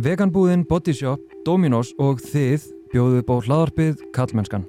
Veganbúðin, 0.00 0.64
Bodyshop, 0.64 1.20
Dominos 1.44 1.90
og 2.00 2.22
þið 2.24 2.64
bjóðu 2.94 3.24
bá 3.28 3.34
hlaðarpið 3.44 4.06
Kallmennskan. 4.16 4.64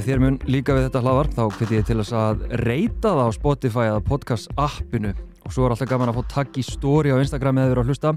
Ef 0.00 0.06
þér 0.08 0.20
mun 0.22 0.36
líka 0.48 0.72
við 0.72 0.86
þetta 0.86 1.00
hlaðvarp 1.04 1.34
þá 1.36 1.42
hviti 1.58 1.76
ég 1.76 1.84
til 1.84 1.98
þess 1.98 2.14
að 2.16 2.44
reyta 2.62 3.10
það 3.10 3.20
á 3.20 3.36
Spotify 3.36 3.82
eða 3.90 3.98
podcast 4.06 4.48
appinu 4.56 5.10
og 5.12 5.52
svo 5.52 5.66
er 5.66 5.74
alltaf 5.74 5.90
gaman 5.90 6.08
að 6.08 6.22
fá 6.22 6.32
takk 6.38 6.56
í 6.56 6.64
stóri 6.64 7.12
á 7.12 7.20
Instagram 7.20 7.60
eða 7.60 7.74
vera 7.74 7.84
að 7.84 7.92
hlusta 7.92 8.14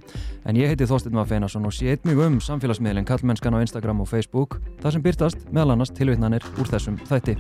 en 0.48 0.62
ég 0.62 0.72
heiti 0.72 0.88
Þorstin 0.88 1.18
Maffeinarsson 1.18 1.68
og 1.68 1.76
sé 1.76 1.98
einnig 1.98 2.24
um 2.24 2.40
samfélagsmiðlinn 2.40 3.10
Kallmennskan 3.10 3.60
á 3.60 3.64
Instagram 3.66 4.06
og 4.06 4.14
Facebook 4.14 4.62
þar 4.80 4.96
sem 4.96 5.04
byrtast 5.04 5.44
meðal 5.52 5.76
annars 5.76 5.92
tilvittnanir 5.92 6.48
úr 6.56 6.72
þessum 6.72 7.02
þætti. 7.12 7.36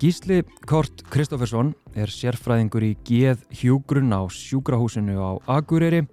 Gísli 0.00 0.38
Kort 0.64 1.02
Kristófersson 1.12 1.74
er 1.92 2.08
sérfræðingur 2.08 2.86
í 2.86 2.94
geð 3.04 3.42
hjúgrunn 3.52 4.14
á 4.16 4.24
sjúkrahúsinu 4.32 5.20
á 5.20 5.36
Akureyri 5.60 6.06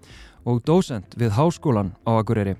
og 0.44 0.60
dósent 0.68 1.16
við 1.16 1.32
Háskólan 1.38 1.94
á 2.04 2.20
Akureyri. 2.20 2.58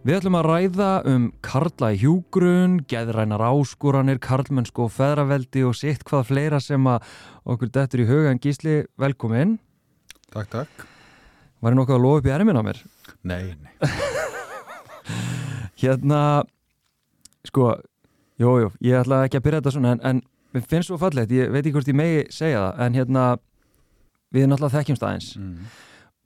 Við 0.00 0.16
ætlum 0.16 0.38
að 0.40 0.48
ræða 0.48 0.88
um 1.12 1.26
karla 1.44 1.92
í 1.92 2.00
hjúgrunn, 2.00 2.78
geðrænar 2.88 3.44
áskúranir, 3.50 4.16
karlmennsko 4.16 4.88
og 4.88 4.96
feðraveldi 4.96 5.66
og 5.68 5.76
sitt 5.76 6.06
hvað 6.08 6.24
fleira 6.30 6.62
sem 6.64 6.88
að 6.88 7.04
okkur 7.44 7.74
dettur 7.76 8.06
í 8.06 8.08
huga 8.08 8.32
en 8.32 8.40
Gísli, 8.40 8.80
velkomin. 8.96 9.58
Takk, 10.32 10.48
takk. 10.56 10.88
Var 11.60 11.76
ég 11.76 11.80
nokkuð 11.82 12.00
að 12.00 12.04
lofa 12.08 12.24
upp 12.24 12.32
í 12.32 12.36
erminn 12.38 12.56
á 12.56 12.64
mér? 12.64 12.84
Nei, 13.28 13.52
nei. 13.60 13.76
Hérna, 15.84 16.24
sko, 17.44 17.74
jújú, 18.40 18.70
jú, 18.70 18.76
ég 18.88 19.02
ætla 19.04 19.26
ekki 19.28 19.36
að 19.36 19.50
byrja 19.50 19.60
þetta 19.66 19.76
svona 19.76 19.98
en, 19.98 20.06
en 20.08 20.28
mér 20.54 20.66
finnst 20.68 20.90
svo 20.90 20.98
fallegt, 21.00 21.32
ég 21.34 21.52
veit 21.52 21.62
ekki 21.62 21.74
hvort 21.76 21.90
ég 21.90 21.98
megi 21.98 22.24
segja 22.34 22.66
það, 22.66 22.82
en 22.84 22.98
hérna 22.98 23.24
við 24.32 24.44
erum 24.44 24.56
alltaf 24.56 24.76
þekkjumst 24.76 25.06
aðeins. 25.08 25.30
Mm. 25.38 25.70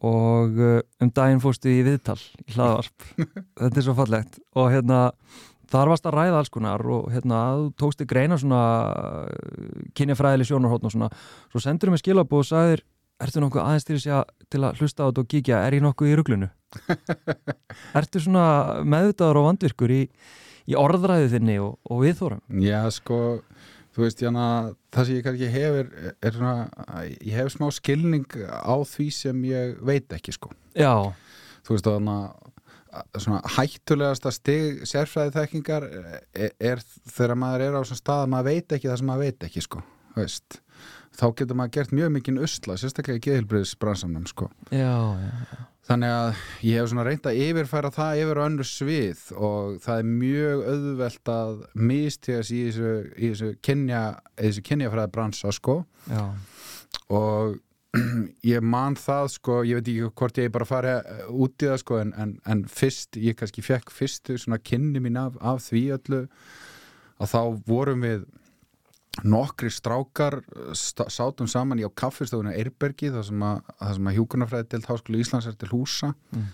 og 0.06 0.58
uh, 0.60 0.80
um 1.02 1.10
daginn 1.16 1.42
fórstu 1.42 1.70
í 1.72 1.82
viðtal 1.86 2.19
í 2.44 2.56
hlaðvarp, 2.56 3.06
þetta 3.62 3.80
er 3.80 3.86
svo 3.86 3.94
fallegt. 3.97 4.41
Og 4.58 4.69
hérna 4.74 5.00
þar 5.72 5.91
varst 5.91 6.06
að 6.06 6.19
ræða 6.19 6.42
alls 6.42 6.52
konar 6.52 6.84
og 6.84 7.08
hérna 7.14 7.41
þú 7.56 7.70
tókst 7.80 8.04
í 8.04 8.08
greina 8.10 8.36
svona 8.38 8.60
kynjafræðileg 9.98 10.50
sjónarhóttn 10.50 10.91
og 10.91 10.94
svona. 10.94 11.08
Svo 11.50 11.64
sendur 11.64 11.91
mér 11.91 12.02
skilabóð 12.04 12.44
og 12.44 12.50
sagðir 12.50 12.84
ertu 13.22 13.42
nokkuð 13.42 13.62
aðeins 13.62 13.86
til, 13.86 13.98
að, 14.12 14.24
til 14.52 14.62
að 14.62 14.80
hlusta 14.80 15.06
á 15.06 15.08
þetta 15.08 15.22
og 15.22 15.30
kíkja? 15.32 15.60
Er 15.64 15.77
ég 15.78 15.84
nokkuð 15.84 16.10
í 16.10 16.16
ruglunu 16.19 16.50
ertu 17.98 18.22
svona 18.22 18.47
meðvitaður 18.84 19.41
og 19.41 19.48
vandvirkur 19.50 19.94
í, 19.94 20.02
í 20.69 20.77
orðræðu 20.78 21.30
þinni 21.32 21.56
og, 21.64 21.78
og 21.88 22.02
viðþórum 22.04 22.42
Já, 22.62 22.80
sko, 22.92 23.20
þú 23.97 24.05
veist, 24.05 24.20
jana, 24.20 24.47
það 24.92 25.08
sem 25.08 25.16
ég 25.16 25.25
kannski 25.25 25.47
hef 25.55 25.78
er, 25.80 25.92
er 26.20 26.34
svona, 26.36 26.56
ég 27.16 27.33
hef 27.39 27.55
smá 27.55 27.70
skilning 27.72 28.27
á 28.44 28.77
því 28.84 29.06
sem 29.16 29.47
ég 29.48 29.78
veit 29.88 30.12
ekki, 30.19 30.36
sko. 30.36 30.53
já, 30.77 30.92
Þú 31.66 31.75
veist, 31.75 31.88
þannig 31.88 32.44
að 32.97 33.25
svona 33.25 33.41
hættulegasta 33.56 34.31
stig 34.32 34.84
sérfræði 34.88 35.32
þekkingar 35.34 35.87
er, 35.91 36.53
er 36.60 36.82
þegar 37.10 37.41
maður 37.41 37.65
er 37.66 37.75
á 37.76 37.81
svona 37.82 38.00
stað 38.00 38.22
að 38.22 38.31
maður 38.34 38.48
veit 38.53 38.76
ekki 38.76 38.91
það 38.91 39.00
sem 39.00 39.10
maður 39.10 39.25
veit 39.26 39.47
ekki, 39.48 39.65
sko, 39.65 39.82
þú 40.12 40.22
veist. 40.22 40.60
Þá 41.16 41.27
getur 41.38 41.56
maður 41.56 41.75
gert 41.78 41.94
mjög 41.97 42.12
mikinn 42.16 42.43
usla, 42.44 42.77
sérstaklega 42.77 43.21
í 43.21 43.25
geðilbriðsbransamnum, 43.27 44.27
sko. 44.28 44.50
Þannig 45.87 46.12
að 46.12 46.41
ég 46.66 46.81
hef 46.81 46.88
svona 46.91 47.04
reynd 47.06 47.28
að 47.31 47.41
yfirfæra 47.44 47.93
það 47.94 48.22
yfir 48.25 48.41
á 48.43 48.47
önnur 48.49 48.66
svið 48.69 49.21
og 49.38 49.76
það 49.84 50.00
er 50.00 50.09
mjög 50.10 50.65
auðvelt 50.72 51.31
að 51.31 51.53
mistíðast 51.78 52.55
í 52.56 52.62
þessu, 52.66 52.94
í 53.15 53.31
þessu 53.31 53.50
kynja, 53.69 54.00
þessu 54.41 54.65
kynjafræði 54.66 55.12
bransa 55.15 55.55
sko. 55.55 55.76
Já, 56.10 56.25
og 57.15 57.56
ég 58.53 58.65
man 58.66 58.97
það 58.99 59.28
sko, 59.37 59.60
ég 59.66 59.78
veit 59.78 59.91
ekki 59.93 60.10
hvort 60.21 60.41
ég 60.43 60.53
bara 60.55 60.69
fari 60.69 60.94
út 61.31 61.62
í 61.62 61.71
það 61.71 61.78
sko 61.84 62.00
en, 62.03 62.12
en, 62.19 62.34
en 62.50 62.65
fyrst, 62.71 63.19
ég 63.21 63.38
kannski 63.38 63.65
fekk 63.65 63.93
fyrstu 63.94 64.37
kynni 64.66 65.03
mín 65.03 65.21
af, 65.21 65.38
af 65.41 65.62
því 65.69 65.84
öllu 65.97 66.25
að 67.16 67.32
þá 67.32 67.41
vorum 67.69 68.05
við 68.05 68.26
nokkri 69.25 69.71
strákar 69.72 70.41
sta- 70.77 71.09
sátum 71.12 71.49
saman 71.49 71.78
í 71.81 71.87
á 71.87 71.91
kaffistofuna 71.94 72.53
Eirbergi 72.53 73.09
þar 73.15 73.25
sem 73.25 73.41
að, 73.47 73.62
að 73.81 74.15
hjúkunarfræði 74.19 74.69
til 74.75 74.82
Háskóla 74.91 75.22
Íslands 75.22 75.47
er 75.49 75.56
til 75.60 75.71
húsa 75.72 76.12
Mm. 76.34 76.47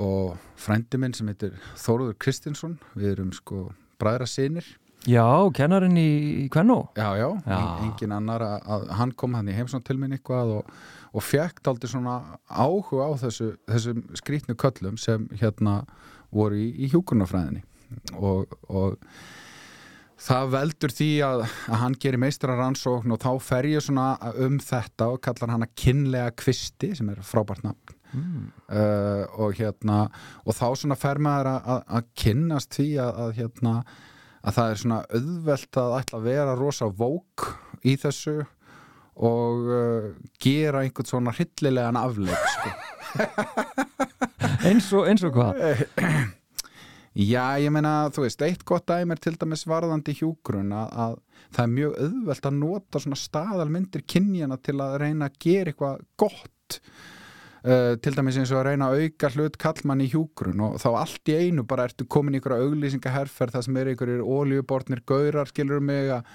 og 0.00 0.36
frændi 0.60 0.98
minn 1.00 1.14
sem 1.16 1.26
heitir 1.30 1.56
Þóruður 1.80 2.18
Kristinsson 2.22 2.76
við 2.94 3.12
erum 3.16 3.32
sko 3.34 3.70
bræðra 4.00 4.28
sinir 4.28 4.66
já, 5.08 5.24
kennarinn 5.56 5.96
í, 5.98 6.48
Kvennó 6.52 6.90
já, 6.96 7.08
já, 7.18 7.28
Já. 7.46 7.56
En, 7.56 7.88
engin 7.88 8.12
annar 8.12 8.44
að, 8.44 8.68
að 8.76 8.86
hann 9.00 9.12
kom 9.16 9.34
hann 9.34 9.48
í 9.48 9.56
heimsókn 9.56 9.84
til 9.88 9.96
minn 9.98 10.12
eitthvað 10.14 10.52
og, 10.60 10.70
og 11.16 11.24
fekk 11.24 11.62
daldi 11.66 11.88
svona 11.90 12.18
áhuga 12.46 13.08
á 13.08 13.12
þessu, 13.24 13.54
þessum 13.66 14.04
skrýtnu 14.20 14.54
köllum 14.60 14.98
sem 15.00 15.26
hérna 15.40 15.80
voru 16.30 16.60
í, 16.60 16.68
í 16.84 16.90
hjúkunarfræðinni 16.92 17.64
og, 18.20 18.52
og 18.68 19.00
það 20.20 20.50
veldur 20.54 20.92
því 20.94 21.08
að, 21.24 21.46
að 21.70 21.80
hann 21.82 21.96
gerir 22.02 22.20
meistararannsókn 22.20 23.14
og 23.14 23.22
þá 23.22 23.30
fer 23.44 23.68
ég 23.70 23.84
svona 23.84 24.10
um 24.44 24.58
þetta 24.62 25.08
og 25.14 25.22
kallar 25.24 25.54
hann 25.54 25.64
að 25.64 25.74
kynlega 25.80 26.36
kvisti 26.38 26.92
sem 26.98 27.10
er 27.12 27.22
frábært 27.24 27.64
nafn 27.64 27.96
mm. 28.12 28.46
uh, 28.68 29.24
og 29.40 29.56
hérna 29.58 30.02
og 30.44 30.56
þá 30.56 30.66
svona 30.82 30.98
fer 31.00 31.20
maður 31.22 31.52
að, 31.54 31.60
að, 31.74 31.82
að 31.98 32.08
kynnast 32.24 32.78
því 32.78 32.88
að, 33.06 33.20
að 33.24 33.36
hérna 33.40 33.74
að 34.40 34.56
það 34.56 34.72
er 34.72 34.80
svona 34.82 35.02
auðvelt 35.18 35.80
að 35.82 35.98
ætla 35.98 36.20
að 36.20 36.28
vera 36.30 36.56
rosa 36.58 36.88
vók 37.00 37.46
í 37.84 37.96
þessu 38.00 38.38
og 39.20 39.70
uh, 39.72 40.10
gera 40.40 40.84
einhvern 40.84 41.08
svona 41.08 41.34
hryllilegan 41.36 41.98
afleik 42.00 42.52
sko. 42.54 42.74
eins 44.68 44.92
og, 44.96 45.08
eins 45.10 45.24
og 45.26 45.34
hvað 45.36 45.64
Já, 47.18 47.58
ég 47.58 47.72
meina, 47.74 48.08
þú 48.14 48.22
veist, 48.22 48.42
eitt 48.46 48.60
gott 48.64 48.86
dæmi 48.86 49.16
er 49.16 49.18
til 49.18 49.34
dæmis 49.34 49.64
varðandi 49.66 50.12
hjúgrun 50.14 50.70
að, 50.78 50.92
að 50.94 51.16
það 51.56 51.62
er 51.64 51.72
mjög 51.74 51.96
auðvelt 52.04 52.46
að 52.46 52.58
nota 52.60 53.00
svona 53.02 53.18
staðalmyndir 53.18 54.04
kynjana 54.06 54.58
til 54.62 54.76
að 54.84 54.94
reyna 55.02 55.26
að 55.26 55.38
gera 55.42 55.72
eitthvað 55.72 56.04
gott 56.22 56.78
uh, 57.66 57.96
til 57.98 58.14
dæmis 58.14 58.38
eins 58.38 58.52
og 58.54 58.60
að 58.60 58.68
reyna 58.70 58.92
að 58.92 59.02
auka 59.08 59.32
hlut 59.34 59.58
kallmann 59.66 60.04
í 60.06 60.10
hjúgrun 60.12 60.62
og 60.68 60.78
þá 60.84 60.88
allt 61.02 61.32
í 61.34 61.38
einu 61.48 61.66
bara 61.66 61.88
ertu 61.90 62.06
komin 62.06 62.38
í 62.38 62.38
einhverja 62.38 62.68
auglýsingaherferð 62.68 63.56
það 63.58 63.66
sem 63.66 63.80
eru 63.82 63.94
einhverjir 63.96 64.22
ólíubortnir 64.24 65.02
gaurar 65.10 65.50
skilur 65.50 65.82
mig 65.82 66.14
að 66.14 66.30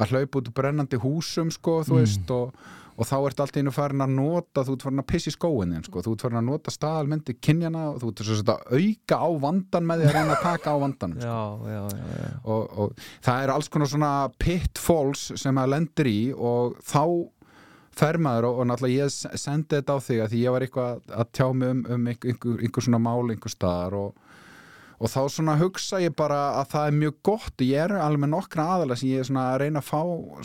að 0.00 0.14
hlaupa 0.14 0.38
út 0.40 0.46
brennandi 0.56 0.96
húsum 1.02 1.50
sko, 1.52 1.80
þú 1.84 1.92
Mm. 1.92 1.98
veist 2.00 2.30
og, 2.32 2.54
og 3.00 3.08
þá 3.08 3.16
ert 3.18 3.40
allt 3.40 3.56
einu 3.56 3.72
farin 3.72 4.04
að 4.04 4.14
nota 4.18 4.64
þú 4.66 4.76
ert 4.76 4.84
farin 4.84 5.02
að 5.02 5.08
pissi 5.08 5.32
skóin 5.32 5.72
þinn 5.72 5.86
sko, 5.86 6.04
þú 6.04 6.14
ert 6.14 6.24
farin 6.26 6.40
að 6.42 6.48
nota 6.50 6.74
staðalmyndi 6.74 7.36
kynjana 7.40 7.86
og 7.94 8.00
þú 8.02 8.12
ert 8.12 8.52
að 8.52 8.74
auka 8.76 9.20
á 9.24 9.28
vandan 9.46 9.88
með 9.88 10.02
því 10.02 10.08
að 10.10 10.16
reyna 10.18 10.36
að 10.36 10.44
taka 10.44 10.74
á 10.74 10.76
vandan 10.84 11.16
sko. 11.16 11.26
já, 11.26 11.40
já, 11.72 11.82
já, 12.20 12.30
og, 12.44 12.78
og 12.84 13.04
það 13.24 13.44
er 13.44 13.54
alls 13.56 13.72
konar 13.72 13.92
svona 13.94 14.14
pitfalls 14.36 15.26
sem 15.40 15.56
maður 15.56 15.74
lendir 15.78 16.10
í 16.10 16.18
og 16.36 16.76
þá 16.84 17.04
fer 17.96 18.20
maður 18.22 18.50
og, 18.50 18.60
og 18.60 18.68
náttúrulega 18.70 19.06
ég 19.06 19.38
sendi 19.40 19.78
þetta 19.78 19.96
á 19.96 19.98
þig 20.04 20.24
að 20.24 20.32
því 20.32 20.42
ég 20.44 20.54
var 20.54 20.66
eitthvað 20.66 21.14
að 21.22 21.30
tjá 21.36 21.46
mig 21.56 21.72
um, 21.74 21.80
um 21.96 22.10
einhver, 22.12 22.60
einhver, 22.60 22.86
svona 22.86 23.02
mál 23.02 23.32
einhver 23.32 23.52
staðar 23.52 23.96
og, 23.98 24.28
og 25.00 25.12
þá 25.12 25.20
svona 25.32 25.56
hugsa 25.60 26.00
ég 26.04 26.14
bara 26.16 26.40
að 26.60 26.70
það 26.74 26.86
er 26.90 26.98
mjög 27.00 27.18
gott. 27.26 27.64
Ég 27.64 27.84
er 27.86 27.96
alveg 28.00 28.32
nokkra 28.32 28.68
aðalega 28.76 29.00
sem 29.00 29.10
ég 29.10 29.22
er 29.22 29.28
svona 29.30 29.48
að 29.54 29.60
reyna 29.64 29.82
að 29.82 29.90
fá 29.90 30.00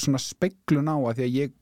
svona 0.05 0.23
speglun 0.23 0.91
á 0.91 0.97
að 0.97 1.19
því 1.19 1.27
að 1.27 1.37
ég 1.41 1.55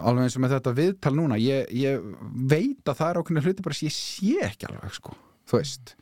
alveg 0.00 0.26
eins 0.26 0.36
og 0.38 0.44
með 0.44 0.54
þetta 0.56 0.74
viðtal 0.78 1.14
núna 1.16 1.38
ég, 1.40 1.68
ég 1.76 2.02
veit 2.50 2.88
að 2.88 2.98
það 3.00 3.10
er 3.10 3.20
okkur 3.22 3.46
hluti 3.46 3.66
bara 3.66 3.78
sem 3.78 3.88
ég 3.90 3.96
sé 3.96 4.36
ekki 4.48 4.68
alveg 4.70 4.96
sko, 4.96 5.16
þú 5.50 5.60
veist. 5.60 5.94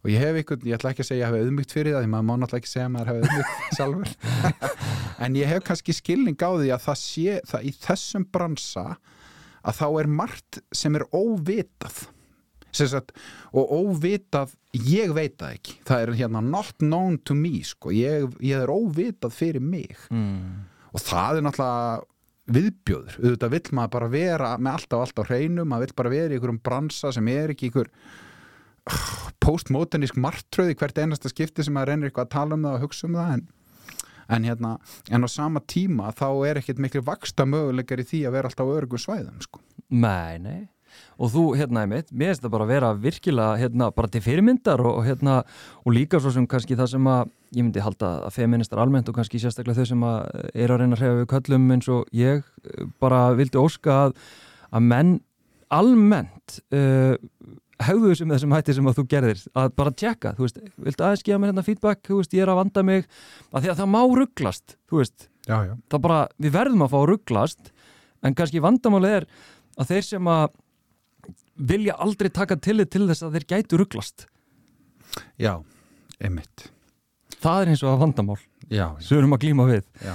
Og 0.00 0.08
ég 0.08 0.22
hef 0.24 0.38
ykkur, 0.40 0.62
ég 0.64 0.78
ætla 0.78 0.94
ekki 0.94 1.04
að 1.04 1.08
segja 1.10 1.26
að 1.28 1.34
ég 1.34 1.40
hef 1.42 1.48
auðmygt 1.50 1.74
fyrir 1.76 1.92
það 1.92 2.04
því 2.06 2.10
maður 2.14 2.26
má 2.28 2.32
náttúrulega 2.40 2.62
ekki 2.62 2.70
segja 2.70 2.86
að 2.86 2.94
maður 2.94 3.10
hef 3.10 3.18
auðmygt 3.20 3.74
sjálfur. 3.76 4.14
En 5.26 5.34
ég 5.36 5.50
hef 5.50 5.64
kannski 5.66 5.92
skilning 5.92 6.40
á 6.40 6.50
því 6.56 6.70
að 6.72 6.84
það 6.86 6.96
sé 7.02 7.34
það 7.50 7.66
í 7.68 7.72
þessum 7.76 8.22
bransa 8.32 8.84
að 9.60 9.76
þá 9.76 9.86
er 10.00 10.08
margt 10.08 10.60
sem 10.72 10.96
er 10.96 11.04
óvitað. 11.12 11.98
Sem 12.72 12.88
sagt, 12.88 13.12
og 13.52 13.68
óvitað 13.74 14.54
ég 14.88 15.12
veit 15.12 15.34
það 15.42 15.56
ekki. 15.58 15.74
Það 15.84 16.04
er 16.06 16.12
hérna 16.22 16.40
not 16.46 16.72
known 16.80 17.18
to 17.28 17.36
me 17.36 17.60
sko. 17.66 17.92
ég, 17.92 18.30
ég 18.40 18.62
er 18.62 18.72
óvitað 18.72 19.34
fyrir 19.36 19.60
mig. 19.60 19.98
Mm. 20.08 20.64
og 20.90 21.04
það 21.04 21.38
er 21.38 21.44
náttúrulega 21.46 22.00
viðbjóður 22.54 23.20
auðvitað 23.20 23.54
vill 23.54 23.76
maður 23.78 23.92
bara 23.94 24.10
vera 24.12 24.50
með 24.58 24.78
alltaf 24.78 25.04
alltaf 25.04 25.30
hreinu, 25.30 25.64
maður 25.64 25.86
vill 25.86 25.96
bara 26.00 26.12
vera 26.14 26.32
í 26.32 26.38
einhverjum 26.38 26.60
bransa 26.66 27.12
sem 27.14 27.30
er 27.32 27.54
ekki 27.54 27.70
einhver 27.70 27.90
postmodernísk 29.44 30.18
martröði 30.20 30.76
hvert 30.78 30.98
einasta 30.98 31.30
skipti 31.30 31.64
sem 31.64 31.76
maður 31.76 31.94
reynir 31.94 32.10
eitthvað 32.10 32.28
að 32.28 32.34
tala 32.34 32.56
um 32.56 32.66
það 32.66 32.76
og 32.76 32.84
hugsa 32.86 33.06
um 33.06 33.16
það 33.18 33.32
en, 33.36 33.46
en 34.36 34.48
hérna, 34.50 34.74
en 35.10 35.26
á 35.26 35.28
sama 35.30 35.62
tíma 35.68 36.12
þá 36.16 36.28
er 36.48 36.60
ekkert 36.62 36.82
miklu 36.82 37.04
vaksta 37.06 37.46
möguleikar 37.48 38.02
í 38.02 38.08
því 38.08 38.24
að 38.26 38.36
vera 38.38 38.50
alltaf 38.50 38.70
á 38.70 38.76
örgum 38.80 39.02
svæðum 39.02 39.40
sko. 39.44 39.62
Nei, 39.90 40.38
nei 40.42 40.60
og 41.20 41.32
þú, 41.34 41.44
hérna, 41.58 41.84
einmitt, 41.84 42.12
mér 42.12 42.32
finnst 42.32 42.44
það 42.44 42.54
bara 42.54 42.66
að 42.66 42.72
vera 42.74 42.90
virkilega, 43.06 43.60
hérna, 43.60 43.90
bara 43.96 44.10
til 44.12 44.22
fyrirmyndar 44.24 44.82
og, 44.84 45.00
hérna, 45.06 45.40
og 45.84 45.96
líka 45.96 46.20
svo 46.20 46.32
sem 46.34 46.46
kannski 46.50 46.78
það 46.78 46.92
sem 46.94 47.08
að, 47.12 47.32
ég 47.56 47.66
myndi 47.66 47.84
halda 47.84 48.12
að 48.28 48.36
feministar 48.36 48.82
almennt 48.82 49.10
og 49.10 49.16
kannski 49.18 49.40
sérstaklega 49.42 49.80
þau 49.80 49.90
sem 49.92 50.06
að 50.06 50.46
er 50.54 50.74
að 50.74 50.82
reyna 50.82 50.98
að 50.98 51.02
hrefa 51.02 51.18
við 51.22 51.30
köllum 51.34 51.72
eins 51.74 51.90
og 51.90 52.14
ég 52.14 52.44
bara 53.02 53.24
vildi 53.38 53.60
óska 53.60 53.96
að, 54.06 54.14
að 54.70 54.86
menn 54.92 55.16
almennt 55.70 56.60
uh, 56.74 57.16
hegðu 57.80 58.12
þessum 58.12 58.32
þessum 58.34 58.54
hætti 58.54 58.76
sem 58.76 58.88
að 58.90 58.98
þú 58.98 59.04
gerðir. 59.10 59.42
Að 59.56 59.74
bara 59.78 59.92
tjekka, 60.02 60.32
þú 60.36 60.46
veist, 60.46 60.62
viltu 60.86 61.06
aðeins 61.06 61.26
gefa 61.26 61.40
mér 61.40 61.52
hérna 61.52 61.66
feedback, 61.66 62.02
þú 62.06 62.20
veist, 62.20 62.34
ég 62.36 62.44
er 62.44 62.52
að 62.52 62.60
vanda 62.60 62.84
mig. 62.86 63.06
Að 63.50 63.64
því 63.64 63.72
að 63.72 63.78
það 63.80 63.92
má 63.94 64.00
rugglast, 64.20 64.74
þú 64.90 65.00
veist. 65.00 65.28
Já, 65.48 65.56
já. 65.66 65.74
það 65.90 66.02
bara, 66.04 66.18
við 66.36 66.52
verðum 66.54 66.84
að 66.84 66.92
fá 66.92 66.98
rugglast 67.08 67.70
en 68.20 68.36
kannski 68.36 68.60
vandamálið 68.62 69.14
er 69.20 69.26
að 69.80 69.94
þeir 69.94 70.06
sem 70.06 70.28
að 70.30 70.58
vilja 71.60 71.96
aldrei 72.00 72.30
taka 72.32 72.56
tillit 72.56 72.90
til 72.92 73.06
þess 73.08 73.26
að 73.26 73.38
þeir 73.38 73.48
gætu 73.54 73.80
rugglast. 73.80 74.26
Já, 75.40 75.58
einmitt. 76.22 76.68
Það 77.40 77.62
er 77.62 77.72
eins 77.72 77.82
og 77.84 77.94
að 77.94 78.02
vandamál 78.04 78.38
já, 78.68 78.86
sem 79.00 79.14
við 79.14 79.20
erum 79.22 79.36
að 79.36 79.44
glíma 79.44 79.66
við. 79.70 79.84
Já, 80.04 80.14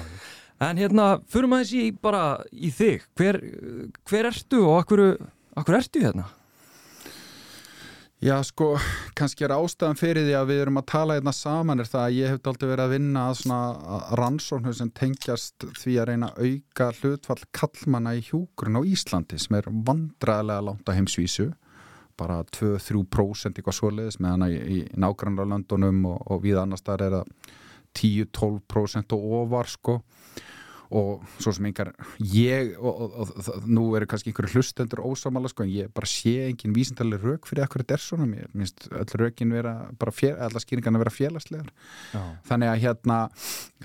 en 0.67 0.81
hérna, 0.81 1.07
fyrir 1.31 1.51
maður 1.51 1.69
þessi 1.69 1.99
bara 2.05 2.23
í 2.53 2.71
þig. 2.73 3.05
Hver, 3.17 3.39
hver 4.07 4.29
ertu 4.29 4.61
og 4.65 4.77
akkur, 4.83 5.03
akkur 5.57 5.79
ertu 5.79 6.03
hérna? 6.05 6.27
Já, 8.23 8.37
sko, 8.47 8.77
kannski 9.11 9.43
er 9.43 9.51
ástæðan 9.51 9.97
fyrir 9.99 10.23
því 10.23 10.35
að 10.39 10.45
við 10.47 10.59
erum 10.63 10.79
að 10.79 10.85
tala 10.87 11.17
einna 11.17 11.33
saman 11.35 11.83
er 11.83 11.89
það 11.89 12.03
að 12.05 12.13
ég 12.15 12.31
hef 12.31 12.47
aldrei 12.47 12.69
verið 12.69 12.83
að 12.85 12.93
vinna 12.95 13.23
að 13.27 13.39
svona 13.41 13.97
rannsóknu 14.21 14.71
sem 14.73 14.91
tengjast 14.95 15.65
því 15.81 15.97
að 15.99 16.07
reyna 16.09 16.29
að 16.31 16.47
auka 16.47 16.87
hlutfall 17.01 17.43
kallmanna 17.59 18.13
í 18.15 18.23
hjúgrun 18.23 18.79
á 18.79 18.81
Íslandi 18.87 19.39
sem 19.43 19.59
er 19.59 19.67
vandræðilega 19.67 20.65
langt 20.69 20.87
á 20.87 20.95
heimsvísu 20.95 21.49
bara 22.15 22.39
2-3% 22.55 23.59
eitthvað 23.59 23.79
svoleiðis 23.81 24.21
meðan 24.23 24.47
í, 24.47 24.55
í 24.63 24.79
nágrannarlöndunum 24.95 26.05
og, 26.13 26.17
og 26.31 26.43
við 26.47 26.61
annars 26.63 26.87
þar 26.87 27.03
er 27.09 27.17
það 27.19 27.53
10-12% 27.99 29.19
og 29.19 29.31
ofar 29.41 29.71
sko 29.75 29.99
og 30.93 31.23
svo 31.39 31.53
sem 31.55 31.65
einhver 31.69 31.91
ég 32.19 32.75
og, 32.77 33.01
og, 33.05 33.15
og, 33.23 33.31
og 33.55 33.67
nú 33.69 33.85
eru 33.97 34.07
kannski 34.09 34.31
einhverju 34.31 34.59
hlustendur 34.59 35.01
ósámála 35.05 35.49
sko 35.51 35.65
en 35.65 35.71
ég 35.73 35.91
bara 35.95 36.09
sé 36.09 36.33
engin 36.49 36.75
vísindalega 36.75 37.23
rauk 37.25 37.49
fyrir 37.49 37.65
akkur 37.65 37.83
þetta 37.83 37.97
er 37.97 38.03
svona 38.03 38.27
mér 38.29 38.51
minnst 38.53 38.87
öll 38.91 39.17
raukin 39.21 39.53
vera 39.55 39.75
bara 39.99 40.13
fél, 40.15 40.35
alla 40.37 40.61
skýringarna 40.61 41.01
vera 41.01 41.13
félagslegar 41.13 41.71
Já. 42.13 42.21
þannig 42.49 42.71
að 42.71 42.81
hérna 42.85 43.19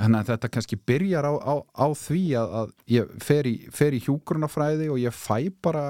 þannig 0.01 0.21
að 0.21 0.33
þetta 0.33 0.53
kannski 0.57 0.81
byrjar 0.91 1.31
á, 1.31 1.33
á, 1.41 1.55
á 1.65 1.87
því 1.97 2.25
að, 2.41 2.57
að 2.61 2.75
ég 2.97 3.15
fer 3.25 3.51
í, 3.51 3.57
fer 3.75 3.97
í 3.97 4.03
hjúgrunafræði 4.05 4.91
og 4.93 5.01
ég 5.03 5.17
fæ 5.17 5.51
bara 5.63 5.85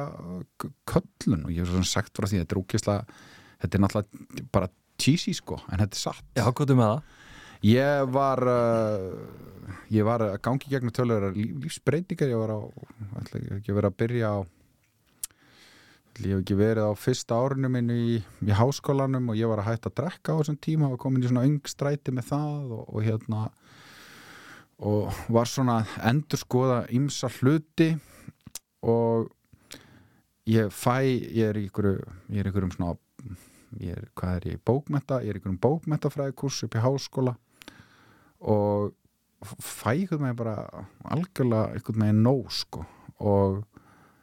köllun 0.91 1.47
og 1.47 1.55
ég 1.55 1.65
hef 1.65 1.73
svona 1.75 1.91
sagt 1.91 2.15
frá 2.17 2.29
því 2.31 2.45
þetta 2.45 2.57
er 2.57 2.62
úkislega 2.62 3.23
þetta 3.61 3.77
er 3.77 3.85
náttúrulega 3.85 4.47
bara 4.55 4.71
cheesy 5.01 5.35
sko 5.37 5.59
en 5.71 5.83
þetta 5.83 5.97
er 5.97 6.05
satt 6.05 6.39
Já, 6.39 6.47
hvað 6.47 6.75
er 6.75 6.81
með 6.81 6.93
það? 6.95 7.17
Ég 7.67 8.12
var 8.15 8.41
uh, 8.49 9.11
ég 9.93 10.07
var 10.07 10.23
að 10.25 10.39
gangi 10.45 10.71
gegnum 10.71 10.95
tölur 10.95 11.31
lífsbreytingar, 11.35 12.31
ég 12.31 12.41
var 12.41 12.55
á 12.57 12.61
ætla 13.21 13.43
ekki 13.59 13.75
verið 13.75 13.91
að 13.91 13.99
byrja 14.01 14.31
á 14.33 14.39
ég 16.21 16.35
hef 16.35 16.43
ekki 16.43 16.57
verið 16.59 16.91
á 16.91 16.93
fyrsta 17.01 17.37
árunum 17.39 17.73
minn 17.73 17.93
í, 17.95 18.19
í 18.21 18.53
háskólanum 18.57 19.31
og 19.33 19.39
ég 19.39 19.49
var 19.49 19.62
að 19.62 19.71
hætta 19.71 19.91
að 19.91 19.97
drekka 20.03 20.37
á 20.37 20.39
þessum 20.41 20.59
tíma 20.61 20.91
og 20.93 21.01
komin 21.01 21.25
í 21.25 21.31
svona 21.31 21.47
öngstræti 21.49 22.12
með 22.12 22.29
það 22.29 22.75
og, 22.77 22.83
og 22.89 23.07
hérna 23.07 23.43
og 24.81 25.21
var 25.33 25.49
svona 25.49 25.79
endur 26.09 26.41
skoða 26.41 26.81
ymsa 26.97 27.31
hluti 27.39 27.93
og 28.85 29.31
ég 30.49 30.73
fæ, 30.73 31.05
ég 31.09 31.53
er 31.53 31.61
í 31.61 31.67
ykkur 31.69 31.93
ég 31.93 32.41
er 32.41 32.49
í 32.49 32.53
ykkur 32.53 32.69
um 32.69 32.75
svona 32.75 32.97
ég 33.81 33.97
er, 33.97 34.09
hvað 34.17 34.37
er 34.37 34.49
ég, 34.55 34.65
bókmenta, 34.67 35.21
ég 35.25 35.33
er 35.33 35.39
í 35.39 35.43
ykkur 35.43 35.55
um 35.55 35.62
bókmentafræðikurs 35.62 36.65
upp 36.67 36.77
í 36.77 36.85
háskóla 36.85 37.37
og 38.41 38.95
fæ 39.65 39.95
ykkur 40.05 40.21
með 40.23 40.39
bara 40.41 40.57
algjörlega 41.13 41.81
ykkur 41.81 42.01
með 42.01 42.19
nóg 42.25 42.51
sko. 42.55 42.85
Og, 43.21 43.63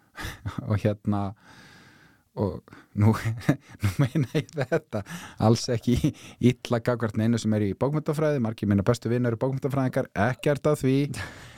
og 0.70 0.76
hérna 0.82 1.32
og 2.38 2.62
nú, 2.98 3.14
nú 3.82 3.92
meina 4.02 4.30
ég 4.38 4.50
þetta. 4.54 5.04
Alls 5.44 5.68
ekki 5.74 6.14
illa 6.38 6.82
gagvart 6.86 7.18
neinu 7.18 7.40
sem 7.42 7.54
er 7.58 7.68
í 7.70 7.74
bókmyndafræði 7.78 8.42
margir 8.44 8.70
minna 8.70 8.86
bestu 8.86 9.12
vinnar 9.12 9.34
eru 9.34 9.42
bókmyndafræðingar 9.42 10.12
ekkert 10.30 10.74
af 10.74 10.84
því. 10.86 10.98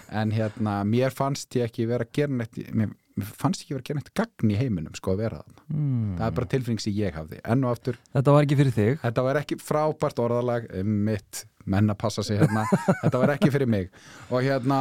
En 0.09 0.31
hérna 0.33 0.79
mér 0.89 1.13
fannst 1.13 1.53
ég 1.53 1.67
ekki 1.67 1.83
vera 1.85 2.01
að 2.01 2.15
gera 2.17 2.33
neitt 2.33 2.55
mér 2.73 2.95
fannst 3.25 3.61
ekki 3.63 3.73
vera 3.75 3.81
að 3.83 3.87
gera 3.89 3.99
neitt 3.99 4.13
gagn 4.17 4.51
í 4.53 4.57
heiminum 4.59 4.95
sko 4.97 5.13
að 5.15 5.21
vera 5.25 5.41
þannig 5.43 5.63
Hmm. 5.69 6.15
það 6.17 6.25
er 6.25 6.31
bara 6.39 6.49
tilfinning 6.49 6.79
sem 6.81 6.93
ég 6.97 7.13
hafði. 7.13 7.39
Enn 7.45 7.63
og 7.63 7.71
aftur, 7.75 7.97
Þetta 8.13 8.31
var 8.33 8.43
ekki 8.47 8.57
fyrir 8.57 8.73
þig? 8.73 8.99
Þetta 9.03 9.23
var 9.23 9.35
ekki 9.43 9.57
frábært 9.61 10.19
orðalag 10.23 10.67
mitt, 10.83 11.45
menn 11.65 11.89
að 11.93 11.97
passa 12.01 12.23
sig 12.25 12.39
hérna. 12.41 12.63
Þetta 13.03 13.19
var 13.21 13.29
ekki 13.35 13.51
fyrir 13.53 13.67
mig. 13.69 13.89
Og 14.31 14.41
hérna 14.41 14.79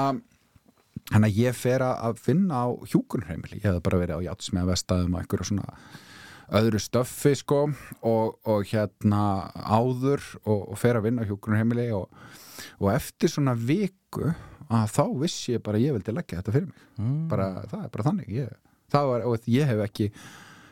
að 1.13 1.29
ég 1.37 1.55
fer 1.57 1.81
að 1.85 2.19
finna 2.21 2.65
á 2.65 2.69
hjúkunheimili, 2.89 3.61
ég 3.61 3.69
hef 3.69 3.83
bara 3.85 4.01
verið 4.01 4.21
á 4.21 4.27
játsmega 4.33 4.69
vestæðum 4.73 5.15
og 5.15 5.21
einhverju 5.23 5.49
svona 5.53 5.69
öðru 6.59 6.81
stöffi 6.81 7.35
sko 7.37 7.61
og, 8.09 8.39
og 8.49 8.65
hérna 8.71 9.51
áður 9.69 10.25
og, 10.47 10.71
og 10.73 10.79
fer 10.81 10.97
að 10.97 11.05
vinna 11.11 11.25
á 11.25 11.29
hjúkunheimili 11.29 11.91
og, 11.93 12.09
og 12.81 12.89
eftir 12.95 13.29
svona 13.29 13.53
viku 13.53 14.33
að 14.69 14.91
þá 14.93 15.05
vissi 15.23 15.55
ég 15.55 15.63
bara 15.65 15.81
ég 15.81 15.97
vildi 15.97 16.13
leggja 16.17 16.41
þetta 16.43 16.55
fyrir 16.57 16.69
mig, 16.69 16.83
mm. 16.99 17.17
bara, 17.31 17.49
það 17.71 17.87
er 17.87 17.95
bara 17.95 18.07
þannig. 18.11 18.29
Ég, 18.37 18.53
var, 18.93 19.25
og 19.29 19.49
ég 19.49 19.71
hef 19.73 19.81
ekki 19.87 20.11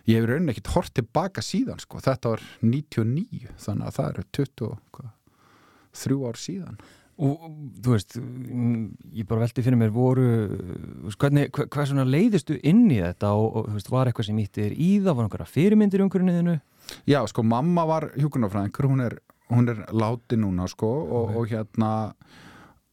ég 0.06 0.20
hef 0.20 0.28
raunin 0.30 0.52
ekkert 0.52 0.72
hort 0.76 0.92
tilbaka 0.94 1.42
síðan 1.42 1.80
sko, 1.82 1.98
þetta 2.04 2.36
var 2.36 2.44
99 2.62 3.56
þannig 3.64 3.88
að 3.88 3.96
það 3.96 4.12
eru 4.12 4.26
23 4.38 6.28
ár 6.28 6.38
síðan. 6.40 6.78
Og 7.16 7.44
þú 7.80 7.92
veist, 7.94 8.14
ég 9.16 9.24
bara 9.24 9.46
veldi 9.46 9.62
fyrir 9.64 9.78
mér 9.80 9.92
voru, 9.94 10.26
hvernig, 11.16 11.48
hva- 11.48 11.64
hvað 11.72 11.86
svona 11.88 12.04
leiðistu 12.04 12.58
inn 12.60 12.82
í 12.92 12.98
þetta? 13.00 13.30
Og, 13.32 13.56
og 13.56 13.70
veist, 13.72 13.88
var 13.88 14.10
eitthvað 14.10 14.28
sem 14.28 14.40
ítti 14.42 14.66
þér 14.66 14.74
í 14.76 14.90
það, 15.00 15.14
var 15.16 15.24
einhverja 15.24 15.48
fyrirmyndir 15.54 16.02
í 16.02 16.04
einhverju 16.04 16.28
niðinu? 16.28 16.56
Já, 17.08 17.22
sko, 17.32 17.42
mamma 17.42 17.86
var 17.88 18.10
hjúkunarfræðingur, 18.20 18.90
hún 18.92 19.04
er, 19.06 19.16
hún 19.48 19.72
er 19.72 19.80
láti 19.96 20.36
núna, 20.36 20.68
sko, 20.68 20.92
og, 21.08 21.32
og 21.40 21.48
hérna 21.54 21.90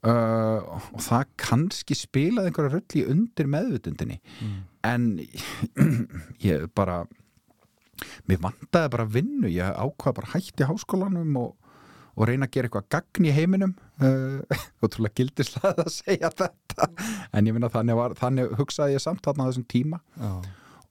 uh, 0.04 0.78
og 0.94 1.02
það 1.04 1.26
kannski 1.40 1.98
spilaði 1.98 2.52
einhverja 2.52 2.76
röll 2.78 3.02
í 3.02 3.06
undir 3.14 3.50
meðvutundinni 3.52 4.20
Mm. 4.44 4.62
en 4.84 5.06
ég 6.50 6.68
bara 6.76 7.04
mér 8.28 8.40
vantaði 8.44 8.90
bara 8.92 9.06
vinnu, 9.08 9.48
ég 9.54 9.70
ákvaði 9.80 10.18
bara 10.20 10.32
hætti 10.34 10.66
háskólanum 10.68 11.38
og, 11.40 11.54
og 12.18 12.28
reyna 12.28 12.48
að 12.50 12.56
gera 12.58 12.68
eitthvað 12.70 12.90
gagn 12.98 13.30
í 13.30 13.36
heiminum. 13.36 13.76
Uh, 14.04 14.42
og 14.82 14.90
trúlega 14.92 15.14
gildislega 15.22 15.70
að 15.86 15.92
segja 15.94 16.28
þetta. 16.34 16.88
En 17.32 17.46
ég 17.48 17.54
minna 17.56 17.70
þannig, 17.72 17.96
var, 17.96 18.16
þannig 18.20 18.50
hugsaði 18.58 18.96
ég 18.98 19.04
samt 19.04 19.22
þarna 19.24 19.46
á 19.46 19.48
þessum 19.52 19.68
tíma. 19.70 20.00
Já. 20.18 20.32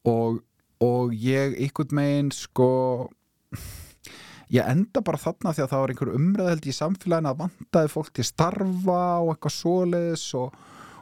og, 0.09 0.39
og 0.87 1.11
ég 1.13 1.59
ykkur 1.67 1.91
megin 1.99 2.31
sko 2.33 2.69
ég 4.53 4.69
enda 4.69 5.03
bara 5.05 5.21
þarna 5.21 5.55
því 5.55 5.65
að 5.65 5.73
það 5.73 5.83
var 5.83 5.93
einhver 5.95 6.13
umræðheld 6.19 6.69
í 6.69 6.77
samfélaginu 6.77 7.33
að 7.33 7.41
vantaði 7.41 7.93
fólk 7.93 8.13
til 8.13 8.27
starfa 8.29 9.01
og 9.23 9.33
eitthvað 9.33 9.57
svoleiðis 9.57 10.27
og, 10.39 10.57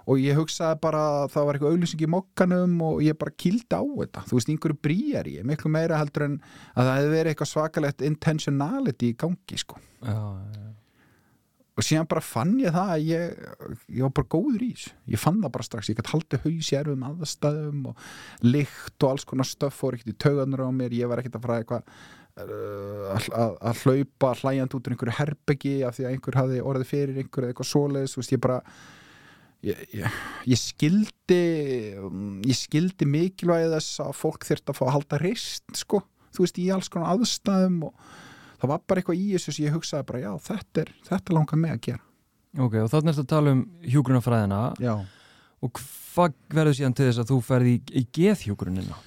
og 0.07 0.23
ég 0.23 0.39
hugsaði 0.39 0.81
bara 0.85 1.05
að 1.19 1.29
það 1.35 1.47
var 1.49 1.59
eitthvað 1.59 1.77
auglýsing 1.77 2.05
í 2.07 2.11
mokkanum 2.15 2.77
og 2.87 3.03
ég 3.05 3.19
bara 3.21 3.37
kýldi 3.45 3.75
á 3.75 3.83
þetta. 3.83 4.27
Þú 4.31 4.39
veist, 4.39 4.53
einhverju 4.55 4.81
brýjar 4.87 5.31
ég, 5.35 5.47
miklu 5.51 5.73
meira 5.75 5.99
heldur 6.01 6.29
en 6.29 6.37
að 6.75 6.85
það 6.85 6.93
hefði 7.01 7.15
verið 7.17 7.33
eitthvað 7.35 7.53
svakalegt 7.55 8.07
intentionality 8.11 9.11
í 9.11 9.19
gangi 9.25 9.61
sko. 9.65 9.83
Já, 10.01 10.15
já, 10.15 10.71
og 11.81 11.87
síðan 11.87 12.09
bara 12.11 12.21
fann 12.21 12.55
ég 12.61 12.75
það 12.75 12.91
að 12.93 13.07
ég, 13.09 13.43
ég 13.97 14.05
var 14.05 14.15
bara 14.19 14.31
góður 14.35 14.65
í 14.67 14.71
þessu. 14.75 14.95
Ég 15.15 15.23
fann 15.23 15.41
það 15.41 15.53
bara 15.57 15.67
strax, 15.67 15.89
ég 15.89 15.97
gæti 15.97 16.13
haldið 16.13 16.43
haus 16.45 16.71
í 16.71 16.77
erfum 16.77 17.07
aðstæðum 17.09 17.83
og 17.91 18.07
lykt 18.45 19.07
og 19.07 19.15
alls 19.15 19.29
konar 19.31 19.49
stöff 19.49 19.81
fór 19.81 19.97
ekkert 19.97 20.13
í 20.13 20.19
tauganur 20.21 20.67
á 20.69 20.71
mér. 20.77 20.97
Ég 20.99 21.09
var 21.09 21.23
ekkert 21.23 21.39
að 21.41 21.47
fara 21.47 21.61
eitthvað 21.63 21.89
uh, 22.45 23.57
að, 23.57 23.83
hlaupa 23.85 24.33
hlæjand 24.43 24.77
út 24.77 24.89
úr 24.89 24.97
einhverju 24.97 25.19
herbeggi 25.23 25.75
af 25.89 25.97
því 25.97 26.07
að 26.07 26.15
einhver 26.15 26.41
hafði 26.43 26.63
orðið 26.73 26.91
fyrir 26.93 27.21
einhver 27.23 27.47
eða 27.47 27.55
eitthvað 27.55 27.71
svoleiðis, 27.73 28.17
veist, 28.21 28.35
ég 28.35 28.43
bara 28.45 28.61
ég, 29.67 29.85
ég, 29.97 30.23
ég 30.53 30.61
skildi 30.61 31.43
ég 32.49 32.59
skildi 32.59 33.09
mikilvægi 33.09 33.73
þess 33.75 34.03
að 34.05 34.17
fólk 34.21 34.49
þyrft 34.49 34.73
að 34.73 34.81
fá 34.81 34.85
að 34.89 34.97
halda 34.99 35.21
reist 35.25 35.81
sko, 35.81 36.05
þú 36.35 36.45
veist, 36.45 36.61
í 36.61 36.69
alls 36.75 36.93
konar 36.93 37.15
aðstæðum 37.17 37.87
og 37.89 38.11
það 38.61 38.73
var 38.73 38.87
bara 38.87 39.03
eitthvað 39.03 39.21
í 39.21 39.27
þessu 39.35 39.57
sem 39.57 39.67
ég 39.67 39.77
hugsaði 39.77 40.09
bara, 40.11 40.23
já, 40.25 40.31
þetta 40.47 40.85
er, 40.85 40.95
þetta 41.09 41.37
langar 41.37 41.61
mig 41.61 41.75
að 41.75 41.85
gera. 41.89 42.05
Ok, 42.59 42.75
og 42.83 42.91
þannig 42.91 43.13
ertu 43.13 43.23
að 43.23 43.31
tala 43.31 43.55
um 43.55 43.61
hjúgrunafræðina 43.87 44.61
Já, 44.83 44.95
og 45.63 45.79
hvað 45.79 46.35
verður 46.51 46.77
síðan 46.81 46.97
til 46.99 47.07
þess 47.07 47.23
að 47.23 47.31
þú 47.31 47.39
ferði 47.47 47.75
í, 47.77 47.81
í 48.01 48.03
geðhjógrunina? 48.17 48.99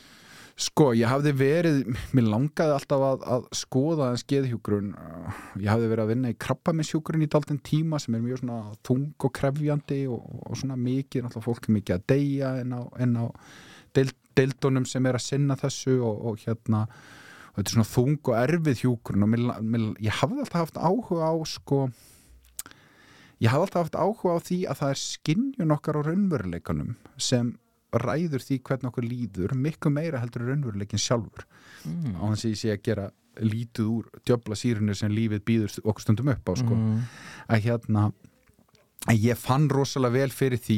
Sko, 0.64 0.92
ég 0.94 1.10
hafði 1.10 1.32
verið, 1.34 1.80
mér 2.14 2.28
langaði 2.30 2.76
alltaf 2.76 3.04
að, 3.08 3.24
að 3.36 3.46
skoða 3.58 4.12
en 4.14 4.20
skeðhjúgrun 4.22 4.92
ég 5.60 5.72
hafði 5.72 5.90
verið 5.90 6.04
að 6.04 6.12
vinna 6.14 6.32
í 6.32 6.38
krabbamishjúgrun 6.46 7.26
í 7.26 7.30
daldinn 7.34 7.62
tíma 7.66 8.00
sem 8.00 8.16
er 8.16 8.22
mjög 8.24 8.44
svona 8.44 8.76
þung 8.86 9.26
og 9.28 9.34
krefjandi 9.34 10.04
og, 10.14 10.28
og 10.46 10.60
svona 10.62 10.78
mikið 10.78 11.26
náttúrulega 11.26 11.48
fólk 11.48 11.68
er 11.68 11.76
mikið 11.80 11.96
að 11.98 12.06
deyja 12.14 12.54
en 12.62 12.78
á, 12.78 12.82
en 13.02 13.18
á 13.18 13.26
deild, 13.98 14.16
deildunum 14.38 14.86
sem 14.90 15.10
er 15.10 15.18
að 15.18 15.26
sinna 15.26 15.58
þessu 15.58 15.98
og, 16.06 16.22
og 16.30 16.46
hérna 16.46 16.86
og 17.54 17.60
þetta 17.60 17.70
er 17.70 17.76
svona 17.76 17.90
þung 17.94 18.18
og 18.32 18.38
erfið 18.42 18.80
hjúgrun 18.84 19.24
og 19.28 19.30
mér, 19.30 19.44
mér, 19.62 19.84
ég 20.02 20.20
hafði 20.22 20.42
alltaf 20.44 20.64
haft 20.64 20.80
áhuga 20.82 21.30
á 21.30 21.34
sko 21.46 21.80
ég 23.44 23.52
hafði 23.52 23.68
alltaf 23.68 23.84
haft 23.84 23.98
áhuga 24.00 24.38
á 24.38 24.40
því 24.48 24.58
að 24.72 24.80
það 24.82 24.94
er 24.96 25.02
skinnjun 25.04 25.76
okkar 25.76 26.00
á 26.00 26.02
raunveruleikanum 26.08 26.96
sem 27.22 27.52
ræður 27.94 28.42
því 28.42 28.58
hvernig 28.66 28.90
okkur 28.90 29.06
líður 29.06 29.54
miklu 29.60 29.92
meira 29.94 30.22
heldur 30.24 30.48
raunveruleikin 30.50 31.02
sjálfur 31.02 31.46
Mm. 31.84 32.14
á 32.16 32.24
þess 32.32 32.46
að 32.46 32.52
ég 32.54 32.60
sé 32.62 32.70
að 32.72 32.84
gera 32.88 33.06
lítið 33.44 33.88
úr 33.92 34.06
djöbla 34.24 34.56
sírinu 34.56 34.94
sem 34.96 35.12
lífið 35.12 35.42
býður 35.44 35.74
okkur 35.84 36.00
stundum 36.06 36.30
upp 36.32 36.48
á 36.48 36.54
sko. 36.56 36.78
Mm. 36.78 37.02
að 37.52 37.64
hérna 37.66 38.04
að 39.12 39.18
ég 39.26 39.36
fann 39.42 39.66
rosalega 39.68 40.14
vel 40.16 40.30
fyrir 40.32 40.62
því 40.64 40.78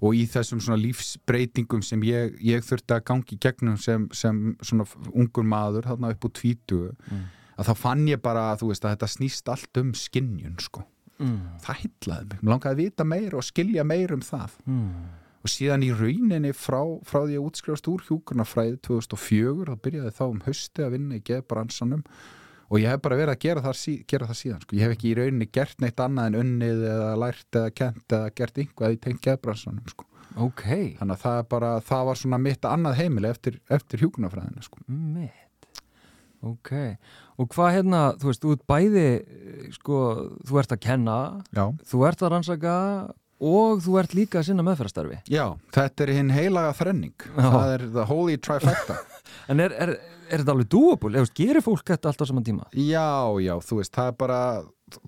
og 0.00 0.14
í 0.14 0.24
þessum 0.30 0.60
svona 0.62 0.78
lífsbreytingum 0.82 1.82
sem 1.82 2.00
ég, 2.06 2.36
ég 2.44 2.62
þurfti 2.62 2.94
að 2.94 3.04
gangi 3.10 3.38
gegnum 3.42 3.76
sem, 3.82 4.08
sem 4.14 4.56
svona 4.62 4.86
ungur 5.12 5.44
maður 5.44 5.88
þarna 5.90 6.12
upp 6.14 6.24
úr 6.28 6.34
tvítu 6.38 6.80
Mm. 7.10 7.24
að 7.58 7.66
þá 7.70 7.74
fann 7.76 8.06
ég 8.06 8.20
bara 8.22 8.56
þú 8.56 8.68
veist, 8.70 8.84
að 8.84 8.94
þetta 8.96 9.08
snýst 9.10 9.48
allt 9.50 9.76
um 9.82 9.92
skinnjun 9.92 10.58
sko. 10.62 10.84
Mm. 11.18 11.40
það 11.64 11.80
hillaði 11.82 12.28
mig, 12.30 12.42
mér 12.42 12.52
langaði 12.52 12.70
að 12.74 12.76
vita 12.84 13.04
meira 13.04 13.36
og 13.40 13.42
skilja 13.42 13.84
meira 13.84 14.14
um 14.14 14.20
það 14.22 14.50
Mm. 14.66 15.08
og 15.42 15.50
síðan 15.50 15.82
í 15.82 15.90
rauninni 15.90 16.52
frá, 16.54 16.78
frá 17.02 17.24
því 17.26 17.34
að 17.40 17.46
útskrifast 17.50 17.88
úr 17.90 18.04
hjúkurnafræði 18.06 18.78
2004 18.86 19.66
þá 19.66 19.82
byrjaði 19.82 20.12
þá 20.14 20.22
um 20.30 20.40
hausti 20.46 20.82
að 20.86 20.92
vinna 20.94 21.14
í 21.18 21.24
geðbransanum 21.26 22.04
og 22.68 22.80
ég 22.82 22.92
hef 22.92 23.00
bara 23.04 23.16
verið 23.18 23.34
að 23.34 23.42
gera 23.46 23.62
það, 23.64 23.76
sí, 23.80 23.94
gera 24.08 24.28
það 24.28 24.38
síðan 24.42 24.62
sko. 24.64 24.76
ég 24.76 24.84
hef 24.84 24.94
ekki 24.96 25.10
í 25.10 25.16
rauninni 25.18 25.48
gert 25.58 25.80
neitt 25.84 26.02
annað 26.04 26.30
en 26.30 26.38
unnið 26.42 26.84
eða 26.92 27.10
lært 27.24 27.58
eða 27.62 27.74
kent 27.80 28.16
eða 28.18 28.30
gert 28.40 28.62
einhvað 28.62 28.94
í 28.96 29.00
tengt 29.06 29.22
geðbransanum 29.24 29.90
sko. 29.94 30.06
Ok, 30.38 30.64
þannig 31.00 31.14
að 31.16 31.22
það, 31.24 31.38
bara, 31.50 31.70
það 31.82 32.02
var 32.10 32.18
svona 32.20 32.38
mitt 32.38 32.66
annað 32.68 32.98
heimili 33.00 33.30
eftir, 33.32 33.60
eftir 33.72 34.04
hjúkurnafræðina 34.04 34.62
sko. 34.66 34.84
mitt 34.86 35.44
Ok, 36.46 36.70
og 37.42 37.48
hvað 37.50 37.72
hérna 37.74 38.00
þú 38.20 38.28
veist, 38.28 38.44
ert 38.46 38.60
bæði 38.70 39.06
sko, 39.74 39.96
þú 40.46 40.60
ert 40.60 40.74
að 40.76 40.84
kenna 40.84 41.16
já. 41.50 41.64
þú 41.90 42.04
ert 42.06 42.22
að 42.22 42.30
rannsaka 42.36 42.74
og 43.42 43.82
þú 43.82 43.96
ert 43.98 44.14
líka 44.14 44.38
að 44.40 44.46
sinna 44.50 44.62
meðferðastarfi 44.66 45.18
já, 45.30 45.44
þetta 45.74 46.04
er 46.04 46.12
hinn 46.14 46.30
heilaga 46.34 46.76
þrenning 46.78 47.26
Já. 47.26 47.42
það 47.42 47.72
er 47.74 47.84
the 47.96 48.06
holy 48.06 48.36
trifecta 48.38 49.00
En 49.50 49.62
er, 49.64 49.72
er, 49.80 49.92
er 50.28 50.42
þetta 50.42 50.54
alveg 50.54 51.08
veist, 51.18 51.36
Gerir 51.38 51.64
fólk 51.64 51.86
þetta 51.92 52.12
alltaf 52.12 52.28
saman 52.30 52.46
tíma? 52.46 52.68
já, 52.72 53.08
já, 53.42 53.54
þú 53.64 53.80
veist, 53.80 53.94
það 53.94 54.12
er 54.12 54.18
bara 54.20 54.40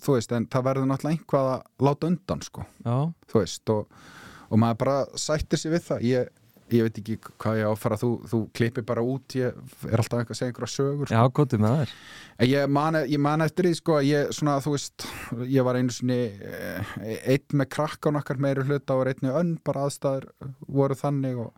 þú 0.00 0.16
veist, 0.16 0.34
en 0.36 0.48
það 0.50 0.66
verður 0.68 0.90
náttúrulega 0.90 1.18
einhvað 1.18 1.52
að 1.54 1.86
láta 1.86 2.10
undan 2.10 2.44
sko. 2.44 2.66
Já, 2.84 2.98
þú 3.30 3.40
veist 3.40 3.72
og, 3.74 4.04
og 4.50 4.60
maður 4.60 4.82
bara 4.84 4.98
sættir 5.20 5.60
sér 5.60 5.74
við 5.76 5.86
það. 5.86 6.04
Ég, 6.10 6.30
ég 6.70 6.86
veit 6.86 7.00
ekki 7.00 7.16
hvað 7.42 7.60
ég 7.60 7.66
á 7.66 7.72
að 7.72 7.80
fara 7.82 7.98
þú, 8.00 8.10
þú 8.30 8.40
klippir 8.56 8.86
bara 8.86 9.04
út, 9.06 9.36
ég 9.38 9.56
er 9.88 10.02
alltaf 10.02 10.20
eitthvað 10.20 10.36
að 10.36 10.40
segja 10.40 10.52
einhverja 10.52 10.74
sögur 10.74 11.10
já, 11.10 11.16
sko. 11.18 11.32
kóttu 11.40 11.60
með 11.62 11.76
þær. 11.80 11.94
En 12.36 12.50
ég 12.50 12.74
man, 12.76 13.00
ég 13.10 13.22
man 13.28 13.46
eftir 13.46 13.68
því 13.68 13.74
sko 13.80 13.96
að 13.98 14.10
ég 14.10 14.34
svona 14.36 14.58
þú 14.64 14.76
veist, 14.76 15.08
ég 15.50 15.66
var 15.66 15.80
einu 15.80 15.96
sinni 15.96 16.20
eh, 16.28 16.94
einn 17.34 17.58
með 17.62 17.72
krakkan 17.76 18.20
okkar 18.20 18.42
meiri 18.42 18.66
hluta 18.68 18.98
og 18.98 19.10
einni 19.10 19.34
önn 19.34 19.56
bara 19.66 19.88
aðstæður 19.88 20.30
voru 20.68 20.98
þannig 20.98 21.42
og, 21.46 21.50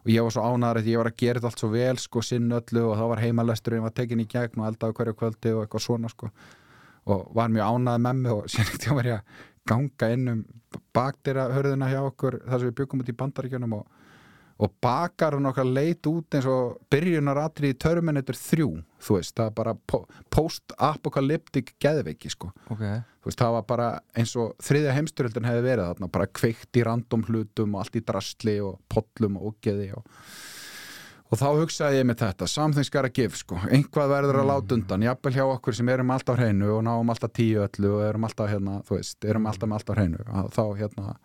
og 0.00 0.10
ég 0.10 0.24
var 0.24 0.34
svo 0.34 0.46
ánæður 0.46 0.80
að 0.80 0.90
ég 0.90 1.00
var 1.00 1.10
að 1.10 1.18
gera 1.20 1.40
þetta 1.40 1.50
allt 1.50 1.62
svo 1.62 1.70
vel 1.74 1.98
sko 2.00 2.22
sinn 2.24 2.56
öllu 2.56 2.86
og 2.88 2.96
þá 2.96 3.04
var 3.12 3.22
heimalesturinn 3.24 3.84
var 3.84 3.94
tekin 3.96 4.22
í 4.22 4.28
gegn 4.30 4.62
og 4.62 4.70
eldaði 4.70 4.96
hverju 4.98 5.16
kvöldi 5.20 5.54
og 5.54 5.62
eitthvað 5.64 5.84
svona 5.86 6.10
sko. 6.12 6.30
Og 7.10 7.28
var 7.36 7.52
mjög 7.52 7.76
ánæði 7.76 8.04
með 8.06 8.20
mig 8.22 8.32
og 8.36 8.48
sér 8.52 8.66
ekkert 8.66 8.86
ég 8.88 8.98
var 8.98 9.10
ég 9.10 9.20
að 9.20 9.46
ganga 9.70 10.10
inn 10.14 10.32
um 10.32 10.42
bakdýra 10.94 11.48
hörðina 11.54 11.90
hjá 11.90 12.00
okkur 12.04 12.40
þar 12.46 12.62
sem 12.62 12.70
við 12.70 12.76
byggum 12.80 13.04
út 13.04 13.12
í 13.12 13.16
bandaríkjunum 13.20 13.76
og, 13.80 13.99
og 14.60 14.74
bakarinn 14.82 15.48
okkar 15.48 15.68
leit 15.68 16.06
út 16.10 16.36
eins 16.36 16.48
og 16.50 16.76
byrjunaratri 16.92 17.72
í 17.72 17.78
Terminator 17.80 18.36
3 18.36 18.66
þú 19.00 19.16
veist, 19.16 19.34
það 19.36 19.46
er 19.46 19.56
bara 19.56 19.74
po 19.88 20.02
post-apokalyptik 20.34 21.74
geðveiki 21.80 22.30
sko. 22.32 22.52
Ok, 22.72 22.84
þú 22.84 23.30
veist, 23.30 23.40
það 23.40 23.56
var 23.56 23.66
bara 23.68 23.90
eins 24.18 24.36
og 24.40 24.54
þriðja 24.64 24.94
heimstyrjöldin 24.98 25.48
hefði 25.48 25.66
verið 25.66 25.90
þarna, 25.90 26.12
bara 26.12 26.30
kveikt 26.40 26.80
í 26.80 26.86
random 26.86 27.26
hlutum 27.28 27.76
og 27.76 27.84
allt 27.84 28.00
í 28.00 28.06
drastli 28.06 28.56
og 28.64 28.80
pollum 28.92 29.38
og 29.40 29.54
ógeði 29.54 29.90
og, 29.96 30.18
og 31.30 31.40
þá 31.40 31.46
hugsaði 31.62 32.02
ég 32.02 32.08
með 32.10 32.24
þetta, 32.26 32.50
something's 32.50 32.92
gotta 32.92 33.12
give 33.16 33.40
sko, 33.40 33.60
einhvað 33.70 34.12
verður 34.12 34.42
að 34.42 34.50
láta 34.52 34.76
undan 34.76 35.06
jafnvel 35.08 35.36
hjá 35.38 35.44
okkur 35.46 35.78
sem 35.80 35.92
erum 35.94 36.12
alltaf 36.12 36.40
hreinu 36.40 36.74
og 36.76 36.84
náum 36.84 37.14
alltaf 37.14 37.32
tíu 37.38 37.64
öllu 37.64 37.94
og 37.96 38.04
erum 38.10 38.28
alltaf 38.28 38.52
hérna, 38.52 38.82
þú 38.84 38.98
veist, 38.98 39.24
erum 39.24 39.48
alltaf 39.48 39.70
með 39.70 39.80
alltaf 39.80 40.00
hreinu 40.00 40.26
að 40.28 40.52
þá 40.58 40.64
hérna 40.82 41.16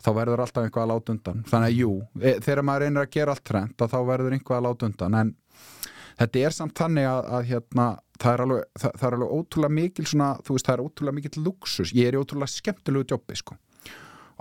þá 0.00 0.10
verður 0.16 0.42
alltaf 0.44 0.66
einhvað 0.66 0.84
að 0.84 0.92
láta 0.92 1.14
undan 1.14 1.42
þannig 1.50 1.70
að 1.70 1.78
jú, 1.78 1.90
e, 2.20 2.34
þegar 2.44 2.62
maður 2.66 2.84
reynir 2.84 3.02
að 3.02 3.14
gera 3.16 3.34
allt 3.34 3.46
trend 3.50 3.84
þá 3.84 3.98
verður 4.08 4.36
einhvað 4.36 4.58
að 4.58 4.66
láta 4.66 4.88
undan 4.88 5.18
en 5.20 5.32
þetta 6.20 6.44
er 6.44 6.56
samt 6.56 6.76
þannig 6.80 7.08
að, 7.08 7.20
að 7.36 7.50
hérna, 7.50 7.86
það, 8.20 8.32
er 8.32 8.44
alveg, 8.44 8.62
það, 8.82 8.94
það 9.00 9.08
er 9.08 9.16
alveg 9.18 9.34
ótrúlega 9.36 9.76
mikil 9.78 10.06
svona, 10.08 10.30
þú 10.46 10.56
veist, 10.56 10.68
það 10.68 10.76
er 10.76 10.84
ótrúlega 10.86 11.18
mikil 11.18 11.44
luxus 11.46 11.94
ég 11.96 12.08
er 12.08 12.16
í 12.16 12.20
ótrúlega 12.20 12.54
skemmtilegu 12.54 13.14
jobbi 13.14 13.40
sko. 13.40 13.58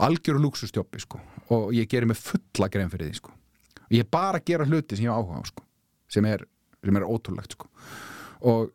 algjöru 0.08 0.44
luxusjobbi 0.46 1.04
sko. 1.04 1.22
og 1.56 1.74
ég 1.75 1.89
gerir 1.92 2.08
mig 2.08 2.20
fulla 2.20 2.70
grein 2.72 2.92
fyrir 2.92 3.12
því 3.12 3.22
sko. 3.22 3.36
og 3.84 3.96
ég 3.96 4.06
er 4.06 4.12
bara 4.12 4.39
að 4.39 4.48
gera 4.51 4.68
hluti 4.68 5.00
sem 5.00 5.08
ég 5.08 5.16
áhuga 5.16 5.39
á 5.39 5.44
sko. 5.48 5.66
sem, 6.08 6.25
er, 6.25 6.46
sem 6.84 7.00
er 7.00 7.08
ótrúlegt 7.08 7.56
sko. 7.58 7.72
og 8.42 8.72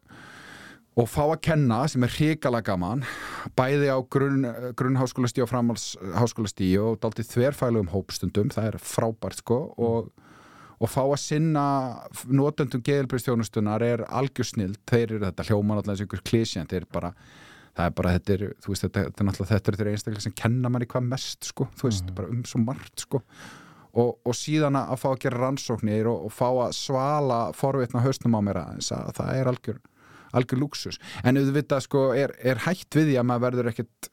og 0.95 1.09
fá 1.11 1.23
að 1.25 1.41
kenna 1.49 1.81
sem 1.91 2.05
er 2.07 2.13
hrikalega 2.15 2.71
gaman 2.71 3.03
bæði 3.59 3.89
á 3.91 3.99
grunn, 4.15 4.45
grunnháskólastíu 4.79 5.45
og 5.45 5.51
framhaldsháskólastíu 5.51 6.85
og 6.85 7.01
dálítið 7.03 7.33
þverfælugum 7.33 7.91
hópstundum, 7.95 8.53
það 8.55 8.69
er 8.71 8.79
frábært 8.83 9.43
sko 9.43 9.59
og, 9.75 10.13
og 10.79 10.93
fá 10.93 11.03
að 11.03 11.19
sinna 11.25 11.65
notendum 12.31 12.85
geðilbristjónustunar 12.87 13.83
er 13.87 14.05
algjörsnild, 14.07 14.79
þeir 14.87 15.17
eru 15.17 15.25
þetta 15.27 15.49
hljóman 15.51 15.81
alltaf 15.81 15.97
eins 15.97 16.05
og 16.05 16.09
ykkur 16.09 16.25
klísjan, 16.31 16.71
þeir 16.71 16.85
eru 16.85 16.95
bara 16.95 17.13
það 17.75 17.89
er 17.89 17.97
bara, 17.99 18.15
þetta 18.15 18.35
er, 18.37 18.45
þú 18.63 18.71
veist, 18.71 18.87
þetta, 18.87 19.05
þetta 19.09 19.23
er 19.23 19.29
náttúrulega 19.29 19.57
þetta 19.57 19.71
eru 19.73 19.81
þeir 19.81 19.93
einstaklega 19.93 20.25
sem 20.29 20.37
kenna 20.39 20.71
manni 20.71 20.89
hvað 20.91 21.09
mest 21.11 21.49
sko, 21.51 21.67
þú 21.75 21.89
veist, 21.89 22.13
bara 22.15 22.31
um 22.31 22.45
svo 22.47 22.61
margt 22.63 23.03
sko. 23.03 23.19
Og, 23.95 24.17
og 24.27 24.35
síðan 24.35 24.79
að 24.79 24.97
fá 24.99 25.09
að 25.13 25.21
gera 25.23 25.41
rannsóknir 25.43 26.07
og, 26.11 26.25
og 26.27 26.33
fá 26.35 26.49
að 26.51 26.73
svala 26.75 27.41
forvitna 27.55 28.03
hausnum 28.03 28.35
á 28.39 28.41
mér 28.43 28.59
aðeins 28.63 28.91
að 28.95 29.11
það 29.19 29.41
er 29.41 29.51
algjör 29.51 29.83
algjör 30.35 30.62
luxus, 30.62 31.00
en 31.25 31.41
auðvitað 31.41 31.87
sko 31.87 32.09
er, 32.19 32.35
er 32.43 32.62
hætt 32.67 32.99
við 32.99 33.12
því 33.12 33.19
að 33.21 33.29
maður 33.31 33.47
verður 33.49 33.73
ekkert 33.73 34.11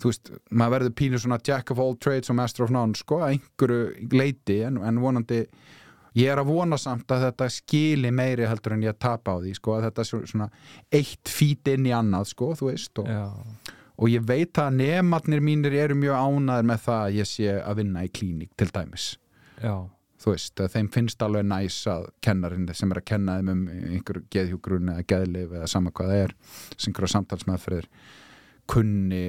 þú 0.00 0.12
veist, 0.12 0.30
maður 0.50 0.76
verður 0.76 0.96
pínur 1.00 1.22
svona 1.22 1.40
jack 1.46 1.72
of 1.74 1.82
all 1.82 1.96
trades 2.00 2.32
og 2.32 2.38
master 2.38 2.66
of 2.66 2.72
none 2.74 2.96
sko 2.98 3.20
að 3.20 3.36
einhverju 3.36 4.08
leiti 4.16 4.60
en, 4.66 4.80
en 4.86 5.02
vonandi 5.02 5.42
ég 6.18 6.32
er 6.32 6.40
að 6.40 6.50
vona 6.50 6.78
samt 6.80 7.10
að 7.12 7.26
þetta 7.28 7.50
skili 7.54 8.10
meiri 8.14 8.48
heldur 8.48 8.74
en 8.76 8.86
ég 8.86 8.94
að 8.94 9.02
tapa 9.06 9.36
á 9.36 9.42
því 9.42 9.54
sko 9.58 9.76
að 9.76 9.86
þetta 9.88 10.06
er 10.06 10.32
svona 10.32 10.48
eitt 11.00 11.30
fít 11.30 11.70
inn 11.74 11.86
í 11.86 11.94
annað 11.94 12.32
sko, 12.32 12.50
þú 12.58 12.72
veist 12.72 13.02
og, 13.02 13.12
og 14.00 14.10
ég 14.10 14.26
veit 14.26 14.58
að 14.62 14.80
nematnir 14.80 15.44
mínir 15.44 15.76
eru 15.84 15.98
mjög 15.98 16.18
ánæður 16.18 16.68
með 16.72 16.84
það 16.88 17.06
að 17.06 17.16
ég 17.20 17.30
sé 17.30 17.56
að 17.60 17.82
vinna 17.82 18.04
í 18.06 18.12
klínik 18.12 18.54
til 18.58 18.70
dæmis. 18.74 19.12
Já 19.60 19.74
þú 20.20 20.34
veist, 20.34 20.60
að 20.60 20.74
þeim 20.74 20.88
finnst 20.92 21.22
alveg 21.24 21.46
næs 21.48 21.76
að 21.90 22.08
kennarinn 22.24 22.68
sem 22.76 22.90
er 22.92 23.00
að 23.00 23.08
kenna 23.08 23.36
þeim 23.38 23.52
um 23.52 23.62
einhver 23.94 24.22
geðhjúgrun 24.32 24.92
eða 24.94 25.06
geðlif 25.12 25.54
eða 25.56 25.70
sama 25.70 25.92
hvað 25.96 26.12
það 26.12 26.24
er 26.24 26.34
sem 26.74 26.90
einhverja 26.90 27.12
samtalsmeðferðir 27.14 27.88
kunni 28.70 29.24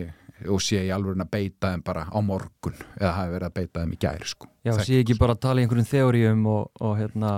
og 0.49 0.61
sé 0.63 0.81
í 0.87 0.91
alveg 0.93 1.21
að 1.21 1.31
beita 1.31 1.71
þeim 1.71 1.83
bara 1.85 2.07
á 2.09 2.19
morgun 2.25 2.77
eða 2.97 3.13
hafi 3.19 3.33
verið 3.35 3.47
að 3.47 3.57
beita 3.59 3.83
þeim 3.83 3.95
í 3.95 3.99
gær 4.01 4.27
sko. 4.27 4.49
Já, 4.65 4.71
Þekkt, 4.73 4.87
sé 4.87 5.01
ekki 5.03 5.17
bara 5.21 5.35
að 5.37 5.43
tala 5.45 5.61
í 5.61 5.65
einhverjum 5.65 5.89
þeoríum 5.91 6.47
og, 6.49 6.63
og 6.81 6.95
hérna, 6.97 7.33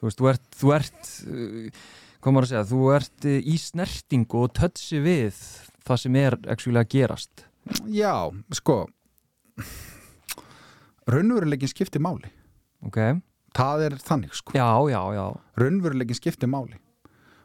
þú 0.00 0.08
veist, 0.08 0.20
þú 0.20 0.30
ert, 0.32 0.48
þú 0.56 0.72
ert 0.76 1.12
uh, 1.26 1.84
hvað 2.20 2.36
maður 2.36 2.48
að 2.48 2.52
segja, 2.54 2.64
þú 2.72 2.82
ert 2.96 3.28
uh, 3.28 3.38
í 3.38 3.56
snertingu 3.60 4.42
og 4.42 4.56
tötsi 4.56 5.02
við 5.04 5.44
það 5.86 6.02
sem 6.04 6.18
er 6.20 6.38
actually 6.52 6.80
að 6.80 6.90
gerast. 6.96 7.46
Já, 7.92 8.14
sko 8.56 8.82
raunveruleikin 11.10 11.70
skiptir 11.70 12.02
máli 12.02 12.30
Ok, 12.86 12.98
það 13.56 13.86
er 13.88 13.98
þannig 14.04 14.36
sko. 14.38 14.56
Já, 14.56 14.68
já, 14.92 15.00
já, 15.16 15.24
raunveruleikin 15.60 16.18
skiptir 16.18 16.50
máli. 16.50 16.78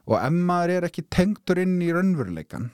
Og 0.05 0.19
ef 0.19 0.35
maður 0.37 0.75
er 0.75 0.87
ekki 0.89 1.05
tengdur 1.09 1.59
inn 1.63 1.79
í 1.81 1.89
raunveruleikan 1.93 2.69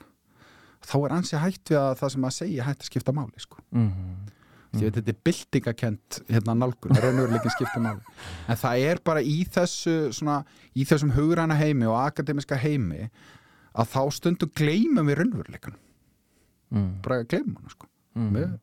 þá 0.82 0.96
er 1.00 1.14
ansi 1.16 1.40
hætt 1.40 1.72
við 1.72 1.80
að 1.80 1.98
það 2.00 2.14
sem 2.14 2.24
maður 2.26 2.38
segja 2.40 2.68
hætt 2.68 2.84
að 2.84 2.90
skipta 2.90 3.14
máli 3.16 3.44
sko. 3.44 3.62
Mm 3.72 4.30
því 4.72 4.88
að 4.88 4.98
þetta 4.98 5.12
er 5.12 5.20
byltingakent 5.28 6.18
hérna 6.30 6.56
nálgun, 6.56 6.98
raunveruleikin 7.04 7.54
skiptir 7.54 7.84
máli. 7.84 8.16
En 8.48 8.60
það 8.60 8.84
er 8.88 9.02
bara 9.04 9.24
í 9.24 9.38
þessu 9.52 9.96
svona, 10.16 10.42
í 10.72 10.86
þessum 10.88 11.12
hugræna 11.16 11.58
heimi 11.60 11.90
og 11.90 11.98
akademiska 12.00 12.60
heimi 12.62 13.10
að 13.72 13.92
þá 13.92 14.02
stundum 14.16 14.54
gleymum 14.56 15.12
við 15.12 15.20
raunveruleikan 15.22 15.76
mm. 16.72 16.88
bara 17.04 17.26
gleymum 17.28 17.58
hana 17.60 17.74
sko. 17.74 17.88
Mm. 18.16 18.58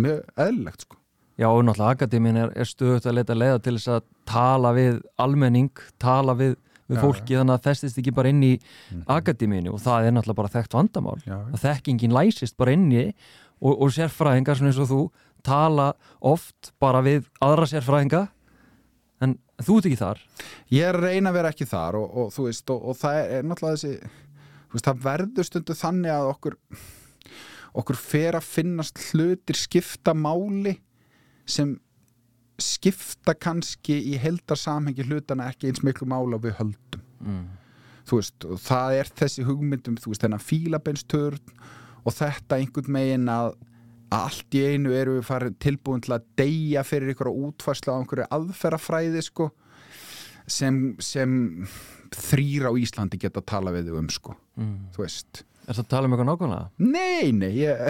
mjög 0.00 0.20
eðlilegt 0.40 0.86
sko 0.86 1.00
Já, 1.38 1.48
og 1.50 1.64
náttúrulega 1.66 1.96
akadémin 1.96 2.36
er, 2.38 2.52
er 2.54 2.68
stöðut 2.68 3.06
að 3.10 3.16
leita 3.18 3.34
leiða 3.34 3.62
til 3.64 3.74
þess 3.78 3.88
að 3.96 4.04
tala 4.30 4.70
við 4.76 5.00
almenning, 5.18 5.70
tala 5.98 6.34
við, 6.38 6.52
við 6.86 6.98
Já, 6.98 7.02
fólki 7.02 7.34
þannig 7.40 7.56
að 7.56 7.64
festist 7.66 7.98
ekki 7.98 8.12
bara 8.14 8.30
inn 8.30 8.42
í 8.46 8.52
Mhm. 8.92 9.02
akadéminu 9.10 9.72
og 9.74 9.80
það 9.82 10.06
er 10.06 10.12
náttúrulega 10.14 10.40
bara 10.42 10.52
þekkt 10.54 10.76
vandamál. 10.78 11.18
Já, 11.26 11.38
að 11.50 11.64
þekkingin 11.64 12.14
læsist 12.14 12.56
bara 12.56 12.72
inn 12.76 12.86
í 12.92 13.02
og, 13.60 13.74
og 13.82 13.90
sérfræðingar 13.90 14.60
svona 14.60 14.70
eins 14.70 14.78
og 14.84 14.88
þú 14.92 15.00
tala 15.44 15.88
oft 16.22 16.70
bara 16.80 17.02
við 17.02 17.26
aðra 17.42 17.66
sérfræðinga 17.66 18.28
en 19.24 19.38
þú 19.62 19.78
ert 19.80 19.86
ekki 19.90 19.98
þar. 20.00 20.20
Ég 20.70 20.86
er 20.92 21.00
reyna 21.00 21.30
að 21.30 21.38
vera 21.40 21.50
ekki 21.54 21.66
þar 21.66 21.98
og, 21.98 22.14
og 22.16 22.30
þú 22.34 22.46
veist, 22.46 22.70
og, 22.70 22.84
og 22.92 22.96
það 23.00 23.18
er, 23.20 23.28
er 23.38 23.42
náttúrulega 23.50 23.76
þessi 23.80 24.10
veist, 24.74 24.86
það 24.86 25.02
verður 25.04 25.48
stundu 25.50 25.74
þannig 25.82 26.14
að 26.14 26.30
okkur 26.30 26.56
okkur 27.74 27.98
fer 27.98 28.36
að 28.38 28.46
finnast 28.46 29.00
hlutir 29.10 29.58
skipta 29.58 30.14
máli 30.14 30.76
sem 31.46 31.76
skipta 32.60 33.34
kannski 33.34 33.96
í 34.12 34.16
heldarsamhengi 34.22 35.04
hlutana 35.08 35.48
ekki 35.50 35.70
eins 35.70 35.82
miklu 35.82 36.06
mála 36.10 36.38
við 36.38 36.54
höldum 36.60 37.02
mm. 37.24 37.44
þú 38.06 38.20
veist, 38.20 38.46
og 38.46 38.60
það 38.62 38.98
er 39.00 39.10
þessi 39.22 39.46
hugmyndum, 39.48 39.96
þú 39.98 40.12
veist, 40.12 40.22
þennan 40.22 40.44
fílabeinstörn 40.44 41.56
og 42.04 42.14
þetta 42.14 42.60
einhvern 42.60 42.92
megin 42.94 43.30
að, 43.32 43.54
allt 44.14 44.54
í 44.54 44.62
einu 44.70 44.92
eru 44.94 45.16
við 45.18 45.26
farið 45.26 45.56
tilbúin 45.64 46.04
til 46.04 46.14
að 46.14 46.28
deyja 46.38 46.84
fyrir 46.86 47.14
ykkur 47.14 47.32
útfærslu 47.32 47.90
á 47.90 47.98
einhverju 47.98 48.28
aðferðafræði 48.38 49.24
sko, 49.26 49.48
sem, 50.46 50.78
sem 51.02 51.34
þrýr 52.14 52.68
á 52.70 52.72
Íslandi 52.78 53.18
geta 53.18 53.42
að 53.42 53.50
tala 53.50 53.74
við 53.74 53.90
um 53.98 54.10
sko, 54.12 54.38
Mm. 54.54 54.92
þú 54.94 55.00
veist 55.02 55.40
Er 55.66 55.74
það 55.74 55.80
að 55.82 55.88
tala 55.90 56.06
um 56.06 56.12
eitthvað 56.14 56.28
nákvæmlega? 56.28 56.66
Nei, 56.78 57.32
nei, 57.34 57.52
ég 57.58 57.80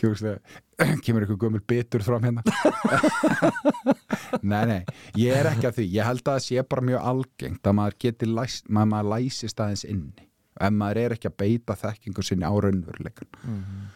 kemur 0.00 1.24
eitthvað 1.24 1.38
gömul 1.42 1.62
bitur 1.68 2.04
fram 2.04 2.24
hérna? 2.24 2.42
Nei, 4.42 4.64
nei, 4.70 4.80
ég 5.18 5.34
er 5.36 5.48
ekki 5.52 5.68
að 5.68 5.78
því. 5.80 5.86
Ég 5.98 6.06
held 6.08 6.22
að 6.24 6.32
það 6.32 6.44
sé 6.46 6.64
bara 6.70 6.86
mjög 6.90 7.06
algengt 7.12 7.70
að 7.70 7.76
maður 7.80 7.96
geti 8.06 8.28
læst, 8.30 8.68
maður, 8.68 8.90
maður 8.94 9.10
læsist 9.14 9.62
aðeins 9.64 9.84
inni. 9.88 10.26
Ef 10.60 10.74
maður 10.76 11.00
er 11.04 11.14
ekki 11.16 11.30
að 11.30 11.38
beita 11.40 11.76
þekkingu 11.84 12.22
sinni 12.26 12.44
á 12.48 12.52
raunveruleikan 12.52 13.28
Mm. 13.40 13.88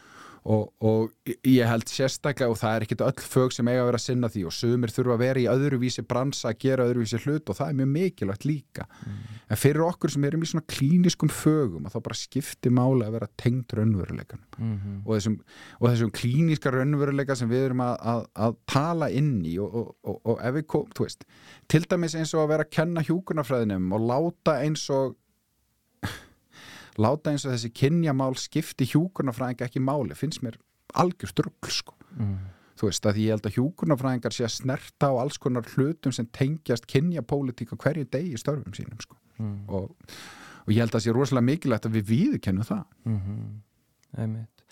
Og, 0.44 0.64
og 0.84 1.30
ég 1.48 1.64
held 1.64 1.88
sérstaklega 1.88 2.52
og 2.52 2.58
það 2.60 2.74
er 2.76 2.84
ekkit 2.84 3.04
öll 3.06 3.22
fög 3.24 3.54
sem 3.56 3.68
eiga 3.70 3.80
að 3.80 3.88
vera 3.88 4.00
að 4.00 4.04
sinna 4.04 4.28
því 4.28 4.42
og 4.50 4.52
sumir 4.52 4.92
þurfa 4.92 5.14
að 5.16 5.22
vera 5.22 5.40
í 5.40 5.46
öðruvísi 5.48 6.04
bransa 6.08 6.50
að 6.50 6.58
gera 6.66 6.84
öðruvísi 6.90 7.20
hlut 7.24 7.48
og 7.48 7.56
það 7.56 7.70
er 7.70 7.78
mjög 7.78 7.90
mikilvægt 7.94 8.44
líka. 8.48 8.86
En 9.48 9.60
fyrir 9.60 9.86
okkur 9.86 10.12
sem 10.12 10.26
erum 10.28 10.44
í 10.44 10.50
svona 10.50 10.66
klíniskum 10.68 11.32
fögum 11.32 11.88
að 11.88 11.96
þá 11.96 12.04
bara 12.10 12.20
skipti 12.20 12.72
máli 12.76 13.06
að 13.06 13.16
vera 13.16 13.30
tengt 13.40 13.72
raunveruleikan 13.72 14.44
Mm 14.58 15.00
og 15.04 15.16
þessum, 15.16 15.34
og 15.80 15.88
þessum 15.90 16.10
klíniska 16.14 16.70
raunveruleika 16.70 17.34
sem 17.36 17.48
við 17.48 17.64
erum 17.70 17.80
að, 17.84 17.96
að, 18.00 18.22
að 18.34 18.56
tala 18.70 19.10
inn 19.10 19.44
í 19.44 19.58
og, 19.58 19.74
og, 19.74 19.90
og, 20.04 20.20
og 20.24 20.38
ef 20.40 20.54
við 20.54 20.66
kom, 20.66 20.86
þú 20.96 21.04
veist 21.04 21.24
til 21.68 21.84
dæmis 21.88 22.14
eins 22.14 22.34
og 22.34 22.44
að 22.44 22.52
vera 22.52 22.66
að 22.66 22.72
kenna 22.76 23.04
hjúkunarfræðinum 23.04 23.92
og 23.92 24.06
láta 24.08 24.60
eins 24.64 24.86
og 24.90 25.16
láta 26.98 27.30
eins 27.30 27.44
og 27.46 27.52
þessi 27.54 27.70
kynjamál 27.74 28.34
skipti 28.38 28.84
hjúkunarfræðinga 28.92 29.66
ekki 29.66 29.80
máli 29.82 30.14
finnst 30.14 30.42
mér 30.42 30.56
algjör 30.94 31.28
strugl 31.32 31.70
sko 31.70 31.94
Mm. 32.14 32.36
þú 32.78 32.86
veist 32.86 33.06
að 33.06 33.16
ég 33.18 33.30
held 33.34 33.46
að 33.46 33.54
hjúkunarfræðingar 33.56 34.32
sé 34.32 34.44
að 34.44 34.52
snerta 34.54 35.08
á 35.10 35.14
alls 35.18 35.38
konar 35.38 35.64
hlutum 35.74 36.12
sem 36.12 36.26
tengjast 36.26 36.86
kynjapólitík 36.86 37.72
á 37.74 37.76
hverju 37.76 38.04
degi 38.10 38.34
í 38.34 38.38
störfum 38.38 38.72
sínum 38.74 39.00
sko 39.02 39.16
Mm. 39.38 39.64
og, 39.68 39.90
og 40.66 40.68
ég 40.70 40.78
held 40.78 40.94
að 40.94 41.00
það 41.00 41.04
sé 41.04 41.12
rosalega 41.12 41.44
mikilvægt 41.48 41.86
að 41.86 41.92
við 41.98 42.04
viðkennum 42.12 42.64
það 42.64 42.84
Mm 43.04 43.60
Einmitt. 44.16 44.62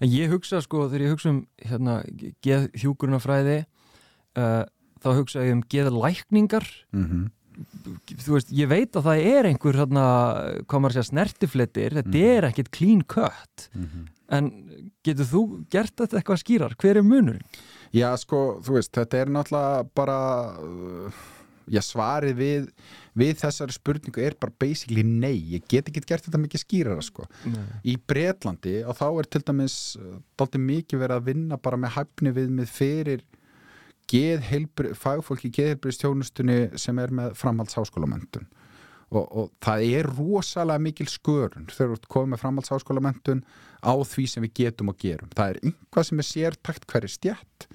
En 0.00 0.08
ég 0.08 0.30
hugsa 0.30 0.60
sko, 0.62 0.88
þegar 0.88 1.02
ég 1.02 1.10
hugsa 1.10 1.28
um 1.30 1.46
hérna, 1.58 2.04
geð 2.42 2.68
hjúkurunafræði 2.78 3.64
uh, 4.38 4.62
þá 5.02 5.08
hugsa 5.18 5.42
ég 5.42 5.52
um 5.52 5.62
geðlækningar 5.66 6.66
mm 6.92 7.04
-hmm. 7.04 7.30
Þú 8.24 8.36
veist, 8.36 8.50
ég 8.54 8.68
veit 8.70 8.96
að 8.96 9.06
það 9.08 9.26
er 9.34 9.48
einhver 9.50 9.78
hérna, 9.82 10.04
hvað 10.66 10.80
maður 10.84 10.96
segja, 10.98 11.08
snertifletir 11.12 11.98
þetta 12.00 12.14
Mhm. 12.14 12.34
er 12.38 12.48
ekkit 12.50 12.70
clean 12.74 13.02
cut 13.02 13.68
en 14.34 14.50
getur 15.04 15.26
þú 15.28 15.42
gert 15.70 15.94
þetta 15.96 16.18
eitthvað 16.18 16.42
skýrar? 16.42 16.74
Hver 16.80 16.96
er 16.96 17.02
munurinn? 17.06 17.44
Já, 17.94 18.10
sko, 18.18 18.60
þú 18.64 18.78
veist, 18.78 18.92
þetta 18.96 19.20
er 19.20 19.26
náttúrulega 19.30 19.84
bara 19.94 20.16
uh, 20.58 21.10
já, 21.70 21.80
svarið 21.84 22.34
við, 22.40 22.64
við 23.16 23.36
þessari 23.38 23.72
spurningu 23.76 24.18
er 24.24 24.34
bara 24.40 24.52
basically 24.58 25.04
nei, 25.04 25.36
ég 25.54 25.62
get 25.68 25.86
ekki 25.92 26.02
gert 26.08 26.24
þetta 26.26 26.40
mikið 26.42 26.64
skýrara, 26.64 27.02
sko. 27.04 27.28
Í 27.84 27.94
Bretlandi 28.08 28.80
og 28.88 28.96
þá 28.98 29.06
er 29.20 29.28
til 29.30 29.42
dæmis 29.46 29.76
uh, 30.00 30.18
dálítið 30.36 30.64
mikið 30.66 31.04
verið 31.04 31.16
að 31.20 31.24
vinna 31.30 31.56
bara 31.62 31.76
með 31.84 31.94
hæfni 32.00 32.32
viðmið 32.34 32.68
fyrir 32.74 33.22
geðheilbri, 33.22 33.40
fagfólki 34.10 35.50
í 35.50 35.54
geðheilbriðstjónustunni 35.58 36.58
sem 36.80 37.00
er 37.02 37.14
með 37.14 37.34
framhaldsháskólamöntun. 37.40 38.46
Og, 39.14 39.24
og 39.24 39.50
það 39.62 39.84
er 39.98 40.08
rosalega 40.10 40.82
mikil 40.82 41.06
skörun 41.10 41.68
þegar 41.70 41.98
ert 41.98 42.08
komið 42.10 42.32
með 42.32 42.42
framhaldsháskólamöntun 42.42 43.44
á 43.84 43.94
því 44.02 44.24
sem 44.30 44.46
við 44.46 44.54
getum 44.62 44.90
og 44.90 44.98
gerum. 44.98 45.30
Það 45.36 45.52
er 45.52 45.60
einhvað 45.68 46.08
sem 46.08 46.22
er 46.22 46.28
sértakt 46.30 46.88
hverju 46.90 47.12
stjætt 47.12 47.68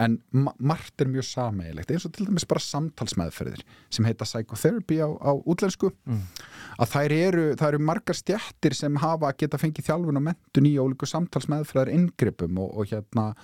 en 0.00 0.18
ma 0.32 0.54
margt 0.58 1.02
er 1.02 1.10
mjög 1.12 1.26
sameigilegt 1.28 1.92
eins 1.92 2.06
og 2.08 2.14
til 2.16 2.28
dæmis 2.28 2.46
bara 2.48 2.62
samtalsmeðferðir 2.64 3.64
sem 3.92 4.06
heita 4.08 4.28
psychotherapy 4.28 5.00
á, 5.04 5.08
á 5.08 5.32
útlensku 5.44 5.92
Mm. 6.06 6.22
að 6.80 6.92
þær 6.94 7.12
eru, 7.12 7.42
það 7.58 7.68
eru 7.68 7.78
margar 7.84 8.16
stjættir 8.16 8.74
sem 8.74 8.96
hafa 9.02 9.32
geta 9.36 9.58
fengið 9.60 9.90
þjálfun 9.90 10.20
og 10.20 10.24
mentun 10.24 10.68
í 10.70 10.78
ólíku 10.80 11.06
samtalsmeðferðar 11.10 11.92
inngripum 11.92 12.58
og, 12.62 12.72
og 12.78 12.88
hérna 12.90 13.34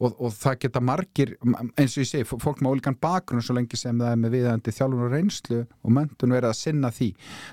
og, 0.00 0.16
og 0.16 0.32
það 0.34 0.58
geta 0.64 0.82
margir, 0.84 1.34
eins 1.76 1.94
og 1.94 2.02
ég 2.02 2.08
segi 2.10 2.26
fólk 2.28 2.62
með 2.64 2.74
ólíkan 2.74 2.98
bakgrunn 3.00 3.44
svo 3.44 3.56
lengi 3.56 3.78
sem 3.78 4.00
það 4.00 4.14
er 4.14 4.20
með 4.22 4.34
viðandi 4.36 4.74
þjálfun 4.76 5.06
og 5.06 5.14
reynslu 5.14 5.60
og 5.60 5.94
mentun 5.96 6.34
verið 6.34 6.50
að 6.50 6.58
sinna 6.60 6.92
því 6.96 7.10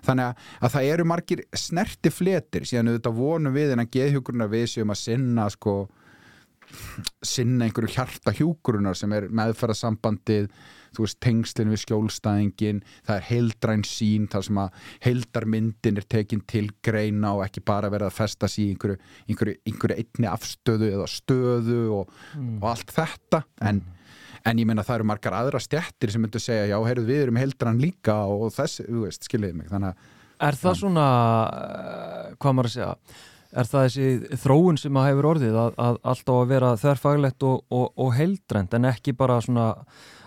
þannig 0.08 0.30
að, 0.32 0.50
að 0.64 0.76
það 0.76 0.90
eru 0.94 1.08
margir 1.14 1.46
snerti 1.66 2.14
fletir 2.14 2.68
síðan 2.68 2.94
auðvitað 2.94 3.20
vonum 3.22 3.58
við 3.58 3.76
en 3.76 3.84
að 3.84 3.94
geðhjúkurinn 3.98 4.50
við 4.52 4.68
séum 4.74 4.96
að 4.96 5.02
sinna 5.04 5.50
sko 5.54 5.78
sinna 7.24 7.68
einhverju 7.68 7.94
hjarta 7.96 8.34
hjúkurunar 8.36 8.98
sem 8.98 9.14
er 9.16 9.30
meðferðasambandið 9.30 10.50
þú 10.98 11.04
veist, 11.04 11.18
tengslinn 11.22 11.72
við 11.72 11.82
skjólstæðingin 11.84 12.80
það 13.06 13.16
er 13.18 13.26
heildræn 13.28 13.84
sín 13.88 14.28
þar 14.32 14.46
sem 14.48 14.60
að 14.62 14.80
heildarmyndin 15.06 16.00
er 16.02 16.08
tekin 16.10 16.42
til 16.50 16.66
greina 16.86 17.34
og 17.38 17.44
ekki 17.46 17.64
bara 17.68 17.92
verið 17.94 18.10
að 18.10 18.18
festa 18.18 18.50
sig 18.52 18.66
í 18.66 18.72
einhverju, 18.74 18.98
einhverju, 19.28 19.60
einhverju 19.68 20.00
einni 20.02 20.32
afstöðu 20.32 20.92
eða 20.96 21.08
stöðu 21.12 21.80
og, 22.02 22.16
Mm. 22.38 22.58
og 22.62 22.68
allt 22.70 22.92
þetta. 22.94 23.44
En, 23.62 23.82
en 24.46 24.60
ég 24.60 24.68
meina 24.68 24.84
það 24.84 25.00
eru 25.00 25.08
margar 25.10 25.36
aðra 25.38 25.60
stjættir 25.62 26.12
sem 26.12 26.22
myndu 26.22 26.40
segja, 26.42 26.68
já, 26.72 26.78
heyrðu, 26.86 27.06
við 27.08 27.22
erum 27.24 27.40
heildræn 27.40 27.80
líka 27.82 28.16
og 28.28 28.52
þessi, 28.56 28.86
þú 28.88 29.06
veist, 29.06 29.24
skiljiði 29.28 29.58
mig. 29.62 29.70
Þannig 29.72 29.94
að 29.94 30.14
Er 30.48 30.54
það 30.54 30.76
svona, 30.78 31.06
uh, 31.50 32.36
hvað 32.38 32.54
maður 32.54 32.68
að 32.70 32.74
segja, 32.76 32.92
er 33.52 33.70
það 33.70 33.88
þessi 33.88 34.38
þróun 34.44 34.80
sem 34.82 35.00
að 35.00 35.10
hefur 35.12 35.30
orðið 35.32 35.58
að, 35.62 35.80
að 35.80 36.00
alltaf 36.12 36.36
að 36.42 36.52
vera 36.52 36.76
þverfaglegt 36.82 37.48
og, 37.48 37.64
og, 37.72 37.88
og 37.96 38.14
heildrænt 38.18 38.78
en 38.78 38.90
ekki 38.92 39.16
bara 39.18 39.40
svona 39.44 39.68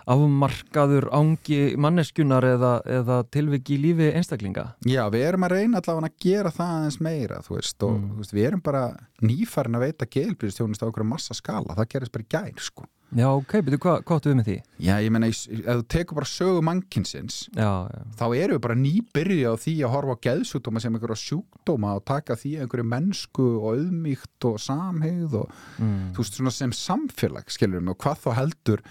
afmarkaður 0.06 1.08
ángi 1.12 1.60
manneskjunar 1.80 2.46
eða, 2.54 2.72
eða 3.00 3.18
tilviki 3.32 3.76
í 3.76 3.82
lífi 3.84 4.12
einstaklinga? 4.16 4.66
Já, 4.88 5.02
við 5.12 5.26
erum 5.28 5.44
að 5.48 5.54
reyna 5.56 5.80
allavega 5.82 6.10
að 6.10 6.22
gera 6.24 6.54
það 6.54 6.76
aðeins 6.76 7.00
meira, 7.00 7.42
þú 7.46 7.58
veist, 7.58 7.82
og 7.82 7.98
Mm. 8.00 8.08
þú 8.10 8.16
veist, 8.22 8.32
við 8.36 8.46
erum 8.50 8.62
bara 8.62 8.84
nýfærin 9.22 9.76
að 9.76 9.84
veita 9.86 10.06
geðilbyrðistjónust 10.06 10.82
á 10.82 10.88
okkur 10.88 11.04
massa 11.04 11.34
skala, 11.34 11.74
það 11.76 11.88
gerist 11.92 12.12
bara 12.12 12.24
í 12.24 12.30
gær, 12.30 12.60
sko. 12.60 12.86
Já, 13.10 13.26
ok, 13.26 13.52
betur, 13.66 13.78
hvað, 13.82 14.04
áttu 14.06 14.30
við 14.30 14.36
með 14.38 14.46
því? 14.46 14.56
Já, 14.86 14.92
ég 15.02 15.10
meina, 15.10 15.26
ef 15.26 15.40
þú 15.50 15.86
tekur 15.90 16.14
bara 16.20 16.28
sögu 16.30 16.60
mannkinsins, 16.62 17.38
þá 17.50 18.24
erum 18.38 18.54
við 18.54 18.60
bara 18.62 18.76
nýbyrja 18.78 19.50
á 19.50 19.54
því 19.58 19.74
að 19.82 19.90
horfa 19.96 20.14
á 20.14 20.22
geðsjúkdóma 20.28 20.80
sem 20.80 20.94
einhverja 20.94 21.18
sjúkdóma 21.18 21.96
og 21.98 22.04
taka 22.06 22.36
því 22.38 22.52
einhverju 22.62 22.86
mennsku 22.86 23.48
og 23.58 23.66
auðmíkt 23.74 24.46
og 24.46 24.60
samhegð 24.62 25.34
og 25.42 25.50
mm. 25.82 26.12
þú 26.14 26.22
veist, 26.22 26.38
svona 26.38 26.54
sem 26.54 26.70
samfélag, 26.70 27.50
skilur 27.50 27.82
mig, 27.82 27.96
og 27.96 27.98
hvað 27.98 28.22
þá 28.22 28.30
heldur 28.38 28.84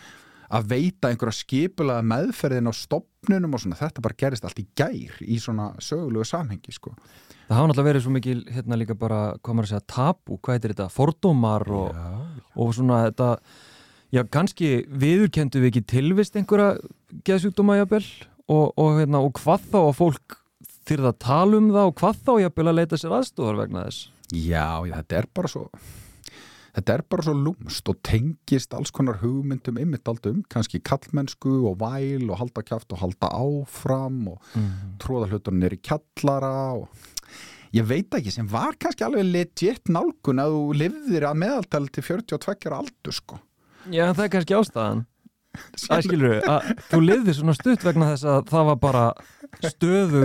að 0.50 0.70
veita 0.72 1.10
einhverja 1.12 1.38
skipulaða 1.38 2.06
meðferðin 2.10 2.70
á 2.70 2.74
stopnunum 2.74 3.56
og 3.56 3.64
svona, 3.64 3.78
þetta 3.80 4.04
bara 4.06 4.18
gerist 4.18 4.46
allt 4.48 4.62
í 4.62 4.66
gær 4.78 5.20
í 5.22 5.38
svona 5.42 5.72
sögulegu 5.84 6.26
samhengi, 6.26 6.74
sko. 6.74 6.94
Það 7.50 7.58
hafa 7.58 7.70
náttúrulega 7.70 7.90
verið 7.90 8.06
svo 8.06 8.14
mikil, 8.14 8.40
hérna 8.54 8.80
líka 8.80 8.98
bara, 8.98 9.20
hvað 9.42 9.58
maður 9.58 9.68
að 9.68 9.74
segja, 9.74 9.88
tabu, 9.94 10.38
hvað 10.38 10.58
heitir 10.58 10.74
þetta, 10.76 10.90
fordómar 10.94 11.66
og, 11.74 12.02
og 12.58 12.74
svona 12.78 13.04
þetta, 13.08 13.30
já, 14.16 14.24
kannski 14.38 14.74
viðurkendu 14.90 15.64
við 15.64 15.72
ekki 15.72 15.86
tilvist 15.96 16.38
einhverja 16.38 16.76
geðsjúkdóma 17.30 17.80
jafnvel? 17.82 18.04
Og, 18.50 18.72
og, 18.82 18.96
hérna, 18.98 19.22
og 19.22 19.38
hvað 19.38 19.66
þá 19.70 19.80
að 19.84 19.98
fólk 19.98 20.40
þyrða 20.90 21.12
að 21.14 21.20
tala 21.22 21.58
um 21.60 21.74
það 21.74 21.90
og 21.92 21.98
hvað 22.02 22.22
þá 22.26 22.32
jafnvel 22.44 22.70
að 22.72 22.80
leita 22.80 22.98
sér 22.98 23.18
aðstofar 23.20 23.60
vegna 23.60 23.84
þess. 23.86 24.08
Já, 24.30 24.66
já, 24.86 24.94
þetta 24.96 25.20
er 25.20 25.28
bara 25.38 25.52
svo 25.52 25.68
þetta 26.76 26.94
er 26.98 27.04
bara 27.10 27.26
svo 27.26 27.34
lúmst 27.38 27.90
og 27.92 28.00
tengist 28.06 28.74
alls 28.78 28.92
konar 28.96 29.20
hugmyndum 29.24 29.80
ymmit 29.82 30.08
aldum, 30.12 30.44
kannski 30.52 30.80
kallmennsku 30.86 31.54
og 31.70 31.78
væl 31.82 32.30
og 32.30 32.38
halda 32.42 32.64
kjáft 32.68 32.94
og 32.96 33.02
halda 33.04 33.30
áfram 33.34 34.28
og 34.34 34.42
Mm. 34.56 34.98
tróða 35.00 35.30
hlutunum 35.32 35.62
nýri 35.64 35.80
kjallara 35.82 36.54
og 36.80 36.88
ég 37.74 37.86
veit 37.86 38.10
ekki, 38.10 38.32
sem 38.32 38.48
var 38.48 38.74
kannski 38.80 39.06
alveg 39.06 39.26
legit 39.30 39.84
nálgun 39.90 40.42
að 40.42 40.56
þú 40.56 40.74
lifðir 40.82 41.28
að 41.30 41.38
meðaltali 41.44 41.90
til 41.94 42.04
42 42.04 42.66
ára 42.68 42.80
aldur 42.84 43.14
sko. 43.14 43.40
Já, 43.90 44.10
það 44.14 44.24
er 44.26 44.30
kannski 44.30 44.56
ástæðan. 44.58 45.06
Það 45.90 46.02
skilur 46.06 46.30
við, 46.30 46.44
að 46.46 46.68
þú 46.92 46.98
lifði 47.02 47.34
svona 47.34 47.54
stutt 47.58 47.84
vegna 47.84 48.10
þess 48.12 48.26
að 48.30 48.44
það 48.52 48.66
var 48.68 48.76
bara 48.84 49.06
stöðu 49.66 50.24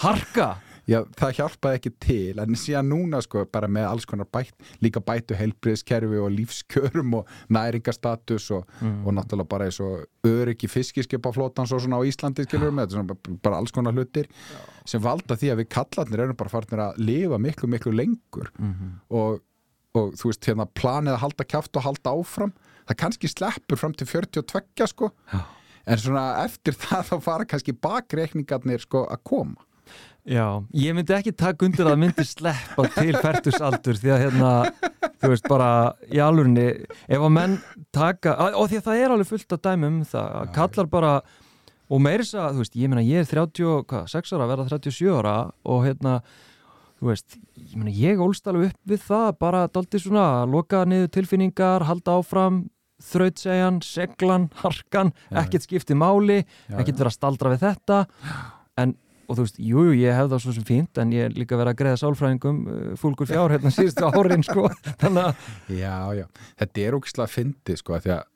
harka 0.00 0.46
Já, 0.88 1.02
það 1.20 1.34
hjálpaði 1.36 1.76
ekki 1.78 1.90
til 2.00 2.38
en 2.40 2.54
síðan 2.56 2.86
núna 2.88 3.18
sko 3.20 3.42
bara 3.52 3.68
með 3.68 3.84
alls 3.90 4.06
konar 4.08 4.24
bætt 4.32 4.54
líka 4.80 5.02
bættu 5.04 5.36
heilbriðskerfi 5.36 6.16
og 6.24 6.30
lífskjörum 6.32 7.12
og 7.18 7.26
næringastatus 7.52 8.46
og, 8.56 8.64
Mm. 8.80 9.06
og 9.06 9.12
náttúrulega 9.18 9.48
bara 9.48 9.64
eins 9.68 9.80
og 9.84 10.06
öryggi 10.24 10.68
fiskiskipaflótans 10.68 11.72
og 11.72 11.80
svona 11.84 12.00
á 12.00 12.08
Íslandi 12.08 12.46
skilur 12.46 12.72
með 12.72 12.86
þetta 12.88 12.96
svona 12.96 13.38
bara- 13.42 13.56
alls 13.58 13.70
konar 13.70 13.92
hlutir 13.92 14.26
sem 14.86 15.00
valda 15.02 15.36
því 15.36 15.52
að 15.52 15.60
við 15.60 15.68
kallarnir 15.68 16.20
erum 16.24 16.36
bara 16.36 16.48
farnir 16.50 16.80
að 16.80 16.96
lifa 16.98 17.38
miklu 17.38 17.68
miklu 17.68 17.92
lengur 17.92 18.48
Mhm. 18.58 19.00
og, 19.10 19.40
og 19.94 20.12
þú 20.14 20.24
veist 20.32 20.44
hérna 20.48 20.66
planið 20.72 21.14
að 21.16 21.22
halda 21.26 21.44
kjáft 21.44 21.76
og 21.76 21.82
halda 21.82 22.10
áfram 22.16 22.52
það 22.88 22.96
kannski 22.96 23.28
sleppur 23.28 23.76
fram 23.76 23.92
til 23.92 24.06
42 24.06 24.86
sko 24.88 25.12
Já. 25.32 25.44
en 25.86 25.98
svona 25.98 26.44
eftir 26.44 26.72
það 26.72 27.04
þá 27.12 27.20
fara 27.22 27.44
kannski 27.44 27.72
bakreikningarnir 27.76 28.80
sko 28.80 29.06
að 29.06 29.18
koma 29.24 29.56
Já, 30.28 30.44
ég 30.76 30.92
myndi 30.92 31.14
ekki 31.16 31.32
taka 31.32 31.64
undir 31.64 31.88
að 31.88 32.00
myndi 32.02 32.24
sleppa 32.28 32.84
til 32.92 33.14
færtusaldur 33.16 33.96
því 33.96 34.10
að 34.12 34.22
hérna, 34.26 34.50
þú 35.22 35.30
veist 35.32 35.46
bara 35.48 35.68
í 36.12 36.20
alvörinni, 36.20 36.66
ef 37.08 37.24
að 37.24 37.32
menn 37.32 37.54
taka, 37.96 38.34
og 38.52 38.68
því 38.68 38.80
að 38.80 38.88
það 38.90 39.02
er 39.04 39.14
alveg 39.14 39.30
fullt 39.30 39.54
að 39.56 39.62
dæmi 39.64 39.88
um 39.88 40.02
það, 40.10 40.34
að 40.42 40.50
kallar 40.58 40.90
bara 40.92 41.12
og 41.88 42.02
meiris 42.04 42.34
að, 42.36 42.58
þú 42.58 42.64
veist, 42.64 42.76
ég 42.76 42.92
meina 42.92 43.06
ég 43.06 43.24
er 43.24 43.30
36 43.30 44.34
ára, 44.36 44.50
verða 44.50 44.68
37 44.74 45.08
ára 45.16 45.34
og 45.64 45.86
hérna, 45.86 46.18
þú 47.00 47.08
veist 47.14 47.38
ég 47.56 47.74
meina 47.80 47.96
ég 47.96 48.20
ólst 48.20 48.52
alveg 48.52 48.74
upp 48.74 48.92
við 48.92 49.04
það 49.08 49.28
bara 49.40 49.64
daldi 49.72 50.02
svona, 50.04 50.28
loka 50.44 50.84
niður 50.84 51.12
tilfinningar 51.16 51.88
halda 51.88 52.18
áfram, 52.20 52.66
þrautsegjan 53.08 53.80
seglan, 53.86 54.48
harkan, 54.60 55.14
Já, 55.30 55.40
ekkert 55.46 55.64
skipti 55.64 55.96
máli, 55.96 56.42
Já, 56.68 56.80
ekkert 56.82 57.00
vera 57.00 57.14
staldra 57.14 57.52
við 57.54 57.64
þetta 57.64 58.02
en, 58.82 58.98
og 59.28 59.36
þú 59.36 59.44
veist, 59.44 59.60
jújú, 59.60 59.92
jú, 59.92 59.98
ég 60.00 60.16
hef 60.16 60.30
það 60.32 60.42
svo 60.44 60.54
sem 60.56 60.64
fínt 60.64 60.98
en 61.02 61.12
ég 61.12 61.28
er 61.28 61.36
líka 61.36 61.58
verið 61.58 61.74
að 61.74 61.80
greiða 61.82 62.00
sálfræðingum 62.00 62.58
uh, 62.64 62.88
fúlgur 63.00 63.28
fjár 63.28 63.52
hérna 63.52 63.72
síðustu 63.74 64.08
árin 64.16 64.44
sko, 64.46 64.64
þannig 65.02 65.28
að 65.28 65.76
Já, 65.76 65.96
já, 66.16 66.24
þetta 66.62 66.84
er 66.84 66.96
ógislega 66.96 67.32
fyndið 67.34 67.80
sko, 67.82 68.00
því 68.04 68.14
að 68.16 68.26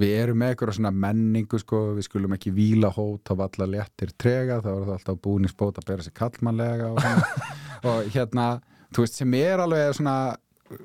við 0.00 0.12
erum 0.18 0.40
með 0.42 0.52
eitthvað 0.52 0.76
svona 0.78 0.92
menningu 1.04 1.60
sko, 1.62 1.80
við 1.96 2.08
skulum 2.08 2.36
ekki 2.36 2.52
víla 2.54 2.90
hót 2.92 3.30
á 3.30 3.34
valla 3.38 3.68
léttir 3.70 4.12
trega, 4.18 4.60
þá 4.64 4.70
er 4.72 4.80
það 4.82 4.94
alltaf 4.98 5.20
búningsbót 5.24 5.80
að 5.80 5.90
bera 5.90 6.06
sig 6.06 6.16
kallmannlega 6.18 6.90
og, 6.90 7.00
svona. 7.04 7.50
og 7.92 8.10
hérna, 8.14 8.46
þú 8.94 9.04
veist, 9.06 9.20
sem 9.20 9.36
er 9.38 9.62
alveg 9.64 9.94
svona, 10.00 10.16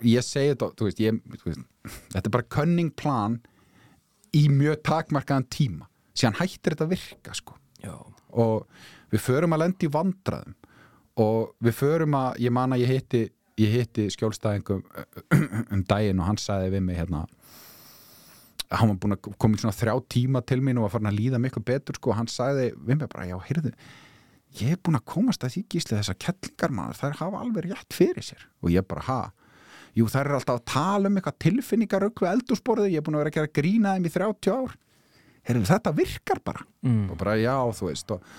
ég 0.05 0.25
segi 0.25 0.53
þetta 0.53 0.71
þú 0.77 0.89
veist, 0.89 1.01
ég, 1.03 1.19
þú 1.41 1.49
veist, 1.49 1.65
þetta 2.13 2.23
er 2.23 2.35
bara 2.37 2.49
cunning 2.59 2.93
plan 2.95 3.39
í 4.37 4.45
mjög 4.53 4.83
takmarkaðan 4.85 5.49
tíma, 5.49 5.89
síðan 6.13 6.37
hættir 6.43 6.77
þetta 6.77 6.89
virka 6.93 7.37
sko, 7.41 7.57
við 9.11 9.25
förum 9.25 9.55
að 9.55 9.63
lenda 9.65 9.87
í 9.87 9.91
vandraðum 9.93 10.55
og 11.19 11.51
við 11.65 11.75
förum 11.75 12.15
að, 12.15 12.39
ég 12.45 12.55
man 12.55 12.75
að 12.75 12.85
ég 12.85 12.93
hitti 12.95 13.25
ég 13.59 13.73
hitti 13.75 14.07
skjólstæðingum 14.13 14.85
um 15.73 15.83
daginn 15.87 16.21
og 16.21 16.29
hann 16.29 16.39
sagði 16.39 16.73
við 16.77 16.85
mig 16.85 16.99
hérna 16.99 17.25
hann 18.69 18.91
var 18.91 18.99
búin 19.01 19.15
að 19.15 19.31
koma 19.41 19.57
í 19.57 19.63
svona 19.63 19.75
þrjá 19.75 19.95
tíma 20.13 20.41
til 20.45 20.59
mín 20.61 20.77
og 20.77 20.85
var 20.85 20.93
farin 20.93 21.09
að 21.09 21.17
líða 21.17 21.39
miklu 21.41 21.63
betur 21.65 21.97
sko. 21.97 22.11
Og 22.13 22.19
hann 22.19 22.29
sagði 22.29 22.69
við 22.75 22.99
mig 22.99 23.09
bara, 23.09 23.25
já, 23.31 23.37
heyrðu 23.47 23.73
ég 24.59 24.73
er 24.73 24.81
búin 24.81 24.97
að 24.97 25.05
komast 25.09 25.43
að 25.45 25.55
því 25.55 25.63
gísli 25.73 25.97
þessar 25.97 26.17
kettlingar 26.21 26.73
maður, 26.73 26.99
þær 26.99 27.17
hafa 27.19 27.41
alveg 27.43 27.67
rétt 27.69 27.95
fyrir 27.97 28.25
sér. 28.25 28.45
Og 28.63 28.73
ég 28.73 28.85
bara, 28.89 29.05
ha? 29.05 29.19
Jú, 29.97 30.07
þær 30.09 30.25
eru 30.29 30.37
alltaf 30.39 30.59
að 30.59 30.67
tala 30.69 31.09
um 31.09 31.19
eitthvað 31.19 31.37
tilfinningarökk 31.45 32.23
við 32.23 32.31
eldúsborðið, 32.31 32.93
ég 32.93 33.01
er 33.01 33.05
búin 33.05 33.17
að 33.17 33.23
vera 33.23 33.33
að 33.33 33.37
gera 33.37 33.53
grína 33.59 33.93
þeim 33.95 34.07
í 34.09 34.13
30 34.15 34.55
ár, 34.55 34.73
heyrðu, 35.49 35.67
þetta 35.69 35.93
virkar 35.97 36.41
bara. 36.45 36.65
Mm. 36.85 37.05
og 37.09 37.21
bara 37.21 37.37
já, 37.37 37.55
þú 37.77 37.89
veist 37.89 38.15
og 38.15 38.33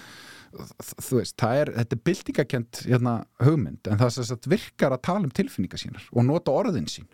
þú 0.52 1.20
veist, 1.20 1.36
það 1.40 1.62
er, 1.62 1.72
þetta 1.78 1.96
er 1.96 2.02
byltingakent 2.08 2.82
hérna, 2.88 3.14
hugmynd, 3.42 3.80
en 3.86 4.00
það 4.00 4.14
sagt 4.18 4.50
virkar 4.50 4.96
að 4.96 5.04
tala 5.08 5.26
um 5.26 5.34
tilfinningar 5.34 5.82
sínar 5.82 6.06
og 6.10 6.26
nota 6.26 6.54
orðin 6.54 6.88
sín. 6.90 7.08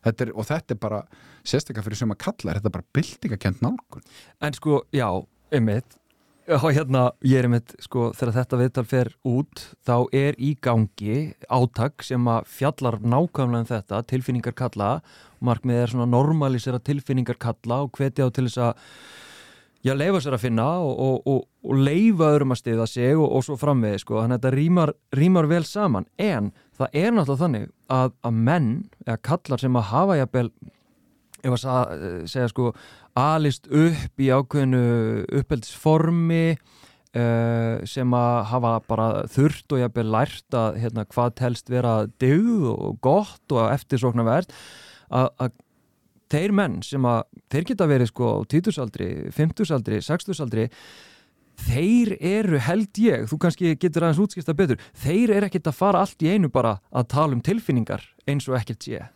Þetta 0.00 0.26
er, 0.26 0.32
og 0.32 0.46
þetta 0.48 0.74
er 0.74 0.80
bara 0.80 1.00
sérstaklega 1.44 1.84
fyrir 1.84 2.00
sem 2.00 2.12
að 2.14 2.22
kalla 2.24 2.52
er 2.52 2.60
þetta 2.60 2.76
bara 2.78 2.92
byltingakent 2.96 3.64
nálgun. 3.64 4.04
En 4.40 4.54
sko, 4.56 4.84
já, 4.96 5.08
einmitt. 5.52 5.98
Hérna, 6.50 7.02
ég 7.22 7.38
er 7.38 7.46
einmitt, 7.46 7.76
sko 7.84 8.08
þegar 8.16 8.40
þetta 8.40 8.58
viðtal 8.58 8.86
fer 8.88 9.10
út, 9.28 9.66
þá 9.86 9.96
er 10.16 10.38
í 10.40 10.54
gangi 10.58 11.18
átak 11.52 12.02
sem 12.02 12.24
að 12.32 12.48
fjallar 12.50 12.96
nákvæmlega 13.04 13.66
um 13.66 13.68
þetta, 13.68 14.00
tilfinningar 14.10 14.56
kalla 14.58 14.94
markmið 15.44 15.82
er 15.82 15.92
svona 15.92 16.08
normalisera 16.10 16.80
tilfinningar 16.84 17.38
kalla 17.40 17.84
og 17.86 17.96
hvetja 17.96 18.28
á 18.28 18.34
til 18.34 18.46
þess 18.48 18.62
að 18.64 18.86
já, 19.86 19.94
leifa 19.96 20.20
sér 20.22 20.36
að 20.36 20.44
finna 20.44 20.66
og, 20.84 20.98
og, 21.00 21.44
og, 21.64 21.76
leifa 21.76 22.32
öðrum 22.34 22.54
að 22.54 22.60
stiða 22.62 22.88
sig 22.90 23.14
og, 23.16 23.26
og 23.28 23.46
svo 23.46 23.56
framvegi, 23.60 24.02
sko, 24.02 24.18
þannig 24.20 24.38
að 24.38 24.42
þetta 24.42 24.56
rýmar, 24.56 24.92
rýmar 25.16 25.48
vel 25.50 25.62
saman, 25.68 26.08
en 26.20 26.50
það 26.78 27.00
er 27.02 27.14
náttúrulega 27.14 27.44
þannig 27.44 27.70
að, 27.96 28.12
að 28.26 28.42
menn 28.50 28.70
eða 29.06 29.22
kallar 29.30 29.62
sem 29.62 29.80
að 29.80 29.88
hafa 29.92 30.18
jafnvel 30.20 30.50
ef 31.40 31.54
að 31.54 31.62
sa, 31.62 31.78
segja 32.28 32.50
sko 32.52 32.74
alist 33.18 33.66
upp 33.72 34.20
í 34.20 34.28
ákveðinu 34.28 34.82
uppeldisformi 35.40 36.44
uh, 37.16 37.80
sem 37.88 38.14
að 38.16 38.36
hafa 38.52 38.74
bara 38.90 39.08
þurft 39.32 39.74
og 39.74 39.82
jafnvel 39.82 40.06
lært 40.14 40.56
að 40.56 40.78
hérna, 40.84 41.06
hvað 41.10 41.34
telst 41.40 41.72
vera 41.72 41.94
dygð 42.22 42.68
og 42.74 43.00
gott 43.04 43.56
og 43.56 43.66
eftirsóknarvert 43.72 44.52
að, 45.08 45.32
að 45.40 45.56
þeir 46.30 46.56
menn 46.56 46.80
sem 46.86 47.06
að 47.08 47.22
þeir 47.52 47.68
geta 47.72 47.88
verið 47.90 48.12
sko 48.12 48.32
á 48.34 48.38
títusaldri, 48.50 49.10
fymtusaldri, 49.34 50.02
sextusaldri 50.04 50.68
þeir 51.66 52.14
eru 52.24 52.60
held 52.64 53.00
ég, 53.02 53.28
þú 53.28 53.38
kannski 53.44 53.74
getur 53.80 54.06
aðeins 54.06 54.22
útskista 54.24 54.56
betur, 54.56 54.80
þeir 54.96 55.36
eru 55.36 55.50
ekkert 55.50 55.70
að 55.70 55.78
fara 55.80 56.02
allt 56.04 56.24
í 56.24 56.32
einu 56.32 56.50
bara 56.52 56.78
að 56.88 57.08
tala 57.14 57.36
um 57.36 57.44
tilfinningar 57.44 58.04
eins 58.30 58.48
og 58.48 58.56
ekkert 58.60 58.86
sé. 58.86 59.06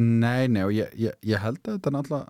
Nei, 0.00 0.48
nei, 0.50 0.62
og 0.64 0.74
ég, 0.74 0.92
ég, 0.98 1.16
ég 1.26 1.42
held 1.42 1.60
að 1.66 1.76
þetta 1.76 1.94
náttúrulega 1.94 2.28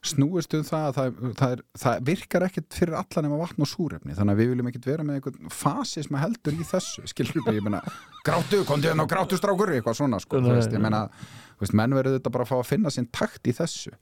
snúist 0.00 0.54
um 0.56 0.62
það 0.64 0.86
að 0.86 0.94
það, 0.96 1.16
það, 1.36 1.50
er, 1.52 1.62
það 1.82 2.04
virkar 2.08 2.44
ekkert 2.46 2.76
fyrir 2.78 2.96
alla 2.96 3.22
nema 3.26 3.40
vatn 3.42 3.64
og 3.66 3.68
súrefni 3.68 4.14
þannig 4.16 4.32
að 4.32 4.40
við 4.40 4.50
viljum 4.54 4.70
ekkert 4.70 4.88
vera 4.88 5.04
með 5.04 5.18
einhvern 5.18 5.52
fasism 5.52 6.16
heldur 6.16 6.56
í 6.56 6.68
þessu, 6.70 7.04
skilur 7.10 7.42
við, 7.44 7.58
ég 7.58 7.66
meina 7.66 7.82
grátu, 8.24 8.62
komdu 8.68 8.88
hérna 8.88 9.04
og 9.04 9.12
grátu 9.12 9.36
strákur 9.36 9.74
eitthvað 9.74 9.98
svona, 10.00 10.20
sko, 10.24 10.40
þú 10.40 10.54
veist, 10.56 10.72
ég 10.72 10.80
meina 10.80 11.02
þú 11.10 11.49
veist, 11.60 11.76
menn 11.76 11.96
verður 11.96 12.18
þetta 12.18 12.34
bara 12.34 12.46
að 12.46 12.52
fá 12.52 12.56
að 12.60 12.70
finna 12.70 12.94
sinn 12.94 13.10
takt 13.12 13.46
í 13.46 13.56
þessu, 13.56 13.92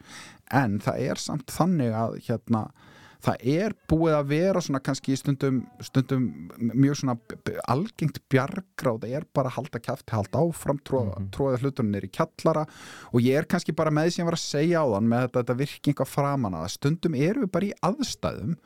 en 0.54 0.78
það 0.84 1.02
er 1.08 1.22
samt 1.22 1.52
þannig 1.54 1.96
að 1.98 2.20
hérna 2.28 2.68
það 3.24 3.44
er 3.50 3.74
búið 3.90 4.14
að 4.14 4.28
vera 4.30 4.62
svona 4.62 4.80
kannski 4.84 5.16
stundum, 5.18 5.60
stundum 5.82 6.26
mjög 6.58 7.00
svona 7.00 7.16
algengt 7.70 8.20
bjargráð. 8.30 9.06
Er 9.10 9.26
bara 9.34 9.50
að 9.50 9.58
halda 9.58 9.82
kæfti, 9.82 10.14
halda 10.14 10.42
áfram 10.42 10.78
tróða, 10.86 11.18
mm 11.18 11.30
-hmm. 11.34 11.62
hlutunir 11.62 12.06
í 12.06 12.12
kjallara. 12.14 12.66
Og 13.12 13.20
ég 13.20 13.38
er 13.38 13.46
kannski 13.50 13.74
bara 13.74 13.90
með 13.90 14.06
því 14.06 14.10
sem 14.10 14.22
ég 14.22 14.30
var 14.30 14.38
að 14.38 14.46
segja 14.46 14.82
á 14.82 14.86
þann 14.94 15.08
með 15.08 15.20
þetta, 15.26 15.38
þetta 15.42 15.58
virki 15.58 15.90
eitthvað 15.90 16.14
framan 16.14 16.54
að 16.54 16.68
stundum 16.68 17.14
erum 17.14 17.42
við 17.42 17.50
bara 17.50 17.66
í 17.66 17.78
aðstæðum 17.82 18.56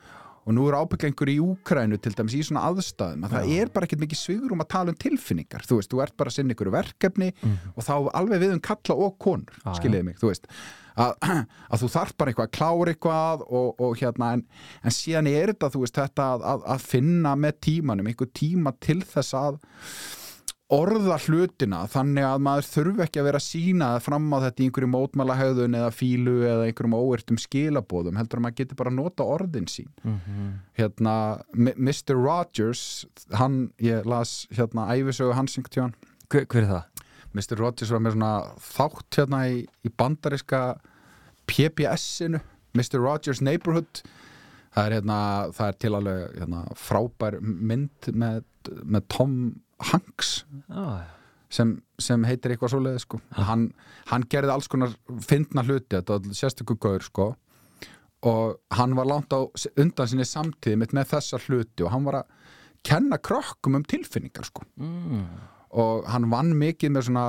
og 0.43 0.53
nú 0.57 0.67
er 0.67 0.75
ábygglengur 0.81 1.29
í 1.31 1.37
Úkrænu 1.43 1.97
til 2.03 2.13
dæmis 2.17 2.35
í 2.35 2.43
svona 2.43 2.65
aðstæðum 2.69 3.23
að 3.27 3.35
það 3.37 3.51
er 3.57 3.71
bara 3.73 3.87
ekkert 3.87 4.01
mikið 4.03 4.19
svigurum 4.19 4.63
að 4.65 4.71
tala 4.75 4.91
um 4.93 4.97
tilfinningar. 4.99 5.63
Þú 5.69 5.77
veist, 5.79 5.91
þú 5.93 6.01
ert 6.03 6.15
bara 6.19 6.33
að 6.33 6.37
sinna 6.39 6.55
ykkur 6.57 6.71
verkefni 6.73 7.29
og 7.77 7.83
þá 7.87 7.93
alveg 8.19 8.43
við 8.43 8.55
um 8.57 8.63
kalla 8.69 8.97
og 9.07 9.17
konur 9.23 9.53
Ah, 9.63 9.71
já. 9.71 9.79
skiljiði 9.81 10.07
mig, 10.09 10.17
þú 10.19 10.31
veist. 10.33 10.47
Að, 10.93 11.13
að 11.73 11.81
þú 11.81 11.87
þarf 11.95 12.11
bara 12.19 12.33
eitthvað 12.33 12.49
að 12.49 12.55
klára 12.57 12.91
eitthvað 12.93 13.45
og, 13.47 13.69
og 13.81 13.95
hérna, 14.01 14.33
en, 14.37 14.43
en 14.83 14.93
síðan 14.93 15.29
er 15.31 15.53
þetta 15.55 15.71
þú 15.73 15.81
veist, 15.85 15.95
þetta 15.97 16.27
að, 16.35 16.43
að, 16.51 16.67
að 16.75 16.83
finna 16.91 17.31
með 17.39 17.55
tímanum, 17.69 18.11
einhver 18.11 18.29
tíma 18.37 18.75
til 18.83 18.99
þess 19.01 19.33
að 19.39 19.57
orða 20.73 21.15
hlutina 21.25 21.83
þannig 21.91 22.25
að 22.27 22.41
maður 22.47 22.67
þurfi 22.71 23.03
ekki 23.05 23.19
að 23.21 23.27
vera 23.27 23.39
að 23.41 23.45
sína 23.45 23.89
fram 24.03 24.27
á 24.33 24.37
þetta 24.45 24.63
í 24.63 24.67
einhverju 24.67 24.89
mótmælahauðun 24.93 25.77
eða 25.79 25.91
fílu 25.93 26.33
eða 26.49 26.67
einhverjum 26.69 26.95
óertum 26.97 27.39
skilabóðum 27.41 28.17
heldur 28.21 28.39
að 28.41 28.45
maður 28.47 28.57
getur 28.61 28.79
bara 28.81 28.93
að 28.93 28.97
nota 29.01 29.27
orðin 29.35 29.67
sín 29.71 29.89
hérna 30.79 31.15
M- 31.53 31.75
Mr. 31.77 32.15
Rogers 32.17 32.83
hann, 33.37 33.71
ég 33.81 34.05
las 34.09 34.47
hérna 34.55 34.87
æfisögu 34.95 35.35
hans 35.37 35.57
einhvern 35.57 35.75
tíðan 35.77 35.95
Hver, 36.33 36.45
hver 36.49 36.63
er 36.63 36.71
það? 36.71 37.05
Mr. 37.33 37.57
Rogers 37.59 37.91
var 37.93 38.01
með 38.05 38.15
svona 38.17 38.33
þátt 38.61 39.19
hérna 39.19 39.43
í, 39.49 39.59
í 39.85 39.89
bandariska 39.97 40.63
PBS-inu 41.49 42.39
Mr. 42.73 42.97
Rogers 43.03 43.41
Neighborhood 43.45 44.01
það 44.73 44.87
er, 44.87 44.95
hérna, 44.97 45.17
það 45.53 45.67
er 45.69 45.75
til 45.83 45.93
alveg 45.99 46.37
hérna, 46.41 46.61
frábær 46.79 47.35
mynd 47.43 48.07
með, 48.17 48.39
með 48.85 49.05
Tom 49.13 49.35
Hanks 49.91 50.31
Ah, 50.69 51.03
sem, 51.53 51.75
sem 52.01 52.23
heitir 52.27 52.53
eitthvað 52.53 52.73
svoleiði 52.73 53.03
sko. 53.03 53.19
hann, 53.37 53.69
hann 54.09 54.25
gerði 54.29 54.53
alls 54.55 54.69
konar 54.71 54.93
fyndna 55.21 55.63
hluti, 55.65 55.95
þetta 55.95 56.17
var 56.17 56.37
sérstökur 56.39 56.79
gaur 56.81 57.05
sko. 57.05 57.35
og 58.23 58.59
hann 58.71 58.95
var 58.95 59.05
langt 59.09 59.33
á 59.35 59.43
undan 59.77 60.07
sinni 60.07 60.25
samtíði 60.25 60.79
mitt 60.79 60.93
með 60.95 61.09
þessa 61.17 61.41
hluti 61.43 61.83
og 61.83 61.91
hann 61.91 62.05
var 62.07 62.21
að 62.21 62.29
kenna 62.83 63.17
krökkum 63.19 63.75
um 63.75 63.83
tilfinningar 63.83 64.47
sko 64.47 64.63
mm. 64.79 65.25
og 65.79 66.07
hann 66.11 66.29
vann 66.31 66.53
mikið 66.59 66.95
með 66.95 67.09
svona 67.09 67.25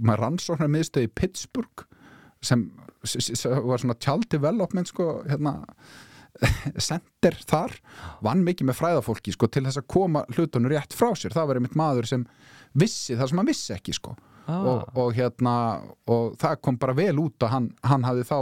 með 0.00 0.20
rannsóknar 0.20 0.72
miðstöð 0.72 1.08
í 1.08 1.12
Pittsburgh 1.20 1.86
sem, 2.44 2.66
var 3.00 3.80
svona 3.80 3.96
child 4.00 4.28
development 4.32 4.92
sko 4.92 5.22
hérna 5.28 5.62
center 6.88 7.36
þar 7.46 7.74
vann 8.24 8.42
mikið 8.46 8.70
með 8.70 8.78
fræðafólki 8.80 9.34
sko, 9.34 9.48
til 9.48 9.64
þess 9.66 9.80
að 9.80 9.88
koma 9.94 10.24
hlutunum 10.34 10.72
rétt 10.72 10.96
frá 10.96 11.12
sér 11.18 11.34
það 11.34 11.50
var 11.50 11.60
einmitt 11.60 11.78
maður 11.78 12.10
sem 12.10 12.26
vissi 12.74 13.18
það 13.18 13.30
sem 13.30 13.42
hann 13.42 13.50
vissi 13.50 13.76
ekki 13.76 13.94
sko. 13.94 14.16
ah, 14.46 14.66
og, 14.66 14.82
og, 14.98 15.14
hérna, 15.16 15.54
og 16.10 16.34
það 16.40 16.58
kom 16.66 16.80
bara 16.80 16.96
vel 16.98 17.14
út 17.22 17.46
að 17.46 17.54
hann, 17.54 17.70
hann 17.86 18.04
hafði 18.08 18.26
þá 18.32 18.36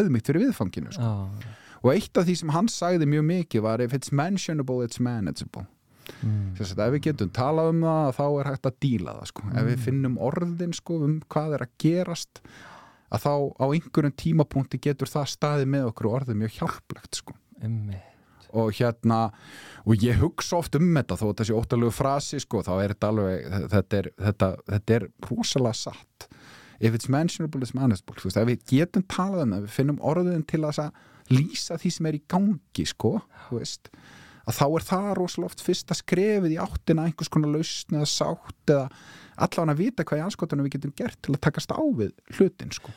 auðmygt 0.00 0.30
fyrir 0.30 0.46
viðfanginu 0.46 0.96
sko. 0.96 1.12
ah, 1.12 1.46
og 1.84 1.92
eitt 1.92 2.16
af 2.16 2.26
því 2.26 2.40
sem 2.40 2.56
hann 2.56 2.72
sagði 2.72 3.08
mjög 3.12 3.28
mikið 3.30 3.66
var 3.66 3.84
if 3.84 3.94
it's 3.96 4.12
mentionable 4.14 4.80
it's 4.86 5.02
manageable 5.02 5.66
mm, 6.24 6.54
þess 6.58 6.74
að 6.74 6.86
ef 6.86 6.94
við 6.96 7.06
getum 7.10 7.32
talað 7.36 7.74
um 7.74 7.82
það 7.84 8.12
þá 8.18 8.26
er 8.28 8.52
hægt 8.52 8.70
að 8.70 8.78
díla 8.86 9.18
það 9.18 9.32
sko. 9.34 9.48
ef 9.52 9.68
við 9.68 9.82
finnum 9.88 10.20
orðin 10.30 10.76
sko, 10.76 11.02
um 11.04 11.18
hvað 11.28 11.58
er 11.58 11.66
að 11.66 11.76
gerast 11.84 12.40
að 13.14 13.22
þá 13.24 13.32
á 13.62 13.64
einhverjum 13.68 14.16
tímapunkti 14.20 14.80
getur 14.82 15.10
það 15.10 15.30
staðið 15.34 15.70
með 15.74 15.86
okkur 15.90 16.10
og 16.10 16.16
orðið 16.20 16.40
mjög 16.42 16.58
hjálplegt 16.58 17.20
sko. 17.20 17.36
og 18.54 18.70
hérna 18.78 19.18
og 19.84 20.02
ég 20.04 20.20
hugsa 20.20 20.60
oft 20.60 20.76
um 20.78 20.90
þetta 20.94 21.16
þó 21.18 21.24
þetta 21.26 21.46
sé 21.48 21.54
óttalegu 21.58 21.94
frasi 21.94 22.40
sko, 22.42 22.62
þá 22.62 22.74
er 22.82 22.94
þetta 22.94 23.08
alveg 23.10 23.56
þetta 23.72 23.98
er, 23.98 24.10
þetta, 24.26 24.50
þetta 24.68 24.94
er 24.94 25.06
rosalega 25.28 25.74
satt 25.74 26.28
if 26.80 26.94
it's 26.94 27.08
mentionable 27.08 27.62
it's 27.62 27.74
manageable 27.74 28.14
þú 28.20 28.30
veist, 28.30 28.42
við 28.50 28.66
getum 28.70 29.06
talað 29.10 29.46
um 29.46 29.56
það 29.56 29.64
við 29.66 29.74
finnum 29.78 30.02
orðin 30.02 30.46
til 30.46 30.62
að 30.68 30.92
lýsa 31.32 31.78
því 31.80 31.90
sem 31.90 32.06
er 32.06 32.18
í 32.18 32.22
gangi 32.28 32.86
sko, 32.86 33.16
veist 33.50 33.90
að 34.44 34.58
þá 34.58 34.64
er 34.66 34.86
það 34.90 35.10
rosalega 35.18 35.50
oft 35.50 35.64
fyrsta 35.64 35.96
skrefið 35.96 36.56
í 36.56 36.60
áttina 36.60 37.06
einhvers 37.08 37.32
konar 37.32 37.54
lausn 37.54 37.96
eða 37.96 38.08
sátt 38.10 38.72
eða 38.74 38.88
allan 39.36 39.72
að 39.72 39.82
vita 39.82 40.06
hvað 40.06 40.22
í 40.22 40.24
anskotunum 40.28 40.66
við 40.66 40.76
getum 40.76 40.94
gert 40.96 41.18
til 41.22 41.34
að 41.34 41.42
takast 41.48 41.74
á 41.74 41.80
við 41.80 42.12
hlutin 42.36 42.72
sko. 42.74 42.94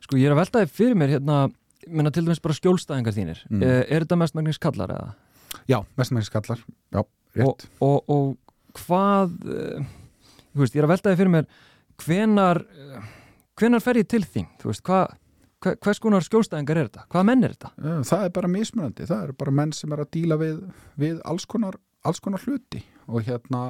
sko 0.00 0.16
ég 0.20 0.28
er 0.28 0.34
að 0.36 0.42
velta 0.42 0.62
þið 0.64 0.74
fyrir 0.78 0.98
mér 0.98 1.14
hérna, 1.16 1.38
menna 1.88 2.10
til 2.14 2.24
dæmis 2.26 2.42
bara 2.42 2.56
skjólstæðingar 2.56 3.16
þínir 3.16 3.44
Mm. 3.50 3.60
mm. 3.60 3.84
er 3.90 4.04
þetta 4.04 4.20
mestmægnis 4.22 4.58
kallar 4.58 4.90
eða? 4.90 5.14
Já, 5.66 5.78
mestmæri 5.96 6.26
skallar, 6.26 6.60
já, 6.92 7.00
og, 7.00 7.12
rétt 7.34 7.68
og, 7.80 8.10
og 8.10 8.36
hvað 8.76 9.36
uh, 9.46 9.82
ég, 9.82 10.60
veist, 10.60 10.74
ég 10.74 10.82
er 10.82 10.88
að 10.88 10.94
velta 10.94 11.12
þið 11.12 11.20
fyrir 11.22 11.32
mér 11.34 11.46
hvenar 12.04 12.62
hvenar 13.56 13.82
fer 13.82 14.02
ég 14.02 14.08
til 14.10 14.22
þín 14.24 14.50
þú 14.60 14.70
veist, 14.70 14.84
hvað 14.86 15.16
hva, 15.62 15.74
hvers 15.82 16.00
konar 16.02 16.24
skjólstæðingar 16.24 16.80
er 16.80 16.90
þetta? 16.90 17.06
Hvaða 17.12 17.28
menn 17.30 17.46
er 17.46 17.56
þetta? 17.56 17.72
Já, 17.76 17.94
það 18.10 18.24
er 18.26 18.32
bara 18.38 18.52
mismunandi, 18.52 19.08
það 19.08 19.24
eru 19.26 19.36
bara 19.40 19.56
menn 19.58 19.74
sem 19.76 19.94
er 19.94 20.02
að 20.04 20.10
díla 20.16 20.38
við, 20.40 20.62
við 21.00 21.20
alls, 21.32 21.46
konar, 21.50 21.78
alls 22.06 22.22
konar 22.24 22.44
hluti 22.44 22.82
og 23.06 23.26
hérna 23.26 23.62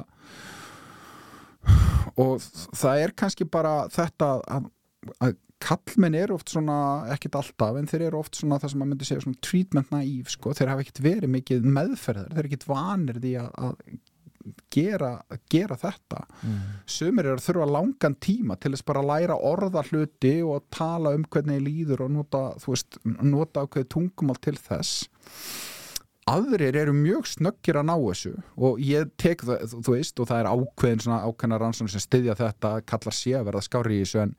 og 2.17 2.41
það 2.77 3.03
er 3.03 3.13
kannski 3.17 3.47
bara 3.51 3.75
þetta 3.93 4.31
að, 4.57 4.71
að 5.21 5.37
kallmenn 5.63 6.17
eru 6.17 6.35
oft 6.37 6.51
svona, 6.53 6.79
ekkit 7.15 7.37
alltaf 7.39 7.77
en 7.79 7.87
þeir 7.89 8.09
eru 8.09 8.19
oft 8.19 8.37
svona 8.37 8.59
það 8.61 8.73
sem 8.73 8.81
maður 8.81 8.91
myndi 8.91 9.07
segja 9.09 9.23
svona 9.25 9.45
treatment 9.45 9.93
naív 9.93 10.29
sko, 10.33 10.53
þeir 10.57 10.71
hafa 10.73 10.85
ekkit 10.85 11.01
verið 11.05 11.33
mikið 11.33 11.71
meðferðar, 11.77 12.29
þeir 12.33 12.43
eru 12.43 12.51
ekkit 12.51 12.67
vanir 12.69 13.21
því 13.23 13.33
að, 13.41 13.49
að 13.65 13.79
gera, 14.71 15.11
gera 15.51 15.77
þetta. 15.79 16.21
Mm. 16.45 16.59
sumir 16.87 17.27
eru 17.27 17.39
að 17.39 17.47
þurfa 17.47 17.69
langan 17.73 18.17
tíma 18.23 18.59
til 18.61 18.73
þess 18.75 18.87
bara 18.87 19.03
að 19.03 19.09
læra 19.11 19.39
orða 19.49 19.83
hluti 19.89 20.35
og 20.45 20.67
tala 20.73 21.15
um 21.17 21.25
hvernig 21.27 21.63
líður 21.65 22.05
og 22.05 22.13
nota, 22.19 22.43
þú 22.61 22.75
veist, 22.75 23.01
nota 23.03 23.65
ákveði 23.65 23.89
tungumál 23.97 24.37
til 24.43 24.55
þess 24.61 25.09
aðrir 26.27 26.75
eru 26.75 26.93
mjög 26.95 27.27
snöggir 27.29 27.77
að 27.79 27.85
ná 27.87 27.93
þessu 28.01 28.31
og 28.67 28.81
ég 28.83 29.11
tek 29.21 29.43
það, 29.47 29.61
þú- 29.71 29.93
veist 29.95 30.19
og 30.19 30.27
það 30.27 30.41
er 30.43 30.49
ákveðin 30.51 31.03
svona 31.05 31.19
ákveðna 31.29 31.59
rannsókn 31.61 31.91
sem 31.93 32.03
styðja 32.03 32.35
þetta 32.41 32.71
kallar 32.89 33.15
sé 33.15 33.35
að 33.39 33.45
verða 33.47 33.61
skári 33.67 33.95
í 33.99 34.01
þessu 34.03 34.21
en, 34.25 34.33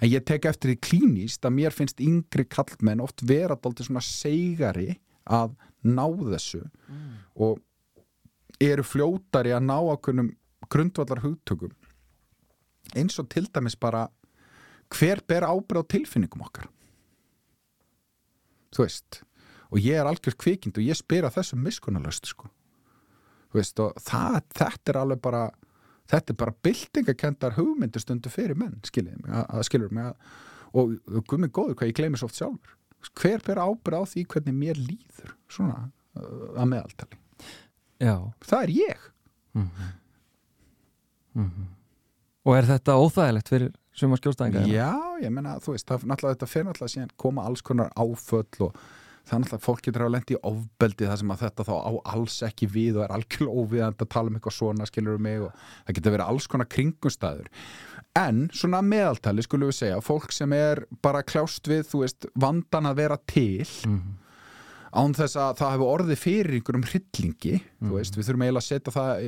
en 0.00 0.12
ég 0.12 0.24
tek 0.30 0.46
eftir 0.50 0.70
því 0.72 0.76
klínist 0.88 1.48
að 1.48 1.56
mér 1.58 1.74
finnst 1.74 2.00
yngri 2.04 2.46
kallmenn 2.46 3.02
oft 3.02 3.24
vera 3.26 3.56
dálítið 3.58 3.88
svona 3.90 4.04
seigari 4.06 4.98
að 5.26 5.56
ná 5.84 6.04
þessu 6.22 6.62
og 7.34 7.58
eru 8.62 8.84
fljótari 8.86 9.52
að 9.56 9.66
ná 9.66 9.76
ákveðnum 9.96 10.30
grundvallar 10.70 11.24
hugtökum 11.24 11.74
eins 12.94 13.18
og 13.18 13.26
til 13.32 13.48
dæmis 13.50 13.74
bara 13.80 14.06
hver 14.94 15.18
ber 15.26 15.42
ábyrð 15.48 15.82
á 15.82 15.90
tilfinningum 15.90 16.44
okkar? 16.46 16.68
Þú 18.74 18.84
veist 18.84 19.22
og 19.74 19.82
ég 19.82 19.98
er 19.98 20.06
algjör 20.06 20.36
kvikind 20.38 20.78
og 20.78 20.86
ég 20.86 20.98
spyr 20.98 21.26
að 21.26 21.40
þessu 21.40 21.58
miskunarlöst 21.58 22.30
sko. 22.30 22.48
Það, 23.54 24.40
þetta 24.54 24.90
er 24.90 24.98
alveg 24.98 25.20
bara 25.22 25.44
þetta 26.10 26.32
er 26.32 26.38
bara 26.38 26.54
byltingakendar 26.64 27.56
hugmyndir 27.58 28.02
stundu 28.02 28.32
fyrir 28.32 28.58
menn 28.58 28.80
skiljið 28.86 29.20
mig, 29.22 29.30
að, 29.32 29.44
að 29.48 29.66
skilur 29.68 29.92
mig 29.94 30.08
að, 30.08 30.32
og, 30.74 30.96
gummi 31.30 31.48
góður 31.48 31.78
hvað 31.80 31.92
ég 31.92 31.98
gleymi 31.98 32.20
svo 32.20 32.28
oft 32.30 32.38
sjálfur. 32.40 32.74
Hver 33.20 33.44
ber 33.44 33.60
ábyrð 33.60 34.00
á 34.00 34.02
því 34.10 34.24
hvernig 34.32 34.56
mér 34.58 34.80
líður 34.80 35.36
svona 35.52 35.78
að 36.14 36.68
meðaltali? 36.72 37.20
Já. 38.02 38.16
Það 38.44 38.66
er 38.66 38.74
ég. 38.80 39.08
Mm 39.54 39.70
Og 42.44 42.56
er 42.56 42.66
þetta 42.68 42.94
óþægilegt 43.00 43.48
fyrir 43.48 43.70
suma 43.96 44.16
skjólstæðingar? 44.20 44.66
Já, 44.68 44.92
ég 45.22 45.32
menna, 45.32 45.54
þú 45.64 45.72
veist, 45.72 45.86
það, 45.88 46.04
náttúrulega, 46.10 46.36
þetta 46.36 46.48
fer 46.50 46.66
náttúrulega 46.66 46.92
síðan 46.92 47.14
koma 47.16 47.46
alls 47.48 47.62
konar 47.64 47.88
áföll 47.96 48.66
og 48.66 48.76
er 49.32 49.40
náttúrulega, 49.40 49.64
fólk 49.64 49.82
getur 49.86 50.04
að 50.04 50.12
lendi 50.14 50.34
í 50.36 50.40
ofbeldi 50.50 51.06
þar 51.08 51.20
sem 51.20 51.30
að 51.32 51.42
þetta 51.44 51.64
þá 51.64 51.74
á 51.80 51.92
alls 52.12 52.34
ekki 52.44 52.66
við 52.74 52.98
og 52.98 53.04
er 53.06 53.14
algjörlega 53.16 53.62
óviðand 53.62 54.02
að 54.04 54.10
tala 54.12 54.28
um 54.30 54.36
eitthvað 54.38 54.56
svona, 54.58 54.88
skilur 54.90 55.22
mig 55.24 55.40
og 55.46 55.54
það 55.86 55.96
getur 55.98 56.14
verið 56.16 56.32
alls 56.32 56.48
konar 56.52 56.68
kringumstæður. 56.74 57.48
En 58.20 58.44
svona 58.54 58.78
að 58.82 58.90
meðaltali 58.92 59.42
skulum 59.46 59.70
við 59.72 59.78
segja, 59.80 60.02
fólk 60.04 60.34
sem 60.36 60.52
er 60.54 60.84
bara 61.02 61.24
kljást 61.26 61.66
við, 61.70 61.86
þú 61.90 62.02
veist, 62.04 62.28
vandan 62.36 62.90
að 62.92 63.00
vera 63.00 63.16
til 63.26 63.64
Mm. 63.88 64.02
án 64.94 65.14
þess 65.16 65.34
að 65.40 65.56
það 65.58 65.72
hefur 65.74 65.88
orðið 65.96 66.20
fyrir 66.22 66.54
einhverjum 66.54 66.84
hryllingi, 66.86 67.54
þú 67.82 67.96
veist, 67.96 68.14
við 68.14 68.28
þurfum 68.28 68.44
eiginlega 68.44 68.62
að 68.62 68.68
setja 68.68 68.92
það 68.94 69.24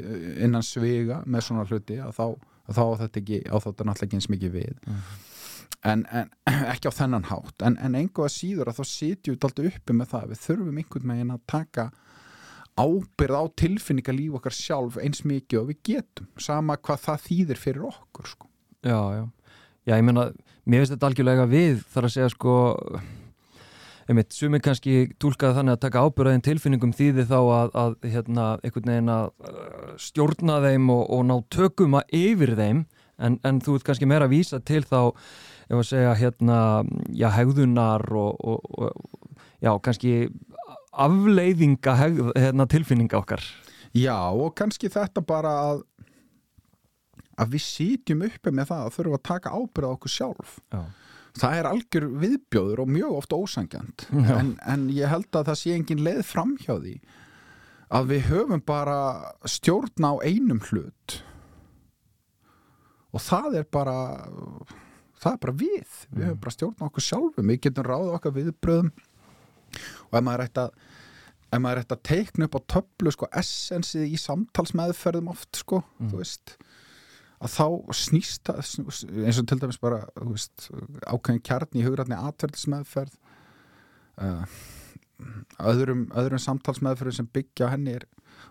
innan 0.47 0.63
svega 0.63 1.17
með 1.27 1.41
svona 1.49 1.65
hluti 1.67 1.97
að 1.99 2.13
þá, 2.15 2.27
að 2.69 2.77
þá 2.79 2.85
þetta 3.01 3.21
ekki, 3.23 3.41
á 3.51 3.57
þetta 3.65 3.89
náttúrulega 3.89 4.07
ekki 4.07 4.21
eins 4.21 4.31
mikið 4.31 4.55
við 4.61 4.77
en, 5.85 6.05
en 6.11 6.31
ekki 6.73 6.91
á 6.91 6.99
þennan 6.99 7.29
hátt 7.31 7.65
en, 7.67 7.79
en 7.83 7.99
einhvað 7.99 8.33
síður 8.35 8.73
að 8.73 8.81
þá 8.81 8.91
sitjum 8.93 9.37
við 9.37 9.49
alltaf 9.49 9.71
uppi 9.71 9.97
með 9.97 10.13
það, 10.13 10.29
við 10.33 10.43
þurfum 10.47 10.83
einhvern 10.83 11.13
veginn 11.15 11.35
að 11.37 11.45
taka 11.53 11.87
ábyrð 12.77 13.41
á 13.41 13.45
tilfinningalíf 13.57 14.39
okkar 14.41 14.57
sjálf 14.57 14.99
eins 15.01 15.23
mikið 15.25 15.63
og 15.63 15.71
við 15.71 15.79
getum, 15.91 16.29
sama 16.41 16.77
hvað 16.77 17.05
það 17.07 17.23
þýðir 17.27 17.61
fyrir 17.61 17.87
okkur 17.89 18.29
sko. 18.29 18.51
Já, 18.85 19.01
já. 19.17 19.25
Já, 19.87 19.95
ég 19.95 20.03
meina, 20.05 20.27
mér 20.67 20.83
finnst 20.83 20.97
þetta 20.97 21.09
algjörlega 21.09 21.47
við 21.49 21.79
þar 21.95 22.09
að 22.09 22.13
segja 22.17 22.33
sko 22.35 22.57
einmitt, 24.07 24.35
sumir 24.35 24.63
kannski 24.63 25.09
túlkaði 25.23 25.59
þannig 25.59 25.77
að 25.77 25.83
taka 25.83 26.03
ábyrðaðin 26.07 26.45
tilfinningum 26.47 26.95
þýði 26.95 27.25
þá 27.31 27.39
að, 27.39 27.73
að 27.83 27.97
hérna, 28.13 28.47
einhvern 28.63 28.93
veginn 28.93 29.13
að 29.15 29.27
uh, 29.31 29.95
stjórna 30.03 30.61
þeim 30.67 30.91
og, 30.95 31.03
og 31.17 31.25
ná 31.27 31.35
tökum 31.55 31.99
að 31.99 32.17
yfir 32.21 32.55
þeim 32.59 32.85
en, 33.17 33.39
en 33.47 33.61
þú 33.65 33.79
ert 33.79 33.89
kannski 33.89 34.11
meira 34.11 34.29
að 34.29 34.37
vísa 34.37 34.61
til 34.63 34.83
þá 34.87 35.01
ef 35.67 35.79
að 35.81 35.89
segja 35.89 36.15
hérna 36.21 36.59
já, 37.11 37.29
hegðunar 37.35 38.07
og, 38.15 38.41
og, 38.41 38.69
og 38.79 39.57
já, 39.63 39.73
kannski 39.83 40.15
afleiðinga 40.97 41.97
hegð, 42.01 42.31
hérna, 42.39 42.69
tilfinninga 42.71 43.19
okkar. 43.19 43.43
Já, 43.97 44.17
og 44.31 44.55
kannski 44.59 44.91
þetta 44.93 45.23
bara 45.25 45.53
að 45.67 45.85
að 47.37 47.53
við 47.53 47.65
sitjum 47.67 48.25
uppi 48.25 48.53
með 48.55 48.71
það 48.71 48.87
að 48.87 48.95
þurfum 48.95 49.17
að 49.19 49.27
taka 49.29 49.53
ábyrð 49.53 49.89
á 49.89 49.95
okkur 49.97 50.13
sjálf. 50.13 50.55
Já, 50.73 50.81
það 51.37 51.59
er 51.59 51.69
algjör 51.69 52.07
viðbjóður 52.23 52.83
og 52.83 52.93
mjög 52.95 53.19
oft 53.19 53.37
ósangjant 53.37 54.07
en, 54.39 54.55
en 54.65 54.89
ég 54.95 55.11
held 55.13 55.29
að 55.37 55.51
það 55.51 55.61
sé 55.61 55.75
engin 55.77 56.05
leið 56.07 56.23
framhjá 56.25 56.79
því 56.81 56.95
að 57.97 58.09
við 58.11 58.25
höfum 58.31 58.63
bara 58.67 58.99
stjórn 59.47 60.09
á 60.09 60.13
einum 60.25 60.63
hlut. 60.71 61.21
Og 63.15 63.23
það 63.23 63.61
er 63.61 63.69
bara 63.73 63.99
það 65.23 65.33
er 65.33 65.41
bara 65.45 65.57
við. 65.63 65.97
Við 66.11 66.29
höfum 66.29 66.43
bara 66.45 66.55
stjórn 66.57 66.87
okkur 66.89 67.07
sjálfum. 67.07 67.51
Við 67.53 67.63
getum 67.67 67.89
ráðið 67.89 68.15
okkar 68.19 68.37
viðbröðum 68.37 68.93
og 69.77 70.17
ef 70.17 70.25
maður 70.25 70.47
ætti 70.47 70.63
að 70.63 70.79
ef 71.57 71.63
maður 71.63 71.83
ætti 71.83 71.97
að 71.97 72.07
teikna 72.09 72.49
upp 72.49 72.59
á 72.59 72.69
töflu 72.75 73.13
sko 73.15 73.29
essensið 73.39 74.09
í 74.11 74.19
samtalsmeðferðum 74.21 75.31
oft 75.33 75.61
sko, 75.61 75.83
þú 76.01 76.21
veist 76.21 76.57
að 77.37 77.53
þá 77.53 77.67
snýst 78.01 78.49
það 78.49 78.63
eins 79.29 79.41
og 79.43 79.49
til 79.51 79.59
dæmis 79.61 79.81
bara 79.81 80.01
þú 80.17 80.31
veist, 80.33 80.69
ákveðin 81.05 81.45
kjarni 81.45 81.83
í 81.83 81.87
hugrætni 81.87 82.17
atverðismeðferð 82.17 83.17
uh, 84.25 84.57
öðrum, 85.71 86.07
öðrum 86.17 86.43
samtalsmeðferðum 86.43 87.19
sem 87.21 87.31
byggja 87.33 87.71
henni 87.75 87.99
er 87.99 88.09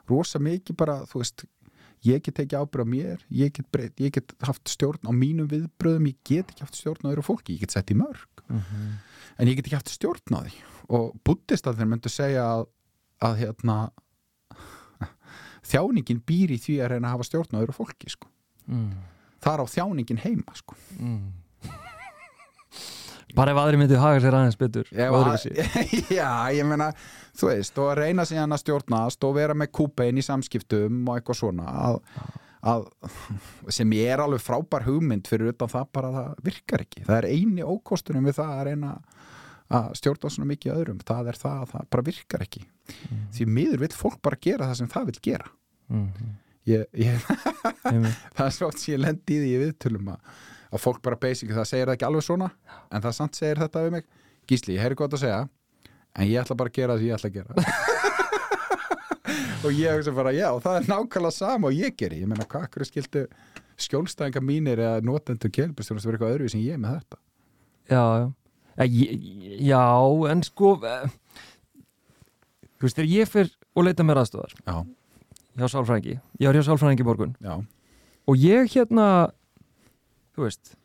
rosa 0.09 0.41
mikið 0.41 0.77
bara, 0.77 0.99
þú 1.09 1.23
veist 1.23 1.45
ég 2.05 2.23
get 2.25 2.39
ekki 2.43 2.57
ábyrð 2.59 2.85
á 2.85 2.87
mér, 2.87 3.25
ég 3.33 3.51
get, 3.55 3.67
breyt, 3.73 3.99
ég 3.99 4.13
get 4.15 4.35
haft 4.45 4.69
stjórn 4.69 5.09
á 5.09 5.11
mínum 5.15 5.49
viðbröðum 5.51 6.09
ég 6.11 6.17
get 6.23 6.53
ekki 6.53 6.65
haft 6.65 6.79
stjórn 6.79 7.09
á 7.09 7.11
öðru 7.11 7.25
fólki, 7.25 7.57
ég 7.57 7.65
get 7.65 7.75
sett 7.75 7.91
í 7.91 7.97
mörg 7.97 8.45
en 9.37 9.49
ég 9.49 9.57
get 9.57 9.67
ekki 9.67 9.79
haft 9.79 9.93
stjórn 9.93 10.37
á 10.37 10.39
því 10.45 10.55
og 10.95 11.15
buddist 11.25 11.67
að 11.67 11.81
þeir 11.81 11.91
myndu 11.91 12.11
segja 12.13 12.45
að, 12.45 12.67
að 13.25 13.39
hérna 13.41 13.77
þjáningin 15.65 16.21
býr 16.25 16.53
í 16.55 16.59
því 16.61 16.77
að 16.81 16.91
reyna 16.93 17.09
að 17.09 17.15
hafa 17.15 17.27
stjórn 17.29 17.57
á 17.57 17.61
öðru 17.63 17.75
fólki 17.75 18.11
sko. 18.13 18.29
mm. 18.69 18.91
þar 19.41 19.63
á 19.63 19.65
þjáningin 19.65 20.21
heima 20.21 20.53
sko. 20.57 20.77
Mm. 20.99 21.33
Bara 23.37 23.53
ef 23.53 23.59
aðri 23.61 23.81
myndi 23.81 23.99
haga 23.99 24.21
sér 24.23 24.37
aðeins 24.37 24.57
betur 24.59 24.89
öðruvísi. 24.91 25.53
já, 26.19 26.29
ég 26.55 26.67
meina 26.67 26.91
þú 27.35 27.51
veist, 27.51 27.77
og 27.81 27.91
að 27.91 28.01
reyna 28.01 28.25
síðan 28.27 28.55
að 28.55 28.63
stjórnast 28.63 29.27
og 29.27 29.35
vera 29.37 29.57
með 29.57 29.71
kúpein 29.79 30.21
í 30.21 30.25
samskiptum 30.25 31.03
og 31.09 31.19
eitthvað 31.19 31.39
svona 31.41 31.67
að, 31.89 31.99
að, 32.71 32.87
sem 33.77 33.97
ég 33.97 34.13
er 34.15 34.23
alveg 34.23 34.43
frábær 34.43 34.87
hugmynd 34.87 35.27
fyrir 35.29 35.53
utan 35.53 35.71
það 35.71 35.91
bara 35.97 36.11
að 36.11 36.17
það 36.19 36.47
virkar 36.49 36.85
ekki. 36.85 37.05
Það 37.09 37.19
er 37.19 37.29
eini 37.33 37.67
ókostunum 37.67 38.29
við 38.29 38.39
það 38.39 38.55
að 38.55 38.65
reyna 38.69 38.95
að 39.75 39.91
stjórna 39.99 40.31
svona 40.31 40.49
mikið 40.53 40.73
öðrum. 40.75 41.03
Það 41.05 41.29
er 41.31 41.39
það 41.41 41.61
að 41.61 41.69
það 41.73 41.85
bara 41.95 42.07
virkar 42.09 42.45
ekki. 42.45 42.65
Því 43.35 43.47
miður 43.49 43.85
vill 43.85 43.93
fólk 43.97 44.19
bara 44.25 44.41
gera 44.41 44.69
það 44.69 44.81
sem 44.81 44.91
það 44.93 45.07
vill 45.11 45.21
gera. 45.25 45.47
Mm. 45.85 46.33
ég, 46.65 46.85
ég, 46.97 47.25
það 48.35 48.45
er 48.47 48.53
svo 48.55 48.69
oft 48.71 48.81
sem 48.81 48.95
ég 48.95 49.01
lendi 49.03 49.35
í 49.35 49.41
því 49.43 49.49
í 49.53 49.59
viðtölum 49.61 50.07
að, 50.15 50.37
að 50.75 50.83
fólk 50.83 50.99
bara 51.05 51.17
basic 51.19 51.49
það 51.55 51.69
segir 51.69 51.87
það 51.89 51.97
ekki 51.97 52.07
alveg 52.09 52.23
svona 52.27 52.49
en 52.91 53.05
það 53.05 53.17
samt 53.19 53.33
segir 53.39 53.61
þetta 53.63 53.77
við 53.85 53.91
mig. 53.97 54.05
Gísli, 54.45 54.71
ég 54.77 54.83
heyri 54.85 54.99
gott 54.99 55.15
að 55.17 55.23
segja 55.25 55.41
en 56.15 56.23
ég 56.29 56.41
ætla 56.41 56.59
bara 56.59 56.69
að 56.71 56.77
gera 56.79 56.91
það 56.95 57.01
sem 57.01 57.09
ég 57.09 57.15
ætla 57.17 57.29
að 57.31 57.37
gera. 57.39 57.51
Og 59.65 59.71
ég 59.73 59.89
hugsa 59.97 60.11
bara 60.13 60.31
já, 60.35 60.49
það 60.61 60.75
er 60.77 60.83
nákvæmlega 60.91 61.33
sama 61.33 61.67
og 61.71 61.73
ég 61.73 61.95
geri. 61.97 62.21
Ég 62.21 62.29
meina, 62.29 62.45
hvað 62.45 62.65
akkur 62.67 62.85
skildu 62.85 63.23
skjólstæðinga 63.81 64.41
mínir 64.45 64.77
eða 64.81 65.01
notendur 65.05 65.49
kelpustjónast 65.53 66.05
verið 66.05 66.19
eitthvað 66.19 66.35
öðru 66.35 66.49
sem 66.53 66.61
ég 66.61 66.73
er 66.77 66.81
með 66.83 66.91
þetta? 66.99 67.17
Já, 67.89 68.03
já. 68.21 68.27
Eh, 68.75 68.91
já, 69.65 69.83
en 70.31 70.43
sko 70.43 70.73
eh, 70.83 71.07
þú 72.75 72.85
veist, 72.85 72.97
þegar 72.97 73.11
ég 73.11 73.31
fyrr 73.31 73.51
og 73.75 73.87
leita 73.87 74.03
mér 74.03 74.19
aðstöðar 74.19 74.55
já, 74.59 74.75
hjá 75.55 75.67
sálfræðingi, 75.71 76.17
ég 76.41 76.49
var 76.49 76.59
hjá 76.59 76.67
sálfræðingi 76.69 77.05
í 77.05 77.07
morgun. 77.07 77.35
Já, 77.39 77.55
og 78.27 78.41
ég 78.41 78.67
hérna 78.75 79.07
þú 80.35 80.45
veist 80.47 80.75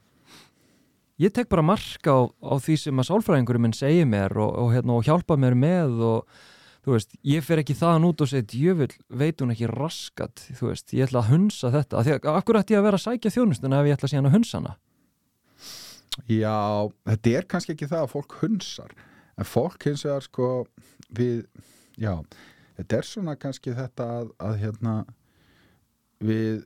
ég 1.20 1.34
tek 1.36 1.50
bara 1.50 1.64
marka 1.66 2.14
á, 2.16 2.20
á 2.30 2.54
því 2.62 2.78
sem 2.80 3.02
að 3.02 3.10
sálfræðingurinn 3.10 3.66
minn 3.66 3.76
segir 3.76 4.08
mér 4.08 4.32
og, 4.40 4.54
og, 4.56 4.72
hérna, 4.74 4.96
og 4.96 5.04
hjálpa 5.06 5.36
mér 5.40 5.56
með 5.58 6.00
og 6.06 6.38
þú 6.84 6.94
veist, 6.94 7.16
ég 7.28 7.44
fer 7.44 7.60
ekki 7.60 7.76
þaðan 7.76 8.06
út 8.08 8.22
og 8.24 8.30
segi 8.30 8.46
djöfull, 8.54 8.92
veit 9.20 9.42
hún 9.42 9.52
ekki 9.52 9.68
raskat? 9.68 10.46
Þú 10.56 10.70
veist, 10.70 10.94
ég 10.96 11.08
ætla 11.08 11.20
að 11.20 11.32
hunsa 11.34 11.72
þetta. 11.74 12.00
Af 12.00 12.08
að 12.14 12.38
akkur 12.38 12.60
ætti 12.60 12.74
ég 12.74 12.80
að 12.80 12.86
vera 12.88 13.00
að 13.00 13.04
sækja 13.04 13.34
þjónustuna 13.34 13.82
ef 13.82 13.90
ég 13.90 13.98
ætla 13.98 14.10
síðan 14.12 14.30
að 14.30 14.36
hunsa 14.38 14.60
hana? 14.60 14.76
Já 16.30 16.56
þetta 17.10 17.34
er 17.36 17.48
kannski 17.52 17.76
ekki 17.76 17.90
það 17.90 18.06
að 18.06 18.14
fólk 18.14 18.38
hunsar. 18.40 18.96
En 19.36 19.48
fólk 19.48 19.86
hins 19.88 20.06
vegar 20.08 20.24
sko 20.24 20.48
við, 21.16 21.44
já 22.00 22.14
þetta 22.80 22.96
er 22.96 23.08
svona 23.08 23.36
kannski 23.40 23.76
þetta 23.76 24.08
að, 24.16 24.32
að 24.40 24.58
hérna 24.64 24.96
við 26.24 26.64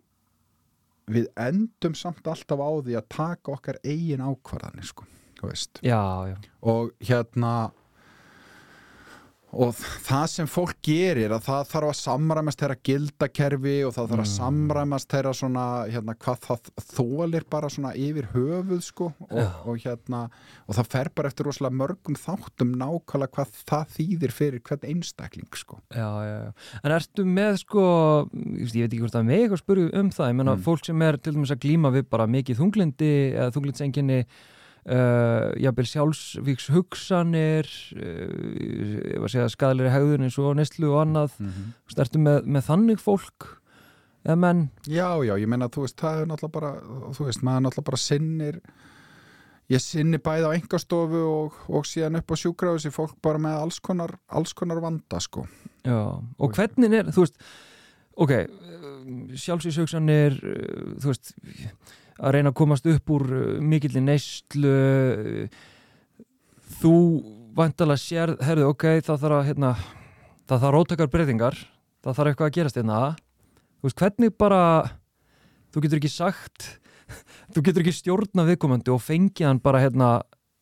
við 1.11 1.29
endum 1.40 1.97
samt 1.99 2.27
alltaf 2.27 2.61
á 2.61 2.71
því 2.85 2.99
að 2.99 3.09
taka 3.12 3.55
okkar 3.57 3.81
eigin 3.85 4.25
ákvarðanir 4.25 4.88
sko, 4.88 5.07
þú 5.40 5.51
veist. 5.51 5.81
Já, 5.85 6.01
já, 6.31 6.37
og 6.62 6.95
hérna 7.05 7.55
og 9.55 9.75
það 10.07 10.25
sem 10.33 10.49
fólk 10.51 10.75
gerir 10.85 11.33
að 11.37 11.45
það 11.47 11.69
þarf 11.71 11.88
að 11.93 11.99
samræmast 12.01 12.61
þeirra 12.62 12.77
gildakerfi 12.88 13.75
og 13.87 13.93
það 13.95 14.09
þarf 14.11 14.23
að 14.25 14.25
Mm. 14.25 14.35
samræmast 14.35 15.09
þeirra 15.12 15.33
svona, 15.38 15.64
hérna, 15.95 16.14
hvað 16.25 16.38
það 16.47 16.71
þólir 16.95 17.45
bara 17.51 17.69
svona 17.71 17.93
yfir 17.95 18.27
höfuð 18.35 18.83
sko 18.83 19.12
og, 19.31 19.51
og 19.67 19.79
hérna 19.85 20.25
og 20.69 20.75
það 20.79 20.90
fer 20.95 21.11
bara 21.14 21.29
eftir 21.31 21.47
rosalega 21.47 21.79
mörgum 21.81 22.17
þáttum 22.19 22.75
nákvæmlega 22.81 23.35
hvað 23.38 23.55
það 23.69 23.95
þýðir 23.99 24.33
fyrir 24.35 24.61
hvern 24.67 24.88
einstakling 24.90 25.55
sko 25.61 25.79
já, 25.95 26.09
já, 26.25 26.37
já. 26.47 26.53
en 26.85 26.97
ertu 26.99 27.25
með 27.25 27.61
sko 27.62 27.85
ég 28.35 28.73
veit 28.75 28.90
ekki 28.93 29.03
hvort 29.05 29.14
það 29.14 29.23
er 29.25 29.31
mig 29.31 29.51
að 29.55 29.62
spyrja 29.62 29.90
um 30.01 30.11
það 30.11 30.29
ég 30.33 30.37
menna 30.40 30.55
Mm. 30.55 30.62
fólk 30.67 30.85
sem 30.87 31.03
er 31.03 31.17
til 31.19 31.33
dæmis 31.35 31.51
að 31.55 31.62
glíma 31.64 31.90
við 31.95 32.09
bara 32.11 32.27
mikið 32.31 32.59
þunglindi 32.61 33.12
eða 33.35 33.51
þunglindsenginni 33.55 34.19
Uh, 34.85 35.55
jafnvel 35.57 35.87
sjálfsvíks 35.88 36.66
hugsanir 36.68 37.64
uh, 37.97 38.03
ég 38.05 39.14
var 39.16 39.31
að 39.31 39.33
segja 39.33 39.53
skadalegri 39.55 39.92
hegðun 39.94 40.27
eins 40.27 40.37
og 40.37 40.59
neslu 40.59 40.90
og 40.90 40.99
annað. 41.07 41.38
Mm 41.40 41.53
-hmm. 41.55 42.01
Ertu 42.05 42.20
með, 42.20 42.44
með 42.44 42.66
þannig 42.66 43.01
fólk 43.01 43.47
eða 44.27 44.37
menn? 44.37 44.68
Já, 44.85 45.25
já, 45.25 45.38
ég 45.40 45.49
meina, 45.49 45.70
þú 45.73 45.87
veist, 45.87 45.97
það 45.97 46.20
er 46.20 46.29
náttúrulega 46.29 46.57
bara 46.59 46.73
þú 47.16 47.25
veist, 47.25 47.42
maður 47.42 47.64
náttúrulega 47.64 47.88
bara 47.88 48.03
sinnir 48.03 48.61
ég 49.73 49.81
sinni 49.81 50.18
bæði 50.20 50.53
á 50.53 50.57
engastofu 50.59 51.25
og, 51.33 51.53
og 51.68 51.88
síðan 51.88 52.20
upp 52.20 52.33
á 52.33 52.37
sjúkrafis 52.37 52.92
fólk 52.92 53.16
bara 53.25 53.38
með 53.38 53.57
alls 53.64 53.81
konar, 53.81 54.18
alls 54.29 54.53
konar 54.53 54.81
vanda, 54.85 55.20
sko. 55.20 55.47
Já, 55.85 56.20
og 56.38 56.53
hvernig 56.53 56.92
er, 56.92 57.09
þú 57.09 57.25
veist 57.25 57.40
ok, 58.20 58.33
sjálfsvíkshugsanir 59.33 60.37
þú 61.01 61.09
veist 61.09 61.35
að 62.20 62.35
reyna 62.37 62.53
að 62.53 62.59
komast 62.62 62.88
upp 62.90 63.14
úr 63.14 63.27
uh, 63.29 63.44
mikilli 63.62 64.03
neyslu 64.05 64.74
uh, 64.74 65.62
þú 66.81 66.96
vantalega 67.55 68.03
sér, 68.03 68.35
herðu, 68.42 68.72
ok, 68.72 68.88
það 69.07 69.22
þarf 69.22 69.38
að 69.38 69.46
hérna, 69.50 69.77
það 70.48 70.66
þarf 70.66 70.77
rótakar 70.79 71.11
breytingar 71.12 71.59
það 72.05 72.18
þarf 72.18 72.31
eitthvað 72.31 72.50
að 72.50 72.57
gerast 72.59 72.79
hérna. 72.79 73.00
Þú 73.79 73.88
veist, 73.88 74.00
hvernig 74.00 74.37
bara 74.40 74.61
þú 75.72 75.85
getur 75.85 76.00
ekki 76.00 76.12
sagt 76.12 76.68
þú 77.55 77.64
getur 77.64 77.85
ekki 77.85 77.96
stjórna 77.96 78.46
viðkomandi 78.48 78.92
og 78.94 79.03
fengið 79.05 79.48
hann 79.48 79.62
bara 79.64 79.83
hérna 79.85 80.11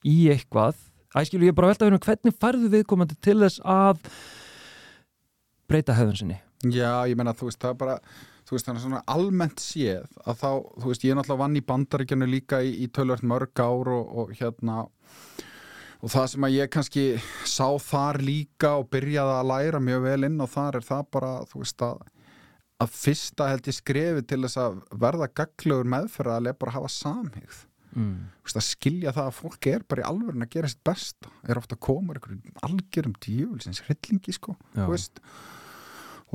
í 0.06 0.28
eitthvað. 0.32 0.78
Æskilu 1.18 1.48
ég 1.48 1.56
bara 1.56 1.72
velta 1.72 1.88
hérna, 1.88 2.02
hvernig 2.02 2.38
færðu 2.40 2.70
viðkomandi 2.72 3.18
til 3.22 3.38
þess 3.42 3.62
að 3.68 4.00
breyta 5.70 5.96
hefðun 5.96 6.18
sinni? 6.18 6.38
Já, 6.62 7.02
ég 7.10 7.18
meina, 7.18 7.34
þú 7.36 7.50
veist, 7.50 7.60
það 7.62 7.78
bara 7.80 7.98
þú 8.52 8.58
veist, 8.58 8.68
þannig 8.68 8.84
svona 8.84 9.02
almennt 9.08 9.62
séð 9.64 10.18
að 10.28 10.42
þá, 10.42 10.50
þú 10.82 10.90
veist, 10.90 11.04
ég 11.06 11.14
er 11.14 11.18
náttúrulega 11.18 11.42
vann 11.42 11.56
í 11.56 11.64
bandaríkjanu 11.72 12.28
líka 12.28 12.60
í, 12.60 12.74
í 12.84 12.88
tölvöld 12.92 13.24
mörg 13.24 13.62
ár 13.64 13.92
og, 13.94 14.10
og 14.20 14.34
hérna 14.36 14.82
og 16.02 16.12
það 16.12 16.26
sem 16.34 16.44
að 16.44 16.56
ég 16.58 16.72
kannski 16.74 17.04
sá 17.48 17.68
þar 17.80 18.20
líka 18.20 18.74
og 18.82 18.90
byrjaði 18.92 19.38
að 19.38 19.48
læra 19.52 19.80
mjög 19.80 20.04
vel 20.04 20.28
inn 20.28 20.44
og 20.44 20.52
þar 20.52 20.78
er 20.82 20.86
það 20.90 21.08
bara, 21.16 21.32
þú 21.48 21.62
veist, 21.62 21.86
að 21.86 22.02
að 22.82 22.94
fyrsta 22.98 23.48
held 23.50 23.68
ég 23.70 23.76
skrefi 23.76 24.24
til 24.26 24.40
þess 24.44 24.60
að 24.60 24.80
verða 25.00 25.28
gaglögur 25.40 25.88
meðferðal 25.92 26.50
er 26.50 26.58
bara 26.58 26.72
að 26.72 26.78
hafa 26.80 26.92
samhigð 26.96 27.60
mm. 27.94 28.12
Veist, 28.42 28.58
að 28.58 28.68
skilja 28.68 29.14
það 29.16 29.30
að 29.30 29.38
fólk 29.38 29.68
er 29.70 29.86
bara 29.88 30.04
í 30.04 30.08
alvörun 30.08 30.46
að 30.46 30.54
gera 30.56 30.70
sitt 30.72 30.82
besta. 30.86 31.32
Er 31.46 31.60
ofta 31.60 31.76
að 31.78 31.84
koma 31.86 32.16
einhverjum 32.16 32.62
algjörum 32.68 33.16
djöfulsins 33.22 33.82
hryllingi 33.86 34.34
sko 34.34 34.56
þú 34.74 34.88
veist, 34.90 35.22
og 35.22 35.61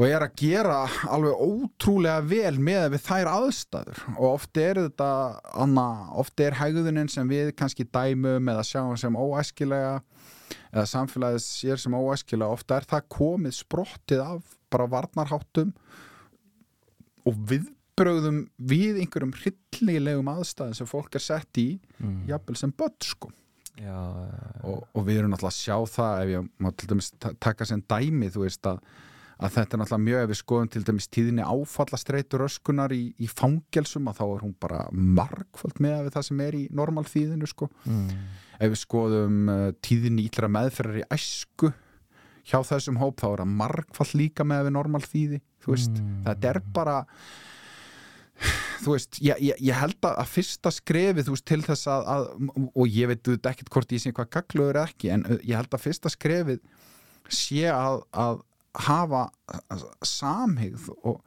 er 0.06 0.22
að 0.22 0.34
gera 0.38 0.76
alveg 1.10 1.40
ótrúlega 1.42 2.22
vel 2.30 2.60
með 2.62 2.92
við 2.94 3.02
þær 3.08 3.30
aðstæður. 3.32 4.02
Og 4.20 4.26
oft 4.36 4.58
er 4.62 4.78
þetta 4.84 5.08
anna, 5.58 5.86
oft 6.22 6.40
er 6.46 6.54
hægðunin 6.60 7.10
sem 7.10 7.26
við 7.32 7.50
kannski 7.58 7.88
dæmum 7.90 8.52
eða 8.54 8.66
sjáum 8.68 8.98
sem 9.02 9.18
óæskilega 9.18 9.96
eða 10.72 10.84
samfélagið 10.92 11.42
sér 11.48 11.82
sem 11.82 11.96
óæskilega 11.98 12.54
ofta 12.54 12.78
er 12.78 12.86
það 12.92 13.08
komið 13.18 13.56
sprottið 13.58 14.22
af 14.22 14.54
bara 14.70 14.86
varnarháttum 14.92 15.74
og 17.28 17.42
viðbrögðum 17.50 18.44
við 18.70 19.02
einhverjum 19.02 19.34
hryllilegum 19.42 20.30
aðstæðum 20.32 20.78
sem 20.78 20.88
fólk 20.90 21.18
er 21.18 21.24
sett 21.26 21.60
í 21.64 21.68
Mm. 21.98 22.28
jafnvel 22.30 22.56
sem 22.60 22.72
börn 22.78 22.94
sko. 23.02 23.32
Já, 23.82 23.98
og, 24.64 24.84
og 24.94 25.04
við 25.06 25.18
erum 25.24 25.32
náttúrulega 25.34 25.50
að 25.50 25.58
sjá 25.58 25.78
það 25.98 26.22
ef 26.22 26.30
ég 26.36 26.48
má 26.62 26.70
til 26.78 26.88
dæmis 26.92 27.12
ta- 27.20 27.34
taka 27.42 27.66
sem 27.66 27.82
dæmi 27.82 28.30
þú 28.34 28.44
veist 28.46 28.62
að, 28.70 28.80
að 29.38 29.54
þetta 29.54 29.76
er 29.76 29.82
náttúrulega 29.82 30.06
mjög 30.08 30.24
ef 30.24 30.30
við 30.32 30.40
skoðum 30.42 30.70
til 30.74 30.84
dæmis 30.88 31.10
tíðinni 31.14 31.46
áfallastreitur 31.46 32.46
öskunar 32.48 32.94
í, 32.96 33.02
í 33.22 33.28
fangelsum 33.30 34.10
að 34.10 34.22
þá 34.22 34.24
er 34.28 34.46
hún 34.46 34.56
bara 34.62 34.84
margfald 34.92 35.82
með 35.84 36.08
við 36.08 36.16
það 36.16 36.28
sem 36.30 36.46
er 36.48 36.58
í 36.58 36.64
normalþýðinu 36.80 37.50
sko 37.52 37.70
mm. 37.86 38.08
ef 38.58 38.72
við 38.74 38.82
skoðum 38.82 39.52
uh, 39.54 39.68
tíðinni 39.86 40.26
íllra 40.30 40.50
meðferðar 40.58 41.04
í 41.04 41.06
æsku 41.14 41.74
hjá 42.48 42.62
þessum 42.64 42.98
hóp 43.02 43.20
þá 43.22 43.28
er 43.30 43.44
það 43.44 43.54
margfald 43.62 44.16
líka 44.18 44.48
með 44.48 44.70
við 44.70 44.76
normalþýði 44.80 45.44
þú 45.64 45.76
veist, 45.76 46.02
Mm. 46.02 46.24
þetta 46.28 46.50
er 46.54 46.62
bara 46.74 46.98
þú 48.84 48.94
veist, 48.94 49.18
ég, 49.26 49.40
ég, 49.42 49.62
ég 49.66 49.78
held 49.78 49.98
að 50.06 50.20
að 50.22 50.34
fyrsta 50.36 50.72
skrefið, 50.74 51.26
þú 51.28 51.34
veist, 51.34 51.48
til 51.50 51.64
þess 51.66 51.88
að, 51.90 52.10
að 52.14 52.28
og 52.68 52.92
ég 52.94 53.10
veit 53.10 53.32
ekkert 53.50 53.72
hvort 53.74 53.96
ég 53.96 54.04
sé 54.04 54.14
hvað 54.14 54.30
gaglögur 54.36 54.78
er 54.78 54.92
ekki, 54.92 55.10
en 55.14 55.26
uh, 55.26 55.40
ég 55.42 55.58
held 55.58 55.74
að 55.74 55.84
fyrsta 55.88 56.12
skrefið 56.14 56.62
sé 57.34 57.66
að, 57.74 58.04
að 58.16 58.44
hafa 58.86 59.26
samhigð 60.06 60.90
og, 61.04 61.22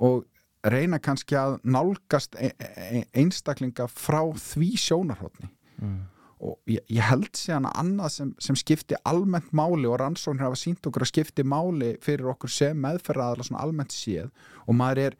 og 0.00 0.24
reyna 0.64 0.98
kannski 1.02 1.36
að 1.36 1.58
nálgast 1.68 2.36
e 2.40 2.50
e 2.58 3.04
einstaklinga 3.20 3.86
frá 3.92 4.22
því 4.32 4.70
sjónarhóttni 4.86 5.50
Mm. 5.82 6.04
og 6.38 6.58
ég, 6.70 6.84
ég 6.88 7.02
held 7.02 7.32
síðan 7.34 7.64
að 7.66 7.78
annað 7.80 8.10
sem, 8.14 8.28
sem 8.38 8.54
skipti 8.56 8.94
almennt 9.10 9.48
máli 9.52 9.88
og 9.90 9.96
rannsóknir 9.98 10.44
hafa 10.46 10.54
sínt 10.60 10.86
okkur 10.86 11.02
að 11.02 11.10
skipti 11.10 11.42
máli 11.42 11.88
fyrir 12.00 12.28
okkur 12.30 12.48
sem 12.54 12.78
meðferðaðala 12.78 13.42
svona 13.48 13.64
almennt 13.66 13.90
séð 13.92 14.28
og 14.68 14.76
maður 14.78 15.00
er 15.08 15.16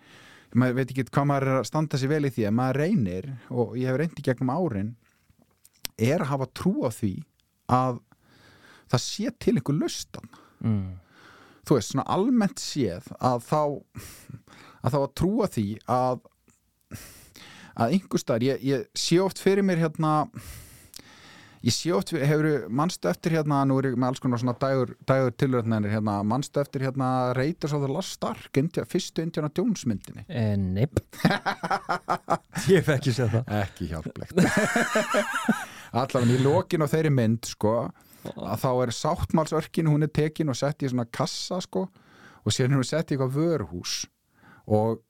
maður 0.54 0.76
veit 0.78 0.92
ekki 0.94 1.04
hvað 1.10 1.26
maður 1.26 1.48
er 1.50 1.58
að 1.58 1.66
standa 1.72 1.98
sér 1.98 2.12
vel 2.14 2.28
í 2.28 2.30
því 2.36 2.46
en 2.46 2.54
maður 2.60 2.78
reynir 2.84 3.26
og 3.50 3.74
ég 3.80 3.90
hef 3.90 3.98
reyndi 3.98 4.22
gegnum 4.28 4.54
árin 4.54 4.92
er 5.98 6.22
að 6.22 6.30
hafa 6.36 6.46
trú 6.54 6.74
á 6.86 6.90
því 6.94 7.12
að 7.66 7.98
það 8.94 9.02
sé 9.10 9.34
til 9.42 9.56
einhver 9.58 9.80
lustan 9.82 10.30
Mm. 10.64 10.94
Þú 11.64 11.78
veist, 11.78 11.94
svona 11.94 12.06
almennt 12.14 12.62
séð 12.62 13.08
að 13.20 13.46
þá 13.48 13.62
að 14.84 14.94
þá 14.94 14.98
að 15.00 15.10
trúa 15.20 15.50
því 15.52 15.68
að 15.88 16.22
að 17.74 17.96
staðar, 18.20 18.44
ég, 18.46 18.60
ég 18.62 18.84
sé 18.94 19.18
oft 19.22 19.40
fyrir 19.42 19.66
mér 19.66 19.80
hérna 19.82 20.12
ég 21.64 21.72
sé 21.72 21.90
oft, 21.96 22.12
hefur 22.12 22.66
mannstu 22.68 23.08
eftir 23.08 23.34
hérna, 23.38 23.62
nú 23.66 23.78
er 23.80 23.88
ég 23.90 23.96
með 23.96 24.10
alls 24.10 24.22
konar 24.22 24.40
svona 24.40 24.54
dagur, 24.60 24.92
dagur 25.08 25.32
tilröðnænir 25.40 25.94
hérna, 25.94 26.18
mannstu 26.26 26.60
eftir 26.60 26.84
hérna 26.84 27.08
Raiders 27.36 27.72
of 27.74 27.84
the 27.84 27.90
Lost 27.90 28.24
Ark, 28.28 28.50
India, 28.60 28.84
fyrstu 28.88 29.24
Indiana 29.24 29.50
Jones 29.56 29.86
myndinni? 29.88 30.26
Eh, 30.28 30.54
Neip 30.60 31.00
Ég 32.70 32.84
fekk 32.84 32.98
ekki 32.98 33.14
sér 33.16 33.32
það. 33.32 33.54
Ekki 33.62 33.88
hjálplegt. 33.90 34.36
Allavega 36.04 36.36
í 36.36 36.42
lokin 36.44 36.84
á 36.84 36.88
þeirri 36.90 37.12
mynd 37.14 37.48
sko, 37.48 37.74
að 38.32 38.62
þá 38.64 38.70
er 38.86 38.94
sáttmálsörkin 39.00 39.90
hún 39.92 40.06
er 40.06 40.12
tekin 40.14 40.48
og 40.52 40.56
sett 40.58 40.82
í 40.82 40.90
svona 40.92 41.06
kassa 41.12 41.60
sko, 41.64 41.86
og 42.44 42.52
síðan 42.52 42.74
er 42.76 42.80
hún 42.82 42.88
sett 42.88 43.10
í 43.12 43.16
eitthvað 43.16 43.36
vörhús 43.38 43.94
og 44.66 45.00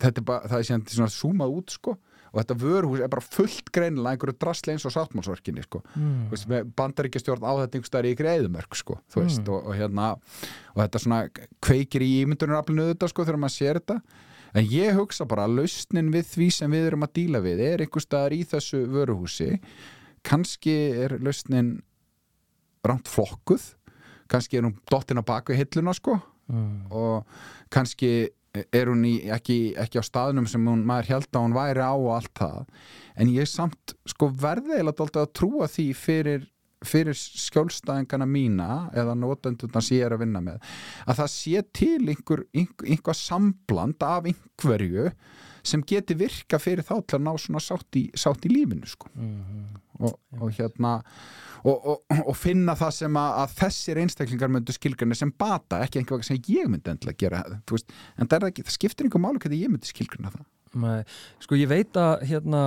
þetta 0.00 0.20
er 0.22 0.28
bara, 0.28 0.48
það 0.48 0.58
er 0.62 0.68
síðan 0.70 0.86
svona 0.94 1.12
zoomað 1.14 1.58
út 1.58 1.74
sko 1.76 1.96
og 2.30 2.38
þetta 2.38 2.54
vörhús 2.62 3.00
er 3.02 3.10
bara 3.10 3.24
fullt 3.26 3.70
greinilega 3.74 4.14
einhverju 4.14 4.36
drasli 4.38 4.72
eins 4.76 4.84
og 4.86 4.92
sáttmálsörkinni 4.94 5.64
sko 5.66 5.80
mm. 5.98 6.70
Bandaríkjastjórn 6.78 7.42
á 7.42 7.52
þetta 7.64 7.78
einhver 7.80 7.90
staðar 7.90 8.08
í 8.12 8.16
greiðumörk 8.20 8.76
sko, 8.78 9.00
Mm. 9.16 9.48
og, 9.50 9.66
og 9.66 9.74
hérna 9.74 10.10
og 10.14 10.82
þetta 10.84 11.02
svona 11.02 11.20
kveikir 11.64 12.04
í 12.06 12.10
ímyndunaraflinu 12.22 12.86
þetta 12.92 13.08
sko 13.10 13.26
þegar 13.26 13.40
maður 13.42 13.56
sér 13.56 13.80
þetta 13.82 13.98
en 14.54 14.66
ég 14.70 14.96
hugsa 14.98 15.26
bara 15.30 15.44
að 15.46 15.58
lausnin 15.60 16.08
við 16.14 16.26
því 16.30 16.48
sem 16.54 16.70
við 16.70 16.86
erum 16.92 17.04
að 17.06 17.12
díla 17.18 17.40
við 17.42 17.60
er 17.66 17.84
einhver 17.84 18.02
staðar 18.02 18.34
í 18.34 18.40
þessu 18.50 18.80
vöruhúsi 18.94 19.50
kannski 20.26 20.74
er 21.04 21.18
lausnin 21.22 21.80
rámt 22.86 23.08
flokkuð 23.10 23.68
kannski 24.30 24.58
er 24.60 24.66
hún 24.68 24.76
dottin 24.90 25.20
á 25.20 25.24
baku 25.26 25.56
hilluna 25.58 25.94
sko 25.96 26.20
Mm. 26.50 26.88
og 26.90 27.26
kannski 27.70 28.08
er 28.74 28.88
hún 28.90 29.04
í, 29.06 29.12
ekki, 29.30 29.76
ekki 29.78 30.00
á 30.00 30.02
staðnum 30.02 30.48
sem 30.50 30.64
hún, 30.66 30.80
maður 30.82 31.06
held 31.12 31.28
að 31.30 31.44
hún 31.44 31.52
væri 31.54 31.78
á 31.86 31.94
og 31.94 32.08
allt 32.16 32.32
það 32.34 32.64
en 33.22 33.28
ég 33.30 33.46
samt 33.46 33.94
sko 34.10 34.26
verði 34.34 34.72
eiginlega 34.74 34.96
dálítið 34.98 35.20
að 35.22 35.30
trúa 35.38 35.68
því 35.70 35.84
fyrir, 35.94 36.48
fyrir 36.82 37.14
skjólstæðingana 37.14 38.26
mína 38.26 38.70
eða 38.98 39.14
notendurna 39.14 39.78
sem 39.84 40.00
ég 40.00 40.08
er 40.08 40.16
að 40.16 40.24
vinna 40.24 40.42
með 40.42 40.58
að 41.06 41.20
það 41.20 41.30
sé 41.36 41.62
til 41.78 42.00
einhver, 42.10 42.42
einhver, 42.50 42.88
einhver 42.96 43.20
sambland 43.20 44.02
af 44.02 44.26
einhverju 44.32 45.12
sem 45.62 45.82
geti 45.86 46.18
virka 46.18 46.58
fyrir 46.58 46.82
þá 46.82 46.96
til 47.06 47.20
að 47.20 47.26
ná 47.28 47.32
svona 47.38 47.62
sátt 47.62 47.94
í, 48.00 48.08
sátt 48.18 48.42
í 48.42 48.50
lífinu 48.56 48.90
sko 48.90 49.06
Mm. 49.14 49.70
og, 50.00 50.18
og 50.40 50.50
hérna 50.58 50.98
og, 51.64 51.76
og, 51.76 52.20
og 52.24 52.36
finna 52.38 52.76
það 52.78 52.94
sem 52.96 53.18
að, 53.20 53.32
að 53.42 53.56
þessir 53.60 54.02
einstaklingar 54.04 54.52
myndu 54.52 54.76
skilgrana 54.76 55.18
sem 55.18 55.32
bata 55.32 55.82
ekki 55.84 56.00
einhver 56.00 56.24
sem 56.26 56.40
ég 56.48 56.70
myndi 56.70 56.92
endilega 56.92 57.20
gera 57.24 57.42
veist, 57.70 57.90
en 58.16 58.30
það, 58.30 58.50
ekki, 58.50 58.66
það 58.68 58.76
skiptir 58.76 59.08
einhver 59.08 59.24
máli 59.24 59.42
hvernig 59.42 59.64
ég 59.64 59.72
myndi 59.72 59.90
skilgrana 59.90 60.32
það 60.36 60.48
Nei, 60.80 61.00
sko 61.42 61.56
ég 61.58 61.66
veit 61.66 61.96
að 61.98 62.20
hérna 62.30 62.60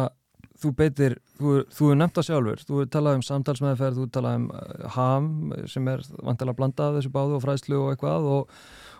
þú 0.60 0.72
beitir, 0.78 1.18
þú, 1.38 1.54
þú 1.74 1.92
er 1.92 2.00
nefnt 2.00 2.18
það 2.18 2.28
sjálfur 2.30 2.64
þú 2.68 2.82
er 2.84 2.90
talað 2.92 3.18
um 3.18 3.24
samtalsmeðferð, 3.28 4.00
þú 4.00 4.08
er 4.08 4.12
talað 4.18 4.40
um 4.40 4.48
uh, 4.52 4.88
ham 4.96 5.30
sem 5.72 5.88
er 5.92 6.04
vantilega 6.20 6.60
blandað 6.60 6.98
þessu 7.00 7.14
báðu 7.14 7.38
og 7.38 7.46
fræðslu 7.46 7.80
og 7.80 7.94
eitthvað 7.94 8.28
og, 8.34 8.58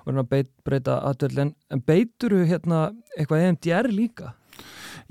og 0.08 0.22
beit, 0.32 0.52
breyta 0.68 1.00
aðtöld 1.10 1.44
en, 1.44 1.54
en 1.72 1.84
beitur 1.84 2.38
þú 2.38 2.48
hérna 2.50 2.86
eitthvað 3.18 3.46
EMDR 3.50 3.92
líka? 3.94 4.34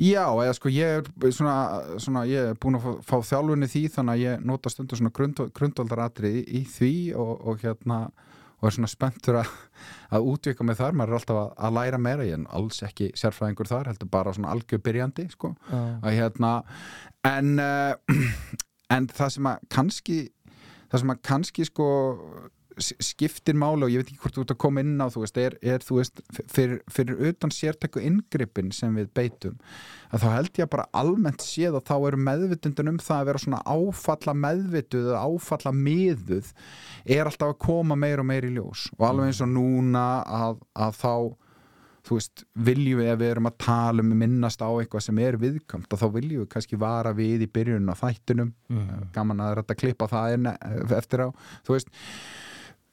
Já, 0.01 0.25
eða 0.25 0.53
sko 0.57 0.71
ég 0.73 1.03
er 1.03 1.33
svona, 1.35 1.57
svona 2.01 2.25
ég 2.29 2.53
er 2.53 2.59
búin 2.61 2.79
að 2.79 2.85
fá, 2.87 2.93
fá 3.11 3.33
þjálfunni 3.33 3.69
því 3.69 3.83
þannig 3.97 4.15
að 4.15 4.23
ég 4.23 4.45
nota 4.49 4.73
stundur 4.73 5.01
svona 5.01 5.15
grundvaldaratriði 5.59 6.45
í 6.49 6.63
því 6.71 6.95
og, 7.21 7.33
og 7.51 7.65
hérna 7.65 8.05
og 8.63 8.69
er 8.69 8.75
svona 8.77 8.91
spenntur 8.91 9.41
að, 9.41 9.55
að 10.15 10.27
útvika 10.31 10.65
með 10.65 10.79
þar, 10.79 10.97
maður 10.99 11.13
er 11.13 11.19
alltaf 11.19 11.39
að, 11.41 11.49
að 11.67 11.73
læra 11.81 11.99
meira. 11.99 12.27
Ég 12.29 12.37
er 12.39 12.45
alls 12.55 12.79
ekki 12.87 13.09
sérfræðingur 13.19 13.67
þar, 13.67 13.91
heldur 13.91 14.11
bara 14.13 14.35
svona 14.37 14.53
algjör 14.55 14.83
byrjandi, 14.87 15.25
sko. 15.35 15.51
Að 15.75 16.15
hérna 16.15 16.53
en, 17.27 17.57
uh, 17.59 18.23
en 18.95 19.11
það 19.11 19.35
sem 19.35 19.51
að 19.51 19.67
kannski 19.75 20.21
það 20.93 21.03
sem 21.03 21.15
að 21.15 21.23
kannski 21.27 21.67
sko 21.67 21.89
skiptir 22.81 23.57
máli 23.59 23.87
og 23.87 23.93
ég 23.93 24.03
veit 24.03 24.13
ekki 24.13 24.23
hvort 24.23 24.37
þú 24.37 24.45
ert 24.45 24.55
að 24.55 24.61
koma 24.65 24.83
inn 24.85 25.03
á 25.03 25.07
þú 25.13 25.25
veist, 25.25 25.41
er, 25.41 25.57
er 25.61 25.85
þú 25.85 25.99
veist 25.99 26.23
fyrir, 26.51 26.81
fyrir 26.93 27.21
utan 27.31 27.53
sértæku 27.55 28.03
inngrippin 28.03 28.73
sem 28.75 28.95
við 28.97 29.11
beitum, 29.17 29.59
að 30.13 30.25
þá 30.25 30.29
held 30.37 30.63
ég 30.63 30.73
bara 30.73 30.89
almennt 31.03 31.45
séð 31.45 31.79
að 31.79 31.87
þá 31.91 31.95
eru 31.99 32.23
meðvitundin 32.29 32.93
um 32.95 33.03
það 33.03 33.21
að 33.21 33.31
vera 33.31 33.45
svona 33.45 33.63
áfalla 33.77 34.37
meðvituð 34.47 35.13
eða 35.13 35.23
áfalla 35.29 35.77
miðuð 35.77 36.53
er 37.05 37.31
alltaf 37.31 37.55
að 37.55 37.63
koma 37.67 37.99
meir 37.99 38.23
og 38.23 38.29
meir 38.29 38.49
í 38.49 38.53
ljós. 38.57 38.89
Og 38.99 39.07
alveg 39.09 39.33
eins 39.33 39.45
og 39.45 39.53
núna 39.53 40.07
að, 40.27 40.61
að 40.79 41.01
þá 41.01 41.15
þú 42.03 42.19
veist, 42.19 42.45
viljum 42.67 43.01
við 43.03 43.11
að 43.13 43.21
við 43.21 43.33
erum 43.33 43.49
að 43.49 43.59
tala 43.63 44.03
um 44.03 44.15
minnast 44.19 44.63
á 44.63 44.71
eitthvað 44.71 45.05
sem 45.07 45.19
er 45.23 45.39
viðkvæmt 45.39 45.95
og 45.95 46.01
þá 46.01 46.07
viljum 46.17 46.43
við 46.43 46.49
kannski 46.55 46.79
vara 46.81 47.13
við 47.15 47.45
í 47.47 47.51
byrjunum 47.55 47.93
á 47.95 48.01
þættunum, 48.01 48.51
mm. 48.73 48.89
gaman 49.15 49.43
að 49.45 49.61
þetta 49.61 49.77
klippa 49.79 50.09
það 50.11 50.39
inn 50.39 50.49
eftir 50.99 51.23
á, 51.23 51.29
þú 51.63 51.77
veist 51.77 51.93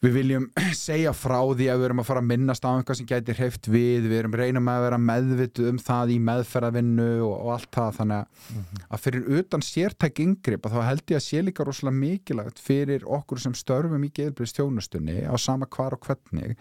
við 0.04 0.14
viljum 0.16 0.46
segja 0.78 1.12
frá 1.16 1.38
því 1.44 1.68
að 1.72 1.82
við 1.82 1.86
erum 1.90 2.02
að 2.02 2.08
fara 2.08 2.22
að 2.24 2.30
minnast 2.30 2.64
á 2.66 2.72
eitthvað 2.72 3.00
sem 3.00 3.10
gæti 3.10 3.36
hreift 3.36 3.68
við, 3.72 4.08
við 4.08 4.16
erum 4.22 4.38
reynum 4.40 4.72
að 4.72 4.84
vera 4.86 5.00
meðvituð 5.04 5.70
um 5.74 5.82
það 5.84 6.14
í 6.14 6.18
meðferðavinnu 6.30 7.08
og, 7.26 7.34
og 7.34 7.52
allt 7.56 7.70
það, 7.76 7.92
þannig 7.98 8.22
að, 8.22 8.80
að 8.88 9.04
fyrir 9.06 9.28
utan 9.42 9.66
sértæk 9.66 10.24
yngripp 10.24 10.70
að 10.70 10.78
þá 10.78 10.88
held 10.88 11.04
ég 11.14 11.20
að 11.20 11.26
sé 11.28 11.44
líka 11.44 11.68
rosalega 11.68 12.00
mikilvægt 12.00 12.64
fyrir 12.64 13.06
okkur 13.20 13.44
sem 13.44 13.58
störfum 13.60 14.08
í 14.08 14.12
geðbreyðstjónustunni 14.22 15.20
á 15.28 15.36
sama 15.42 15.68
hvar 15.76 15.98
og 15.98 16.08
hvernig 16.08 16.56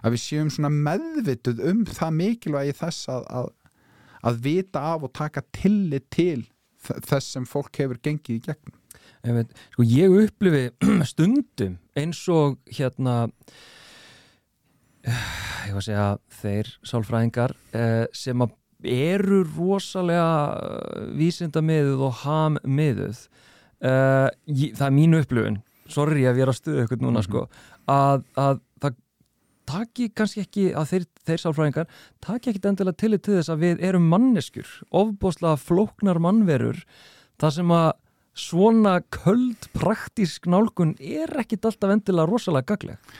að 0.00 0.16
við 0.16 0.24
séum 0.24 0.52
svona 0.52 0.72
meðvituð 0.72 1.64
um 1.68 1.84
það 1.92 2.20
mikilvægi 2.22 2.78
þess 2.80 3.12
að, 3.12 3.28
að, 3.42 3.52
að 4.32 4.44
vita 4.48 4.86
af 4.94 5.04
og 5.04 5.16
taka 5.18 5.44
tillit 5.52 6.08
til 6.14 6.46
þess 6.88 7.34
sem 7.34 7.44
fólk 7.48 7.82
hefur 7.82 8.00
gengið 8.00 8.38
í 8.38 8.44
gegnum 8.48 8.76
Veit, 9.24 9.50
sko 9.74 9.82
ég 9.82 10.14
upplifi 10.22 10.68
stundum 11.10 11.78
eins 11.98 12.20
og 12.32 12.58
hérna 12.70 13.28
ég 15.08 15.74
var 15.74 15.80
að 15.82 15.86
segja 15.88 16.06
þeir 16.40 16.70
sálfræðingar 16.86 17.54
eh, 17.76 18.06
sem 18.16 18.42
eru 18.88 19.42
rosalega 19.56 20.30
eh, 20.54 21.08
vísindamiðuð 21.18 22.04
og 22.08 22.16
hammiðuð. 22.22 23.24
Eh, 23.82 24.28
það 24.78 24.86
er 24.88 24.94
mín 24.94 25.18
upplifun. 25.18 25.60
Sorry 25.88 26.26
að 26.28 26.40
ég 26.42 26.46
er 26.46 26.52
að 26.52 26.58
stuða 26.60 26.86
ykkur 26.86 27.02
núna 27.02 27.22
Mhm. 27.22 27.26
sko 27.28 27.44
að, 27.88 28.24
að 28.36 28.60
það 28.82 28.96
taki 29.68 30.08
kannski 30.16 30.42
ekki 30.44 30.66
að 30.76 30.90
þeir, 30.92 31.06
þeir 31.28 31.40
sálfræðingar 31.44 31.88
taki 32.24 32.50
ekki 32.52 32.68
endilega 32.68 33.00
tillit 33.00 33.22
til 33.24 33.38
þess 33.38 33.52
að 33.52 33.64
við 33.64 33.82
erum 33.88 34.08
manneskjur, 34.12 34.68
ofbóðslega 34.92 35.56
flóknar 35.60 36.20
mannverur 36.20 36.84
þar 37.40 37.52
sem 37.56 37.72
að 37.72 37.90
svona 38.38 38.98
köld 39.14 39.68
praktísk 39.76 40.46
nálgun 40.50 40.94
er 41.00 41.32
ekkit 41.42 41.66
alltaf 41.68 41.92
endilega 41.96 42.30
rosalega 42.30 42.72
gagleg. 42.74 43.18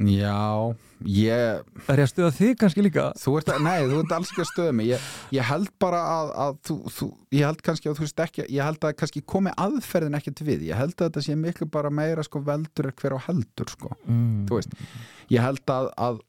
Já, 0.00 0.72
ég 1.04 1.60
Er 1.92 2.00
ég 2.00 2.06
að 2.06 2.08
stuða 2.08 2.30
þig 2.32 2.54
kannski 2.62 2.84
líka? 2.86 3.02
Þú 3.20 3.34
ert 3.36 3.50
að, 3.52 3.58
nei, 3.66 3.82
þú 3.90 3.98
ert 4.00 4.14
alls 4.16 4.30
ekki 4.32 4.40
að 4.40 4.48
stöða 4.48 4.72
mig 4.78 4.88
ég, 4.94 5.02
ég 5.36 5.44
held 5.44 5.68
bara 5.82 6.00
að, 6.14 6.30
að 6.44 6.54
þú, 6.70 6.76
þú, 6.96 7.08
ég 7.36 7.44
held 7.44 7.60
kannski 7.66 7.90
að 7.90 7.98
þú 7.98 8.06
veist 8.06 8.22
ekki 8.24 8.46
ég 8.48 8.64
held 8.64 8.86
að 8.88 8.94
kannski 9.02 9.22
komi 9.34 9.52
aðferðin 9.60 10.16
ekkert 10.16 10.40
við 10.48 10.64
ég 10.70 10.80
held 10.80 10.94
að 10.96 11.04
þetta 11.10 11.24
sé 11.26 11.36
miklu 11.36 11.68
bara 11.76 11.92
meira 11.92 12.24
sko 12.24 12.40
veldur 12.48 12.88
er 12.88 12.96
hver 12.96 13.18
á 13.20 13.20
heldur 13.28 13.74
sko 13.76 13.92
Mm. 14.08 14.46
þú 14.48 14.56
veist, 14.56 14.72
ég 15.36 15.44
held 15.44 15.68
að, 15.76 15.92
að 16.00 16.22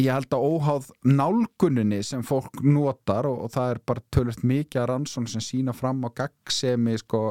ég 0.00 0.10
held 0.10 0.34
að 0.34 0.44
óháð 0.48 0.88
nálguninni 1.06 2.00
sem 2.06 2.22
fólk 2.26 2.62
notar 2.66 3.28
og, 3.28 3.44
og 3.46 3.52
það 3.54 3.74
er 3.74 3.80
bara 3.86 4.04
tölvist 4.14 4.44
mikið 4.46 4.80
að 4.82 4.88
rannsón 4.90 5.28
sem 5.30 5.44
sína 5.44 5.74
fram 5.76 6.02
á 6.06 6.10
gaggsemi 6.18 6.96
sko, 7.00 7.22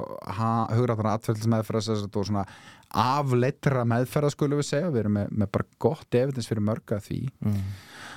hugræðana 0.72 1.18
atfællismeðferðas 1.18 2.07
og 2.07 2.30
svona 2.30 2.45
afleitra 2.94 3.84
meðferða 3.89 4.34
skulum 4.34 4.62
við 4.62 4.70
segja, 4.70 4.91
við 4.94 5.04
erum 5.04 5.18
með, 5.18 5.34
með 5.41 5.52
bara 5.58 5.68
gott 5.82 6.18
evidens 6.20 6.50
fyrir 6.50 6.66
mörga 6.68 7.00
því. 7.04 7.22
Mm. 7.44 7.66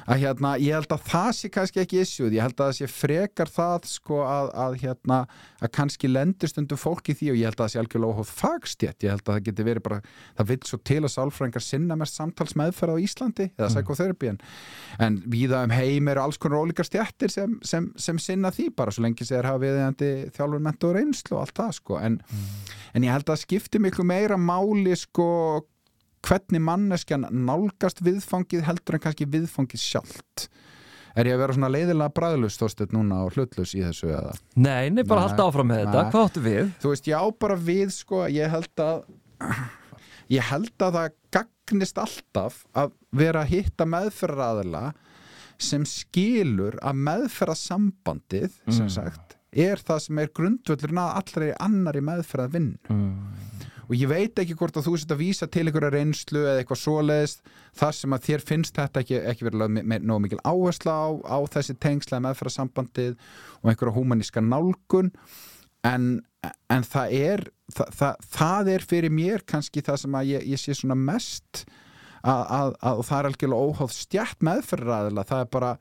að 0.07 0.20
hérna, 0.22 0.51
ég 0.62 0.77
held 0.77 0.93
að 0.95 1.07
það 1.09 1.29
sé 1.35 1.49
kannski 1.51 1.81
ekki 1.83 2.01
issue, 2.05 2.29
ég 2.31 2.45
held 2.45 2.55
að 2.61 2.68
það 2.68 2.77
sé 2.79 2.89
frekar 2.93 3.51
það 3.51 3.89
sko 3.91 4.20
að, 4.22 4.51
að 4.62 4.77
hérna 4.85 5.16
að 5.59 5.72
kannski 5.74 6.11
lendist 6.11 6.61
undir 6.61 6.79
fólki 6.79 7.16
því 7.16 7.31
og 7.33 7.39
ég 7.41 7.49
held 7.49 7.57
að 7.59 7.64
það 7.64 7.72
sé 7.72 7.81
algjörlega 7.81 8.14
óhóð 8.14 8.31
fagstjætt, 8.37 9.07
ég 9.07 9.14
held 9.16 9.24
að 9.24 9.33
það 9.33 9.43
geti 9.49 9.66
verið 9.66 9.85
bara, 9.89 9.99
það 10.39 10.51
vil 10.53 10.59
svo 10.70 10.79
til 10.87 11.01
að 11.01 11.12
sálfrængar 11.16 11.64
sinna 11.64 11.97
mest 11.99 12.20
samtalsmeðferð 12.20 12.95
á 12.95 13.03
Íslandi 13.03 13.49
eða 13.57 13.70
psykotherapy 13.72 14.31
en, 14.31 14.41
en 15.09 15.18
víða 15.33 15.64
um 15.66 15.74
heim 15.74 16.12
eru 16.12 16.22
alls 16.22 16.39
konar 16.39 16.62
ólíkar 16.62 16.87
stjættir 16.87 17.33
sem, 17.33 17.59
sem, 17.66 17.91
sem 17.99 18.20
sinna 18.22 18.53
því 18.55 18.68
bara 18.79 18.95
svo 18.95 19.07
lengi 19.07 19.27
sem 19.27 19.41
þeir 19.41 19.51
hafa 19.51 19.64
viðeigandi 19.64 20.12
þjálfur 20.37 20.64
mentu 20.68 20.91
og 20.91 20.97
reynslu 21.01 21.37
og 21.37 21.43
allt 21.43 21.59
það 21.59 21.74
sko. 21.81 21.99
En, 21.99 22.20
en 22.95 23.07
ég 23.07 23.16
held 23.16 23.33
að 23.33 23.43
skipti 23.43 23.83
miklu 23.83 24.07
meira 24.07 24.39
máli 24.67 24.97
sko 24.99 25.27
hvernig 26.27 26.62
manneskjan 26.67 27.27
nálgast 27.47 28.01
viðfangið 28.03 28.64
heldur 28.67 28.97
en 28.99 29.03
kannski 29.05 29.27
viðfangið 29.31 29.79
sjálft 29.83 30.49
er 31.17 31.29
ég 31.31 31.37
að 31.37 31.43
vera 31.45 31.55
svona 31.57 31.71
leiðilega 31.73 32.12
bræðlust 32.12 32.61
þóstuð 32.61 32.91
núna 32.97 33.23
og 33.25 33.37
hlutlaus 33.37 33.73
í 33.79 33.81
þessu 33.85 34.11
eða 34.11 34.35
Nei, 34.57 34.91
nei, 34.91 35.05
bara 35.07 35.23
Nei, 35.23 35.29
halda 35.31 35.47
áfram 35.49 35.71
með 35.71 35.79
þetta. 35.85 36.03
Hvað 36.12 36.27
áttu 36.29 36.43
við? 36.45 36.73
þú 36.83 36.91
veist, 36.93 37.07
já 37.09 37.21
bara 37.41 37.57
við 37.57 37.93
sko, 37.95 38.25
ég 38.29 38.51
held 38.53 38.83
að 38.83 39.05
ég 40.35 40.43
held 40.51 40.83
að 40.83 40.99
það 40.99 41.14
gagnist 41.39 41.99
alltaf 42.03 42.59
að 42.77 42.93
vera 43.17 43.45
að 43.47 43.53
hitta 43.55 43.87
meðferðaraðila 43.89 44.83
sem 45.57 45.87
skilur 45.89 46.77
að 46.85 46.99
meðferðasambandið 47.07 48.51
sem 48.69 48.85
Mm. 48.87 48.91
sagt 48.93 49.36
er 49.53 49.82
það 49.82 50.03
sem 50.07 50.18
er 50.22 50.32
grundvöllurinn 50.36 51.03
að 51.03 51.18
allri 51.20 51.53
annari 51.62 52.03
meðferðað 52.05 52.57
vinn 52.57 52.72
og 53.86 53.94
ég 53.94 54.11
veit 54.11 54.40
ekki 54.42 54.57
hvort 54.59 54.76
að 54.78 54.88
þú 54.88 54.94
sett 54.99 55.12
að 55.14 55.22
vísa 55.22 55.47
til 55.51 55.66
einhverja 55.68 55.92
reynslu 55.94 56.42
eða 56.42 56.62
eitthvað 56.62 56.80
svoleiðist 56.80 57.51
þar 57.78 57.97
sem 57.99 58.16
að 58.16 58.24
þér 58.26 58.44
finnst 58.49 58.78
þetta 58.80 59.03
ekki, 59.03 59.18
ekki 59.30 59.47
verið 59.47 59.62
lögð 59.62 59.76
með 59.92 60.07
nóg 60.11 60.22
mikil 60.24 60.40
áhersla 60.42 60.94
á, 60.99 61.07
á 61.22 61.38
þessi 61.55 61.76
tengsla 61.82 62.22
meðferðasambandið 62.24 63.14
og 63.62 63.70
einhverja 63.70 63.94
húmaníska 63.94 64.42
nálgun. 64.42 65.12
En, 65.86 66.09
en 66.72 66.86
það 66.86 67.14
er 67.14 67.44
það, 67.70 67.92
það, 68.01 68.30
það 68.34 68.70
er 68.74 68.86
fyrir 68.90 69.14
mér 69.14 69.44
kannski 69.47 69.84
það 69.86 70.01
sem 70.03 70.18
að 70.18 70.32
ég, 70.32 70.47
ég 70.51 70.62
sé 70.62 70.74
svona 70.74 70.99
mest 70.99 71.62
að, 72.26 72.42
að, 72.42 72.72
að 72.90 73.05
það 73.07 73.18
er 73.18 73.28
algjörlega 73.30 73.70
óháð 73.70 73.94
stjætt 73.94 74.47
meðferðaræðila 74.49 75.26
það 75.30 75.44
er 75.44 75.53
bara 75.55 75.76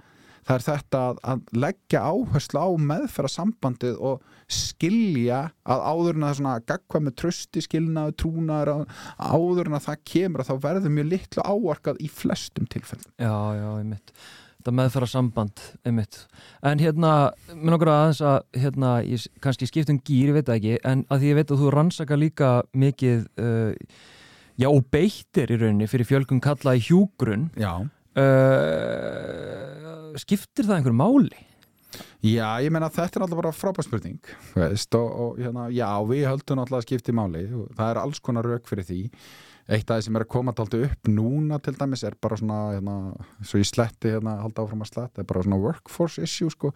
það 0.45 0.55
er 0.55 0.65
þetta 0.67 1.01
að, 1.01 1.19
að 1.31 1.43
leggja 1.63 2.03
áherslu 2.05 2.61
á 2.61 2.69
meðferðasambandið 2.91 3.99
og 4.09 4.23
skilja 4.51 5.41
að 5.65 5.83
áður 5.89 6.19
en 6.19 6.27
að 6.27 6.39
svona 6.39 6.55
gagva 6.69 7.01
með 7.01 7.17
trösti 7.21 7.65
skilnaðu 7.65 8.15
trúnaður 8.21 8.73
að 8.75 8.87
áður 9.17 9.69
en 9.71 9.77
að 9.79 9.85
það 9.87 10.01
kemur 10.13 10.43
að 10.43 10.49
þá 10.51 10.65
verður 10.67 10.97
mjög 10.97 11.11
litlu 11.13 11.45
áarkað 11.45 12.01
í 12.01 12.09
flestum 12.13 12.67
tilfellum. 12.69 13.13
Já, 13.17 13.37
já, 13.57 13.69
einmitt. 13.79 14.13
Þetta 14.59 14.73
meðfæra 14.79 15.07
samband, 15.09 15.63
einmitt. 15.85 16.19
En 16.65 16.81
hérna, 16.81 17.09
minn 17.53 17.75
okkur 17.75 17.91
aðeins 17.93 18.21
að 18.25 18.37
hérna, 18.57 18.93
ég, 19.05 19.25
kannski 19.41 19.69
skiptum 19.69 19.99
gýr, 20.01 20.31
ég 20.31 20.37
veit 20.39 20.47
það 20.49 20.59
ekki 20.61 20.77
en 20.89 21.03
að 21.13 21.21
því 21.21 21.31
ég 21.31 21.39
veit 21.39 21.53
að 21.53 21.61
þú 21.61 21.73
rannsaka 21.73 22.17
líka 22.17 22.53
mikið 22.73 23.27
uh, 23.41 23.99
já, 24.57 24.69
og 24.71 24.81
beittir 24.93 25.53
í 25.53 25.59
rauninni 25.61 25.89
fyrir 25.89 26.09
fjölgun 26.09 26.41
kalla 26.43 26.73
í 26.77 26.81
hjúgrun 26.85 27.51
Já, 27.59 27.85
uh, 28.21 30.13
skiptir 30.21 30.65
það 30.67 30.77
einhverju 30.79 30.99
máli? 30.99 31.41
Já, 32.25 32.57
ég 32.63 32.71
meina 32.73 32.87
að 32.89 32.97
þetta 32.97 33.19
er 33.19 33.23
alltaf 33.25 33.39
bara 33.39 33.55
frábær 33.55 33.85
spurning 33.85 34.31
veist, 34.55 34.95
og, 34.97 35.07
og 35.07 35.37
hérna, 35.39 35.67
já, 35.71 35.87
við 36.09 36.25
höldum 36.27 36.61
alltaf 36.63 36.79
að 36.79 36.87
skipti 36.87 37.15
máli 37.15 37.43
það 37.77 37.89
er 37.91 37.99
alls 38.01 38.19
konar 38.23 38.47
rauk 38.49 38.65
fyrir 38.69 38.87
því 38.87 39.01
eitt 39.65 39.89
af 39.89 39.97
því 39.97 40.05
sem 40.07 40.17
er 40.17 40.25
að 40.25 40.31
koma 40.35 40.53
alltaf 40.53 40.87
upp 40.87 41.09
núna 41.09 41.59
til 41.63 41.75
dæmis 41.77 42.03
er 42.05 42.17
bara 42.21 42.37
svona 42.39 42.59
hérna, 42.75 42.95
svo 43.41 43.61
ég 43.61 43.69
sletti 43.69 44.13
hérna, 44.13 44.39
halda 44.43 44.65
áfram 44.65 44.83
að 44.85 44.91
sletta 44.91 45.21
er 45.21 45.29
bara 45.29 45.45
svona 45.45 45.61
workforce 45.61 46.25
issue 46.25 46.51
sko 46.53 46.73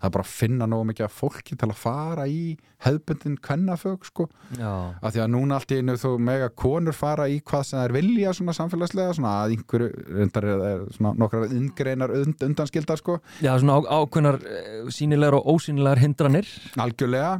það 0.00 0.08
er 0.08 0.14
bara 0.16 0.24
að 0.24 0.32
finna 0.32 0.66
nógu 0.70 0.88
mikið 0.88 1.06
af 1.06 1.16
fólki 1.20 1.56
til 1.60 1.68
að 1.68 1.76
fara 1.76 2.24
í 2.30 2.42
hefðbundin 2.80 3.36
kvennafög 3.44 4.06
sko. 4.08 4.26
Já, 4.56 4.70
af 4.96 5.12
því 5.12 5.22
að 5.24 5.32
núna 5.34 5.58
allt 5.58 5.74
í 5.74 5.80
einu 5.80 5.96
þú 6.00 6.12
mega 6.24 6.48
konur 6.62 6.96
fara 6.96 7.26
í 7.28 7.40
hvað 7.44 7.66
sem 7.68 7.82
þær 7.82 7.94
vilja 7.98 8.32
svona 8.38 8.54
samfélagslega 8.56 9.16
svona 9.18 9.34
að 9.42 9.56
einhverju, 9.56 9.90
reyndar 10.16 10.46
er, 10.48 10.86
svona 10.96 11.12
nokkrar 11.20 11.52
inngreinar 11.52 12.14
und, 12.16 12.46
undanskildar 12.48 13.02
sko. 13.02 13.18
Já 13.44 13.52
svona 13.60 13.76
á, 13.76 13.80
ákveðnar 14.00 14.40
uh, 14.40 14.88
sínilegar 14.96 15.36
og 15.36 15.52
ósýnilegar 15.52 16.00
hindranir. 16.00 16.48
Algjörlega, 16.80 17.34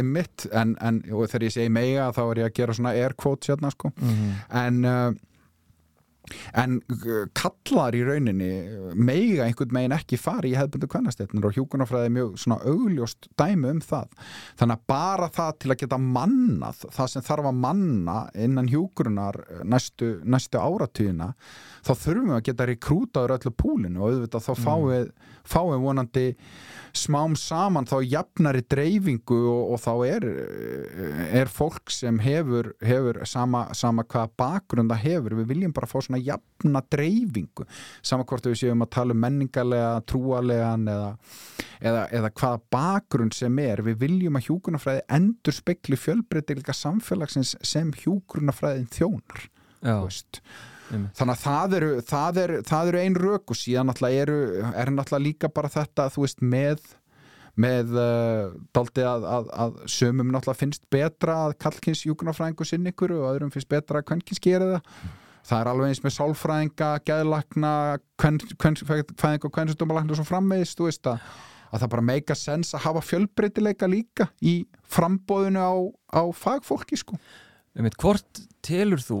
einmitt 0.00 0.48
en, 0.50 0.74
en 0.82 1.00
þegar 1.06 1.46
ég 1.46 1.54
segi 1.54 1.70
mega 1.70 2.10
þá 2.16 2.22
er 2.26 2.42
ég 2.42 2.50
að 2.50 2.58
gera 2.58 2.78
svona 2.80 2.96
air 2.98 3.14
quotes 3.14 3.54
hérna 3.54 3.70
sko. 3.74 3.94
Mm. 4.02 4.34
en 4.64 4.82
uh, 4.90 5.08
en 6.62 6.78
kallar 7.36 7.96
í 7.96 8.02
rauninni 8.06 8.50
meiga 8.94 9.46
einhvern 9.46 9.74
megin 9.76 9.96
ekki 9.96 10.18
fari 10.20 10.52
í 10.52 10.58
hefðbundu 10.58 10.90
kvennastetnir 10.90 11.48
og 11.48 11.56
hjúkunarfræði 11.58 12.10
er 12.10 12.16
mjög 12.16 12.36
svona 12.42 12.58
augljóst 12.66 13.30
dæmi 13.38 13.72
um 13.74 13.82
það. 13.84 14.10
Þannig 14.60 14.78
að 14.78 14.86
bara 14.92 15.30
það 15.36 15.52
til 15.62 15.72
að 15.72 15.80
geta 15.84 16.00
mannað 16.02 16.84
það 16.96 17.12
sem 17.12 17.26
þarf 17.26 17.50
að 17.50 17.60
manna 17.66 18.18
innan 18.46 18.70
hjúkurunar 18.70 19.40
næstu, 19.64 20.16
næstu 20.24 20.60
áratugina 20.60 21.32
þá 21.86 21.92
þurfum 21.94 22.32
við 22.32 22.36
að 22.38 22.46
geta 22.48 22.66
rekrútaður 22.70 23.36
öllu 23.36 23.52
púlinu 23.54 24.02
og 24.02 24.10
auðvitað 24.10 24.46
þá 24.46 24.64
fáið, 24.64 25.10
fáið 25.46 25.84
vonandi 25.84 26.26
smám 26.96 27.36
saman 27.38 27.86
þá 27.88 27.96
jafnari 28.06 28.62
dreifingu 28.66 29.38
og, 29.52 29.74
og 29.74 29.82
þá 29.82 29.92
er, 30.08 30.26
er 31.42 31.52
fólk 31.52 31.92
sem 31.92 32.18
hefur, 32.24 32.72
hefur 32.84 33.20
sama, 33.28 33.66
sama 33.76 34.06
hvaða 34.06 34.32
bakgrund 34.40 34.92
það 34.94 35.04
hefur, 35.04 35.38
við 35.40 35.50
viljum 35.52 35.76
bara 35.76 35.90
fá 35.90 35.98
svona 36.00 36.15
jafna 36.24 36.82
dreifingu, 36.92 37.66
sama 38.04 38.26
hvort 38.28 38.48
við 38.48 38.60
séum 38.62 38.84
að 38.84 38.92
tala 38.96 39.16
um 39.16 39.22
menningarlega, 39.24 40.02
trúarlegan 40.08 40.86
eða, 40.92 41.10
eða, 41.80 42.04
eða 42.20 42.32
hvaða 42.40 42.62
bakgrund 42.76 43.36
sem 43.36 43.62
er, 43.64 43.84
við 43.86 43.98
viljum 44.04 44.38
að 44.40 44.48
hjúkunarfræði 44.50 45.04
endur 45.18 45.56
spekli 45.56 46.00
fjölbreytilega 46.00 46.76
samfélagsins 46.76 47.56
sem 47.66 47.92
hjúkunarfræðin 48.04 48.90
þjónar, 48.94 49.48
þannig 51.18 51.32
að 51.34 51.42
það 51.42 51.80
eru, 51.80 51.90
það 52.06 52.44
eru, 52.44 52.60
það 52.68 52.92
eru 52.92 53.02
ein 53.02 53.18
rök 53.18 53.50
og 53.50 53.58
síðan 53.58 53.90
eru, 54.10 54.38
er 54.70 54.94
náttúrulega 54.94 55.24
líka 55.24 55.50
bara 55.50 55.72
þetta, 55.72 56.10
þú 56.14 56.26
veist, 56.26 56.44
með 56.46 56.84
með 57.56 57.92
uh, 57.96 58.56
daldi 58.76 59.04
að, 59.06 59.26
að, 59.32 59.46
að 59.56 59.78
sömum 59.88 60.32
náttúrulega 60.32 60.60
finnst 60.60 60.82
betra 60.92 61.36
að 61.46 61.54
kallkins 61.64 62.04
júkunarfræðingu 62.04 62.66
sinn 62.68 62.90
ykkur 62.92 63.16
og 63.16 63.30
öðrum 63.30 63.52
finnst 63.54 63.70
betra 63.72 64.02
að 64.02 64.10
kvenkins 64.10 64.42
gera 64.44 64.74
það 64.74 65.14
það 65.46 65.60
er 65.60 65.70
alveg 65.72 65.92
eins 65.92 66.02
með 66.04 66.14
sálfræðinga 66.16 66.90
geðlakna, 67.06 67.72
fæðing 68.20 69.46
og 69.46 69.54
kvennsutdómalakna 69.54 70.14
og 70.14 70.20
svo 70.20 70.26
frammeðist 70.28 70.80
þú 70.80 70.88
veist 70.88 71.10
að, 71.10 71.22
að 71.70 71.84
það 71.84 71.92
bara 71.94 72.06
meika 72.10 72.36
sens 72.38 72.74
að 72.76 72.86
hafa 72.88 73.04
fjölbreytileika 73.06 73.90
líka 73.90 74.28
í 74.42 74.58
frambóðinu 74.90 75.62
á, 75.62 75.74
á 76.18 76.22
fagfólki 76.34 76.98
sko 77.00 77.18
Einmitt, 77.76 77.98
hvort 78.00 78.40
telur 78.64 79.02
þú, 79.04 79.18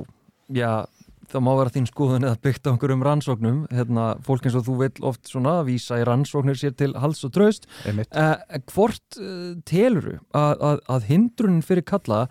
já, 0.56 0.86
það 1.28 1.42
má 1.44 1.50
vera 1.58 1.72
þín 1.74 1.88
skoðun 1.90 2.24
eða 2.24 2.38
byggt 2.46 2.64
á 2.64 2.70
einhverjum 2.72 3.02
rannsóknum, 3.04 3.58
hérna, 3.68 4.06
fólk 4.24 4.46
eins 4.48 4.56
og 4.56 4.64
þú 4.64 4.76
vill 4.80 5.08
oft 5.10 5.28
svona 5.28 5.58
vísa 5.66 5.98
í 6.00 6.06
rannsóknir 6.08 6.56
sér 6.56 6.72
til 6.78 6.94
hals 6.96 7.20
og 7.28 7.34
tröst, 7.36 7.68
Einmitt. 7.84 8.08
eh, 8.16 8.62
hvort 8.72 9.18
uh, 9.20 9.52
telur 9.68 10.08
þú 10.08 10.14
að, 10.40 10.64
að, 10.70 10.80
að 10.96 11.10
hindrunin 11.10 11.66
fyrir 11.66 11.84
kalla 11.84 12.22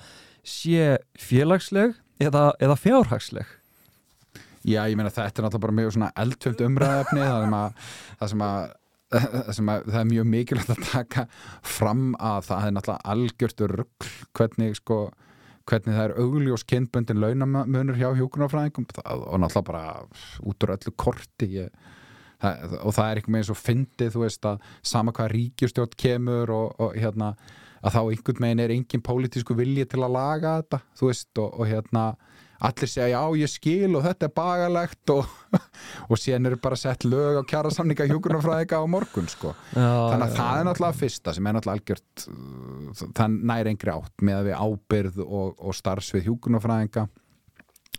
sé 0.41 0.96
félagsleg 1.20 1.93
eða, 2.26 2.48
eða 2.58 2.80
fjárhagsleg? 2.82 3.54
Já, 4.66 4.82
ég 4.89 4.97
meina 4.97 5.13
þetta 5.13 5.28
er 5.30 5.45
náttúrulega 5.45 5.66
bara 5.68 5.78
mjög 5.78 5.93
svona 5.93 6.11
eldtöld 6.18 6.61
umræðefni 6.66 7.26
það 7.26 8.32
sem 8.32 8.41
að, 8.45 8.63
það 9.13 9.99
er 9.99 10.07
mjög 10.09 10.30
mikilvægt 10.32 10.74
að 10.74 10.88
taka 10.89 11.26
fram 11.61 12.07
að 12.18 12.47
það 12.49 12.66
er 12.66 12.76
náttúrulega 12.78 13.13
algjört 13.13 13.66
rugl 13.76 14.09
hvernig 14.38 14.80
sko 14.80 14.99
hvernig 15.70 15.97
það 15.97 16.03
er 16.07 16.16
augljós 16.22 16.66
kynböndin 16.70 17.22
launamunur 17.22 17.97
hjá 17.97 18.09
hjókunarfræðingum 18.18 18.88
og 19.03 19.38
náttúrulega 19.41 19.68
bara 19.70 19.84
út 20.45 20.66
úr 20.66 20.74
öllu 20.76 20.93
korti 20.97 21.49
ég, 21.59 21.70
það, 22.41 22.76
og 22.82 22.97
það 22.97 23.05
er 23.05 23.22
einhvern 23.22 23.38
veginn 23.38 23.49
svo 23.49 23.57
fyndið 23.59 24.11
þú 24.16 24.24
veist 24.26 24.49
að 24.49 24.68
sama 24.93 25.13
hvað 25.16 25.34
ríkjustjórn 25.34 25.97
kemur 26.05 26.53
og, 26.53 26.76
og 26.82 26.97
hérna 26.97 27.34
að 27.86 27.97
þá 27.97 28.01
einhvern 28.03 28.47
veginn 28.47 28.66
er 28.66 28.74
engin 28.76 29.05
pólitísku 29.05 29.57
vilji 29.57 29.86
til 29.89 30.01
að 30.05 30.18
laga 30.18 30.59
þetta 30.61 30.82
þú 30.97 31.11
veist 31.11 31.41
og, 31.41 31.53
og 31.53 31.70
hérna 31.70 32.05
allir 32.68 32.91
segja 32.91 33.07
já 33.13 33.39
ég 33.39 33.51
skil 33.51 33.97
og 33.97 34.05
þetta 34.05 34.28
er 34.28 34.34
bagalegt 34.36 35.13
og, 35.13 35.34
og 36.09 36.22
síðan 36.22 36.49
eru 36.51 36.59
bara 36.61 36.80
sett 36.80 37.05
lög 37.07 37.41
á 37.41 37.43
kjara 37.49 37.74
samninga 37.74 38.07
hjúkurnarfræðika 38.11 38.80
á 38.82 38.86
morgun 38.89 39.30
sko. 39.32 39.53
Já, 39.74 39.89
þannig 40.11 40.26
að 40.28 40.39
það 40.39 40.61
er 40.61 40.70
náttúrulega 40.70 40.99
fyrsta 41.01 41.36
sem 41.36 41.49
er 41.49 41.57
náttúrulega 41.57 41.82
algjört 41.82 42.26
uh, 42.32 43.11
það 43.20 43.38
næri 43.51 43.76
engri 43.76 43.93
átt 43.95 44.26
með 44.26 44.39
að 44.39 44.49
við 44.49 44.66
ábyrð 44.66 45.22
og, 45.26 45.53
og 45.59 45.78
starfsvið 45.82 46.28
hjúkurnarfræðinga 46.30 47.07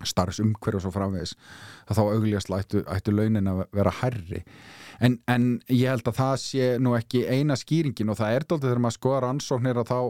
starfsumhverju 0.04 0.80
og 0.80 0.84
svo 0.84 0.92
framvegis 0.92 1.32
að 1.86 1.98
þá 1.98 2.02
auglíðast 2.04 2.52
ættu, 2.52 2.82
ættu 2.92 3.14
launin 3.14 3.48
að 3.48 3.62
vera 3.76 3.94
herri 4.02 4.42
en, 5.00 5.18
en 5.30 5.46
ég 5.72 5.88
held 5.88 6.08
að 6.10 6.18
það 6.18 6.34
sé 6.42 6.68
nú 6.82 6.92
ekki 6.98 7.24
eina 7.28 7.56
skýringin 7.56 8.12
og 8.12 8.18
það 8.20 8.36
er 8.36 8.46
dálítið 8.46 8.68
þegar 8.68 8.82
maður 8.84 8.98
skoðar 8.98 9.28
ansóknir 9.30 9.80
að 9.80 9.92
þá 9.92 10.00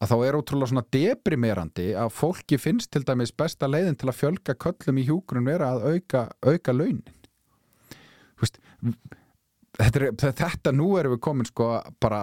að 0.00 0.12
þá 0.12 0.16
er 0.26 0.36
ótrúlega 0.38 0.70
svona 0.72 0.86
deprimerandi 0.96 1.88
að 2.00 2.12
fólki 2.16 2.56
finnst 2.60 2.90
til 2.94 3.02
dæmis 3.04 3.32
besta 3.36 3.68
leiðin 3.68 3.98
til 4.00 4.08
að 4.08 4.18
fjölga 4.22 4.54
köllum 4.64 5.00
í 5.02 5.06
hjúgrun 5.08 5.44
vera 5.48 5.74
að 5.74 5.88
auka, 5.94 6.22
auka 6.46 6.72
launin 6.72 7.02
veist, 8.40 8.56
þetta, 9.76 10.00
er, 10.00 10.08
þetta 10.40 10.72
nú 10.76 10.94
erum 11.00 11.16
við 11.16 11.22
komin 11.26 11.48
sko 11.48 11.68
bara 12.00 12.22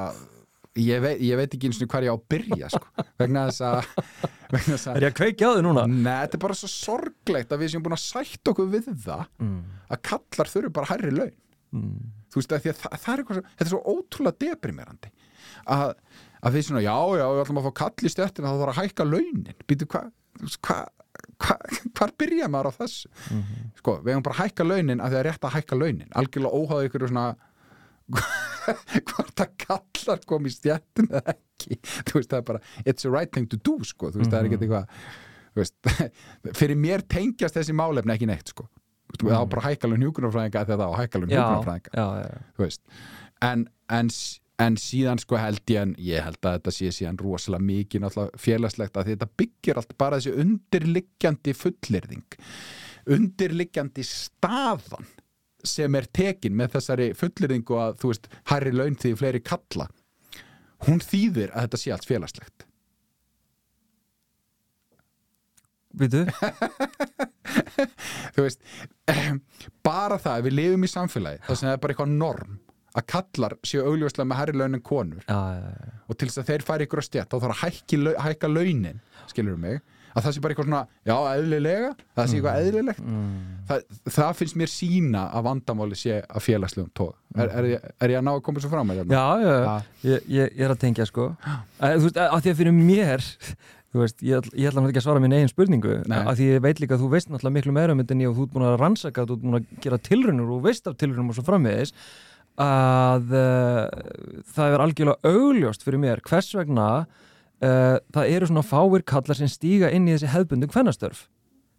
ég 0.78 1.02
veit, 1.02 1.22
ég 1.26 1.38
veit 1.40 1.54
ekki 1.54 1.70
eins 1.70 1.80
og 1.82 1.90
hvað 1.92 2.08
ég 2.08 2.14
á 2.14 2.18
að 2.18 2.26
byrja 2.34 2.68
sko, 2.74 3.06
vegna 3.22 3.46
þess 3.50 3.64
að 3.66 3.78
vegna 4.54 4.76
þess 4.76 4.88
að 4.92 4.98
Er 5.00 5.06
ég 5.08 5.14
að 5.14 5.18
kveikja 5.22 5.50
á 5.50 5.56
þig 5.58 5.66
núna? 5.66 5.86
Nei, 5.90 6.14
þetta 6.24 6.38
er 6.40 6.44
bara 6.48 6.58
svo 6.60 6.70
sorglegt 6.74 7.54
að 7.56 7.64
við 7.64 7.72
séum 7.74 7.86
búin 7.86 7.98
að 7.98 8.04
sætta 8.06 8.54
okkur 8.54 8.72
við 8.74 8.90
það 9.06 9.26
Mm. 9.42 9.58
að 9.94 10.02
kallar 10.10 10.52
þurfi 10.54 10.74
bara 10.80 10.92
hærri 10.96 11.14
laun 11.14 11.36
Mm. 11.76 11.98
þú 12.32 12.40
veist 12.40 12.54
að, 12.56 12.66
að 12.72 12.78
það, 12.80 12.94
það 13.04 13.14
er 13.14 13.22
eitthvað 13.22 13.40
þetta 13.44 13.66
er 13.66 13.72
svo 13.74 13.80
ótrúlega 13.92 14.38
deprimerandi 14.46 15.10
að, 15.68 15.90
að 16.44 16.54
við 16.58 16.66
svona, 16.68 16.84
já, 16.86 16.96
já, 17.18 17.26
við 17.34 17.42
ætlum 17.44 17.60
að 17.62 17.68
fá 17.68 17.74
kall 17.82 18.06
í 18.08 18.12
stjættina 18.14 18.52
þá 18.54 18.60
þarf 18.62 18.74
að 18.74 18.80
hækka 18.84 19.06
launin. 19.10 19.56
Býtu, 19.68 19.88
hvað 19.90 20.12
hva, 20.68 20.78
hva, 21.42 21.56
hvar 21.98 22.12
byrja 22.22 22.48
maður 22.54 22.70
á 22.70 22.74
þessu? 22.84 23.10
Mhm. 23.34 23.72
sko, 23.82 23.96
við 24.06 24.14
hefum 24.14 24.26
bara 24.28 24.36
að 24.38 24.42
hækka 24.46 24.68
launin 24.70 25.02
að 25.02 25.12
það 25.16 25.20
er 25.24 25.30
rétt 25.32 25.48
að 25.50 25.56
hækka 25.58 25.80
launin. 25.82 26.12
Algjörlega 26.14 26.58
óháðu 26.62 26.90
ykkur 26.92 27.08
svona 27.10 27.28
hvort 29.12 29.42
að 29.44 29.56
kallar 29.66 30.22
kom 30.30 30.46
í 30.48 30.52
stjættin 30.54 31.10
eða 31.12 31.34
ekki. 31.34 31.80
Þú 32.08 32.20
veist, 32.20 32.30
það 32.32 32.38
er 32.42 32.46
bara, 32.52 32.62
it's 32.86 33.04
the 33.04 33.12
right 33.12 33.32
thing 33.34 33.48
to 33.52 33.58
do 33.58 33.78
sko, 33.88 34.12
þú 34.14 34.22
veist, 34.22 34.32
það 34.32 34.40
er 34.40 34.44
Mhm. 34.44 34.54
ekki 34.54 34.68
eitthvað 34.68 34.88
Þú 35.58 35.64
veist, 35.64 35.76
fyrir 36.60 36.78
mér 36.78 37.02
tengjast 37.10 37.56
þessi 37.58 37.74
málefni 37.74 38.14
ekki 38.14 38.28
neitt 38.30 38.52
sko. 38.54 38.68
Þú 39.18 39.26
veist, 39.26 39.34
það 39.34 39.40
var 39.42 39.48
bara 39.56 39.66
hækkalun 39.72 40.04
hjúkunarfræðinga 40.06 40.62
það 44.58 44.66
en, 44.66 44.80
síðan 44.82 45.22
sko 45.22 45.38
held 45.38 45.70
ég 45.70 45.84
en 45.84 45.94
ég 46.02 46.26
held 46.26 46.40
að 46.42 46.58
þetta 46.58 46.74
sé 46.74 46.92
síðan 46.96 47.22
rosalega 47.22 47.68
mikið 47.68 48.04
náttúrulega 48.04 48.42
félagslegt 48.42 48.98
að 48.98 49.12
þetta 49.14 49.30
byggir 49.38 49.80
allt 49.82 49.94
bara 50.02 50.18
þessi 50.18 50.34
undirliggjandi 50.44 51.54
fullirðing 51.58 52.40
undirliggjandi 53.08 54.04
staðan 54.06 55.08
sem 55.68 55.96
er 56.00 56.08
tekin 56.14 56.56
með 56.58 56.78
þessari 56.78 57.08
fullirðingu 57.18 57.80
að 57.82 57.98
þú 58.02 58.12
veist, 58.12 58.30
hærri 58.52 58.74
laun 58.76 58.98
því 59.00 59.14
fleiri 59.20 59.42
kalla. 59.44 59.88
Hún 60.88 61.02
þýðir 61.04 61.54
að 61.54 61.66
þetta 61.66 61.82
sé 61.82 61.94
allt 61.96 62.08
félagslegt. 62.08 62.66
Vitu? 65.98 66.24
þú 68.36 68.46
veist 68.46 68.62
bara 69.88 70.20
það, 70.22 70.44
við 70.46 70.58
lifum 70.60 70.86
í 70.86 70.90
samfélagi 70.92 71.42
þar 71.48 71.58
sem 71.58 71.68
það 71.68 71.74
er 71.74 71.82
bara 71.82 71.96
eitthvað 71.96 72.18
norm 72.20 72.58
að 72.98 73.06
kallar 73.14 73.58
séu 73.68 73.84
augljóslega 73.86 74.30
með 74.30 74.42
hærri 74.42 74.58
laun 74.58 74.80
en 74.80 74.86
konur. 74.86 75.22
Já, 75.28 75.38
já, 75.58 75.68
já, 75.76 76.00
og 76.08 76.18
til 76.18 76.30
þess 76.32 76.42
að 76.42 76.50
þeir 76.50 76.66
færi 76.72 76.88
ykkur 76.88 77.04
á 77.04 77.06
stjætt 77.08 77.30
þá 77.30 77.38
þarf 77.44 77.68
að 77.68 78.18
hækka 78.26 78.50
launin 78.52 79.00
skilur 79.28 79.60
mig, 79.62 79.82
að 80.18 80.26
það 80.26 80.34
sé 80.34 80.42
bara 80.42 80.56
eitthvað 80.56 80.68
svona 80.70 80.82
já, 81.06 81.16
eðlilega, 81.36 81.94
það 82.18 82.30
sé 82.32 82.38
eitthvað 82.40 82.60
eðlilegt. 82.64 83.02
mm. 83.04 83.38
það, 83.70 83.86
það 84.16 84.34
finnst 84.40 84.60
mér 84.62 84.72
sína 84.74 85.24
að 85.30 85.48
vandamáli 85.50 86.00
sé 86.00 86.20
að 86.26 86.46
félagslegum 86.48 86.92
tóð 86.98 87.14
er, 87.38 87.52
er, 87.52 87.70
er 88.02 88.14
ég 88.16 88.22
að 88.22 88.26
ná 88.26 88.34
að 88.34 88.44
koma 88.48 88.64
svo 88.64 88.72
fram 88.72 88.90
með 88.90 89.04
já, 89.04 89.24
já, 89.44 89.54
já. 89.54 89.72
Ég, 90.08 90.30
ég, 90.40 90.60
er 90.66 90.74
að 90.74 90.82
tengja 90.82 91.08
sko. 91.10 91.32
Að, 91.46 91.98
Þú 92.00 92.08
veist, 92.08 92.22
að 92.24 92.38
því 92.46 92.54
að 92.54 92.62
fyrir 92.64 92.78
mér 92.78 93.28
Þú 93.88 94.02
veist, 94.02 94.18
ég, 94.20 94.48
ég 94.52 94.68
ætla 94.68 94.82
náttúrulega 94.82 94.92
ekki 94.92 95.00
að 95.00 95.06
svara 95.06 95.22
minn 95.24 95.34
eigin 95.34 95.50
spurningu. 95.50 95.94
Nei. 96.12 96.18
að 96.20 96.34
því 96.38 96.48
ég 96.50 96.64
veit 96.66 96.82
líka 96.84 96.98
að 96.98 97.04
þú 97.06 97.12
veist 97.14 97.30
náttúrulega 97.32 97.56
miklu 97.56 97.76
meira 97.78 97.94
um 97.96 98.02
þetta 98.02 98.16
en 98.18 98.24
ég 98.26 98.32
og 98.34 98.36
þú 98.36 98.44
ert 98.44 98.54
búin 98.54 98.66
að 98.68 98.76
rannsaka, 98.82 99.24
þú 99.24 99.38
ert 99.38 99.46
búin 99.46 99.58
að 99.58 99.70
gera 99.86 100.00
tilraunur 100.10 100.52
og 100.58 100.66
veist 100.66 100.90
af 100.92 100.98
tilraunum 101.00 101.32
og 101.32 101.38
svo 101.38 101.46
framvegis 101.48 101.94
að 102.58 103.34
uh, 103.38 103.88
það 104.50 104.76
er 104.76 104.84
algjörlega 104.84 105.32
augljóst 105.32 105.86
fyrir 105.86 106.02
mér 106.02 106.22
hvers 106.26 106.50
vegna 106.58 106.88
uh, 107.06 107.98
það 108.14 108.32
eru 108.34 108.50
svona 108.50 108.66
fáir 108.66 109.06
kallar 109.08 109.38
sem 109.38 109.52
stíga 109.52 109.92
inn 109.94 110.08
í 110.10 110.16
þessi 110.16 110.32
hefðbundum 110.34 110.72
kvennastörf. 110.74 111.28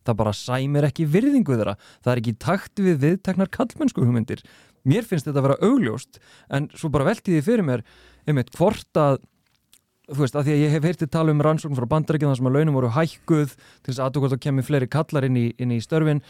Það 0.06 0.20
bara 0.20 0.36
sæmir 0.36 0.86
ekki 0.88 1.08
virðingu 1.10 1.58
þeirra. 1.58 1.74
Það 2.04 2.12
er 2.12 2.20
ekki 2.22 2.36
takt 2.40 2.80
við 2.80 3.02
viðteknar 3.02 3.50
kallmennsku 3.52 4.06
hugmyndir. 4.06 4.44
Mér 4.88 5.04
finnst 5.04 5.26
þetta 5.28 5.42
að 5.42 5.48
vera 5.48 5.58
augljóst 5.66 6.22
en 6.54 6.70
svo 6.78 6.88
bara 6.94 7.08
velti 7.10 7.34
því 7.34 7.42
fyrir 7.44 7.66
mér 7.66 7.82
einmitt 8.28 8.54
hvort 8.56 9.00
að 9.00 9.18
þú 10.08 10.22
veist, 10.22 10.36
að 10.38 10.46
því 10.46 10.54
að 10.54 10.62
ég 10.62 10.72
hef 10.72 10.86
heyrtið 10.88 11.10
tala 11.12 11.32
um 11.34 11.42
rannsókn 11.44 11.76
frá 11.76 11.86
bandarækjum 11.90 12.30
þar 12.30 12.38
sem 12.38 12.48
að 12.48 12.54
launum 12.56 12.78
voru 12.78 12.92
hækkuð 12.94 13.50
til 13.58 13.90
þess 13.90 13.98
að 13.98 14.06
aðtökvæmt 14.06 14.36
að 14.36 14.44
kemur 14.46 14.66
fleiri 14.68 14.88
kallar 14.94 15.26
inn 15.28 15.36
í, 15.36 15.46
inn 15.60 15.74
í 15.74 15.80
störfin 15.84 16.22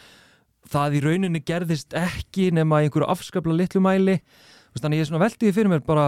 það 0.69 0.99
í 0.99 1.03
rauninni 1.07 1.43
gerðist 1.45 1.95
ekki 1.97 2.49
nema 2.55 2.83
einhverju 2.83 3.09
afskapla 3.09 3.55
litlu 3.55 3.81
mæli. 3.83 4.19
Þannig 4.79 4.99
ég 4.99 5.03
er 5.03 5.07
svona 5.09 5.23
veltiði 5.23 5.53
fyrir 5.55 5.69
mér 5.71 5.81
bara 5.83 6.03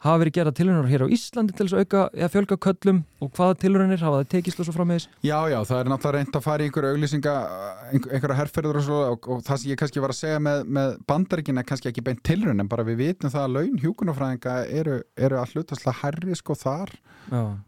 hafa 0.00 0.20
verið 0.22 0.36
gerða 0.38 0.52
tilraunar 0.56 0.86
hér 0.88 1.02
á 1.04 1.12
Íslandi 1.12 1.52
til 1.52 1.66
þess 1.66 1.74
að 1.74 1.82
auka 1.82 2.02
eða 2.14 2.28
fjölga 2.32 2.56
köllum 2.64 3.00
og 3.20 3.32
hvaða 3.36 3.56
tilraunir 3.60 4.00
hafa 4.00 4.20
það 4.22 4.28
tekist 4.32 4.60
og 4.62 4.68
svo 4.68 4.74
frammeðis 4.76 5.06
Já, 5.26 5.36
já, 5.50 5.58
það 5.66 5.80
er 5.80 5.90
náttúrulega 5.90 6.14
reynd 6.16 6.38
að 6.38 6.44
fara 6.46 6.64
í 6.64 6.68
einhverju 6.70 6.92
auglýsinga 6.94 7.34
einhver, 7.90 8.14
einhverja 8.14 8.38
herrferður 8.38 8.78
og 8.80 8.86
svo 8.86 9.00
og, 9.10 9.28
og 9.34 9.42
það 9.44 9.60
sem 9.60 9.72
ég 9.74 9.80
kannski 9.82 10.04
var 10.04 10.14
að 10.14 10.20
segja 10.22 10.40
með, 10.46 10.62
með 10.78 10.96
bandaríkin 11.10 11.60
er 11.60 11.68
kannski 11.68 11.90
ekki 11.90 12.04
beint 12.06 12.22
tilraun 12.24 12.64
en 12.64 12.70
bara 12.70 12.86
við 12.86 13.00
vitum 13.02 13.34
það 13.34 13.48
að 13.48 13.56
laun 13.58 13.80
hjúkunarfræðinga 13.82 14.56
eru, 14.80 14.98
eru 15.28 15.40
að 15.42 15.56
hlutastlega 15.56 16.00
herri 16.00 16.38
sko 16.38 16.56
þar. 16.62 16.94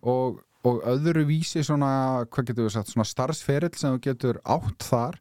Og, 0.07 0.39
og 0.65 0.87
öðru 0.95 1.27
vísi 1.29 1.67
svona, 1.67 1.91
hvað 2.31 2.53
getur 2.53 2.71
við 2.71 2.77
sagt, 2.79 2.95
svona 2.95 3.09
starfsferill 3.11 3.75
sem 3.77 3.99
þú 3.99 4.03
getur 4.09 4.41
átt 4.47 4.89
þar 4.89 5.21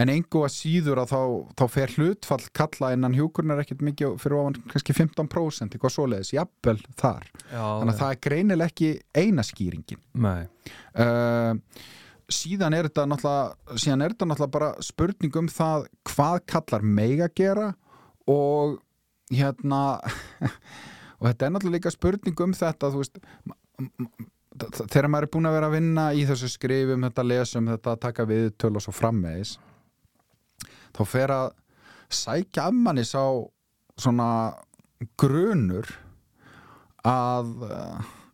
en 0.00 0.12
engu 0.12 0.42
að 0.46 0.52
síður 0.54 1.02
að 1.02 1.12
þá, 1.12 1.22
þá 1.60 1.64
fer 1.74 1.94
hlutfall 1.98 2.42
kalla 2.56 2.92
innan 2.96 3.16
hjúkurnar 3.16 3.62
ekkert 3.62 3.84
mikið 3.84 4.18
fyrir 4.22 4.38
ofan 4.40 4.58
kannski 4.72 4.96
15% 4.96 5.76
eitthvað 5.76 5.94
svoleiðis, 5.96 6.34
jafnvel 6.36 6.78
þar. 7.00 7.30
Já, 7.50 7.64
þannig 7.64 7.94
að 7.94 8.02
það 8.02 8.14
er 8.14 8.20
greinileg 8.28 8.74
ekki 8.74 8.92
eina 9.20 9.46
skýringin. 9.46 10.02
Uh, 10.94 11.54
síðan 12.30 12.76
er 12.76 12.88
þetta 12.88 13.06
náttúrulega 13.10 13.80
síðan 13.80 14.04
er 14.04 14.14
þetta 14.14 14.28
náttúrulega 14.30 14.56
bara 14.56 14.70
spurning 14.84 15.38
um 15.40 15.50
það 15.50 15.88
hvað 16.10 16.36
kallar 16.54 16.86
mega 17.00 17.28
gera 17.36 17.70
og 18.30 18.78
hérna 19.30 19.82
og 21.20 21.24
þetta 21.28 21.46
er 21.46 21.54
náttúrulega 21.54 21.78
líka 21.78 21.94
spurning 21.94 22.44
um 22.46 22.54
þetta 22.56 22.92
þú 22.92 23.02
veist 23.02 23.18
þegar 24.90 25.10
maður 25.10 25.26
er 25.26 25.32
búin 25.34 25.48
að 25.48 25.56
vera 25.56 25.70
að 25.70 25.76
vinna 25.78 26.06
í 26.14 26.22
þessu 26.28 26.50
skrifum 26.52 27.06
þetta 27.06 27.26
lesum, 27.26 27.70
þetta 27.70 27.94
að 27.94 28.00
taka 28.06 28.26
við 28.28 28.50
töl 28.60 28.74
og 28.76 28.84
svo 28.84 28.94
frammeðis 28.94 29.56
þá 30.96 31.02
fer 31.08 31.34
að 31.34 31.48
sækja 32.10 32.68
af 32.68 32.76
manni 32.76 33.04
sá 33.06 33.22
svona 34.00 34.28
grunur 35.20 35.88
að, 37.06 37.52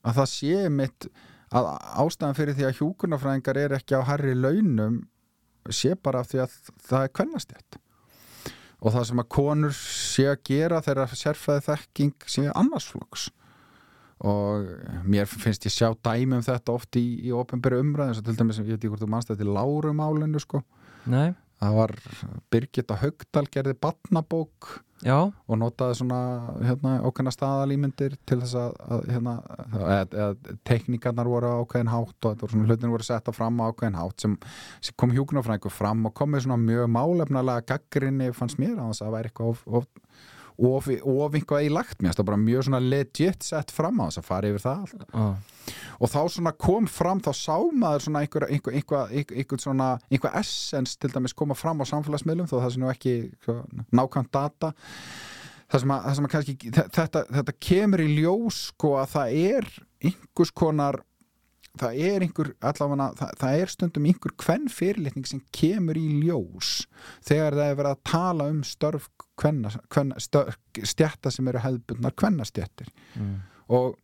að 0.02 0.20
það 0.20 0.30
sé 0.32 0.68
mitt 0.72 1.08
að 1.54 1.68
ástæðan 2.02 2.38
fyrir 2.38 2.56
því 2.56 2.66
að 2.68 2.78
hjúkunarfræðingar 2.80 3.60
er 3.60 3.76
ekki 3.78 3.98
á 3.98 4.08
herri 4.08 4.34
launum 4.34 5.02
sé 5.70 5.94
bara 5.98 6.22
af 6.22 6.30
því 6.30 6.42
að 6.44 6.56
það 6.86 7.04
er 7.04 7.12
kvennastjætt 7.18 7.78
og 8.76 8.92
það 8.94 9.06
sem 9.08 9.22
að 9.22 9.30
konur 9.36 9.76
sé 9.76 10.26
að 10.30 10.42
gera 10.46 10.82
þeirra 10.84 11.06
sérfæði 11.12 11.64
þekking 11.70 12.28
sé 12.30 12.46
annarsflokks 12.52 13.30
og 14.26 14.68
mér 15.04 15.28
finnst 15.28 15.66
ég 15.68 15.74
sjá 15.74 15.90
dæmi 15.92 16.38
um 16.38 16.44
þetta 16.44 16.72
oft 16.72 16.96
í, 16.96 17.04
í 17.28 17.32
ofinberi 17.36 17.80
umræðin 17.82 18.16
svo 18.16 18.24
til 18.24 18.36
dæmis, 18.38 18.60
ég 18.62 18.70
veit 18.70 18.78
ekki 18.78 18.92
hvort 18.92 19.04
þú 19.04 19.10
manst 19.12 19.32
þetta 19.32 19.44
í 19.44 19.56
lárumálinu 19.56 20.40
sko, 20.40 20.62
nei, 21.12 21.34
það 21.60 21.78
var 21.80 21.94
Birgitta 22.52 22.98
Haugdal 23.00 23.46
gerði 23.52 23.74
batnabók 23.80 24.68
já, 25.04 25.16
og 25.24 25.58
notaði 25.60 25.98
svona 26.00 26.20
hérna, 26.60 26.96
ákveðna 27.04 27.32
staðalímyndir 27.34 28.16
til 28.28 28.38
þess 28.42 28.56
að, 28.60 28.76
að 28.86 29.04
hérna, 29.14 29.34
eða, 29.72 29.98
eða 30.04 30.56
tekníkarnar 30.68 31.30
voru 31.30 31.52
ákveðin 31.62 31.92
hátt 31.92 32.30
og 32.30 32.44
svona 32.44 32.68
hlutin 32.68 32.92
voru 32.92 33.08
setta 33.08 33.34
fram 33.36 33.60
ákveðin 33.64 33.98
hátt 34.00 34.24
sem, 34.24 34.38
sem 34.84 34.96
kom 35.00 35.14
hjúknarfræðingur 35.16 35.74
fram 35.74 36.08
og 36.08 36.16
kom 36.16 36.34
með 36.34 36.46
svona 36.46 36.60
mjög 36.62 36.90
málefnalega 36.96 37.66
gaggrinni 37.72 38.32
fannst 38.36 38.60
mér 38.62 38.76
að 38.80 38.96
það 39.00 39.14
væri 39.16 39.32
eitthvað 39.32 39.52
of, 39.54 39.66
of, 39.80 39.88
of, 40.56 40.88
of 40.88 41.36
einhvað 41.36 41.66
í 41.66 41.70
lagt. 41.72 42.00
Mér, 42.00 42.14
það 42.14 42.22
var 42.22 42.28
bara 42.30 42.42
mjög 42.42 42.66
svona 42.66 42.80
legit 42.82 43.46
sett 43.46 43.72
fram 43.74 44.00
á 44.00 44.04
þess 44.08 44.20
að 44.22 44.28
fara 44.28 44.50
yfir 44.50 44.64
það 44.64 44.84
allt. 44.84 45.46
Og 45.96 46.12
þá 46.12 46.20
svona 46.32 46.52
kom 46.66 46.86
fram 46.90 47.22
þá 47.24 47.30
sá 47.36 47.56
maður 47.72 48.06
svona 48.06 48.22
einhver, 48.24 48.46
einhver, 48.50 49.14
einhver, 49.14 49.62
svona 49.62 49.88
einhver 50.10 50.36
essence 50.38 51.00
til 51.00 51.10
dæmis 51.12 51.36
koma 51.36 51.56
fram 51.58 51.82
á 51.82 51.84
samfélagsmiðlum 51.88 52.50
þó 52.50 52.58
það 52.58 52.70
sé 52.74 52.82
nú 52.82 52.92
ekki 52.92 53.16
nákvæmt 53.96 54.32
data. 54.36 54.72
Það 55.66 55.82
sem 55.82 55.92
að, 55.96 56.04
það 56.04 56.16
sem 56.16 56.28
að 56.28 56.32
kannski 56.36 56.72
þetta, 56.76 57.24
þetta 57.40 57.56
kemur 57.68 58.04
í 58.04 58.08
ljós 58.20 58.62
sko 58.70 58.92
að 59.00 59.12
það 59.16 59.38
er 59.42 59.70
einhvers 60.06 60.52
konar 60.54 61.00
það 61.80 62.00
er 62.08 62.24
einhver 62.26 62.50
allavega, 62.60 63.08
það, 63.20 63.34
það 63.42 63.60
er 63.60 63.72
stundum 63.72 64.08
einhver 64.10 64.34
hvern 64.44 64.66
fyrirlitning 64.72 65.28
sem 65.28 65.42
kemur 65.54 66.00
í 66.00 66.06
ljós 66.24 66.72
þegar 67.26 67.58
það 67.58 67.70
er 67.70 67.78
verið 67.80 67.92
að 67.92 68.02
tala 68.12 68.48
um 68.52 68.62
störf 68.66 69.08
kvenna, 69.36 69.72
kvenna, 69.92 70.20
störf, 70.22 70.58
stjætta 70.80 71.32
sem 71.34 71.48
eru 71.52 71.62
hefðbundnar 71.64 72.16
kvennastjættir 72.16 72.92
mm. 73.20 73.34
og 73.76 73.96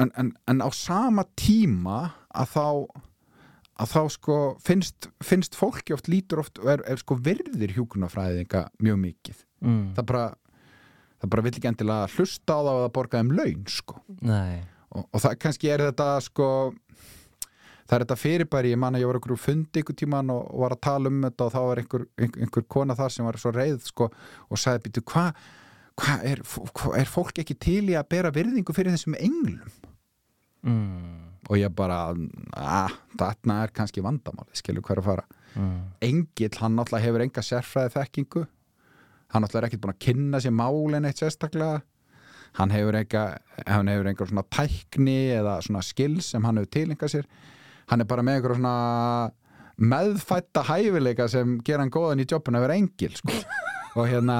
en, 0.00 0.12
en, 0.16 0.34
en 0.48 0.64
á 0.64 0.68
sama 0.76 1.26
tíma 1.38 2.02
að 2.30 2.56
þá 2.56 2.66
að 3.80 3.92
þá 3.94 4.02
sko 4.12 4.34
finnst, 4.60 5.08
finnst 5.24 5.56
fólki 5.56 5.94
oft 5.96 6.10
lítur 6.12 6.42
oft 6.42 6.60
og 6.60 6.68
er, 6.74 6.82
er 6.84 7.00
sko 7.00 7.16
virðir 7.16 7.72
hjúkunarfræðinga 7.78 8.68
mjög 8.82 9.00
mikið 9.06 9.46
Mm. 9.60 9.90
það 9.92 10.04
bara 10.08 10.26
það 11.20 11.30
bara 11.34 11.42
vill 11.44 11.52
ekki 11.58 11.68
endilega 11.68 12.06
hlusta 12.14 12.54
á 12.56 12.60
það 12.64 12.78
að 12.80 12.92
borga 12.96 13.18
þeim 13.20 13.32
laun 13.36 13.64
sko 13.68 13.98
nei, 14.24 14.62
og, 14.96 15.06
og 15.06 15.22
það 15.22 15.38
kannski 15.44 15.70
er 15.72 15.84
þetta 15.88 16.08
sko 16.24 16.48
það 17.90 17.96
er 17.96 18.04
þetta 18.04 18.18
fyrirbæri, 18.20 18.74
ég 18.74 18.78
man 18.78 18.94
að 18.94 19.02
ég 19.02 19.10
var 19.10 19.18
okkur 19.18 19.40
fundi 19.40 19.82
ykkur 19.82 19.96
tíman 19.98 20.30
og, 20.34 20.44
og 20.54 20.64
var 20.64 20.76
að 20.76 20.84
tala 20.86 21.10
um 21.10 21.24
þetta 21.26 21.46
og 21.46 21.54
þá 21.54 21.60
var 21.66 21.82
einhver, 21.82 22.04
einhver, 22.18 22.44
einhver 22.44 22.68
kona 22.70 22.98
þar 22.98 23.14
sem 23.14 23.26
var 23.26 23.40
svo 23.42 23.54
reið 23.54 23.80
sko 23.88 24.10
og 24.10 24.60
sagði 24.60 24.86
býtu 24.86 25.06
hvað 25.10 25.40
hva 26.00 26.20
er, 26.24 26.40
hva, 26.46 26.92
er 26.96 27.10
fólk 27.10 27.42
ekki 27.42 27.56
til 27.60 27.82
í 27.90 27.96
að 27.98 28.08
bera 28.14 28.30
virðingu 28.32 28.74
fyrir 28.76 28.94
þessum 28.94 29.18
englum? 29.18 29.74
Mm. 30.60 31.28
og 31.48 31.56
ég 31.56 31.72
bara 31.72 32.10
að 32.12 32.96
þarna 33.16 33.54
er 33.64 33.70
kannski 33.72 34.02
vandamáli 34.04 34.58
skilur 34.58 34.84
hver 34.84 35.00
að 35.00 35.06
fara. 35.06 35.22
Mm. 35.54 35.78
engill, 36.04 36.52
hann 36.60 36.76
náttúrulega 36.76 37.06
hefur 37.08 37.24
enga 37.24 37.42
sérfræði 37.42 37.94
þekkingu 37.96 38.42
hann 39.32 39.42
náttúrulega 39.42 39.64
er 39.64 39.68
ekkert 39.70 39.82
búin 39.82 39.94
að 39.94 40.04
kynna 40.04 40.40
sér 40.44 40.54
málin 40.54 41.08
eitt 41.08 41.22
sérstaklega 41.22 41.80
hann 42.58 42.72
hefur 42.74 42.98
enga 42.98 43.24
hann 43.66 43.90
hefur 43.90 44.10
enga 44.10 44.26
svona 44.30 44.46
tækni 44.50 45.18
eða 45.36 45.58
svona 45.64 45.82
skills 45.86 46.32
sem 46.34 46.46
hann 46.46 46.60
hefur 46.60 46.72
tilengað 46.78 47.14
sér 47.14 47.28
hann 47.92 48.02
er 48.02 48.10
bara 48.10 48.24
með 48.26 48.38
einhverja 48.38 48.60
svona 48.60 48.76
meðfætta 49.80 50.64
hæfileika 50.68 51.28
sem 51.32 51.58
gera 51.64 51.84
hann 51.84 51.92
góðan 51.94 52.22
í 52.22 52.28
jobbun 52.28 52.58
að 52.58 52.66
vera 52.66 52.76
engil 52.76 53.14
sko. 53.16 53.36
og 53.98 54.06
hérna 54.10 54.38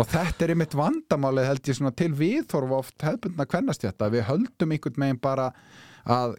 og 0.00 0.06
þetta 0.08 0.46
er 0.46 0.54
einmitt 0.54 0.76
vandamálið 0.78 1.48
held 1.50 1.70
ég 1.70 1.78
svona 1.78 1.96
til 1.96 2.12
viðþorfa 2.16 2.78
oft 2.78 3.04
hefðbundna 3.04 3.46
kvennastjætta 3.50 4.10
við 4.12 4.26
höldum 4.28 4.74
einhvern 4.74 5.02
megin 5.02 5.20
bara 5.22 5.50
að 6.04 6.38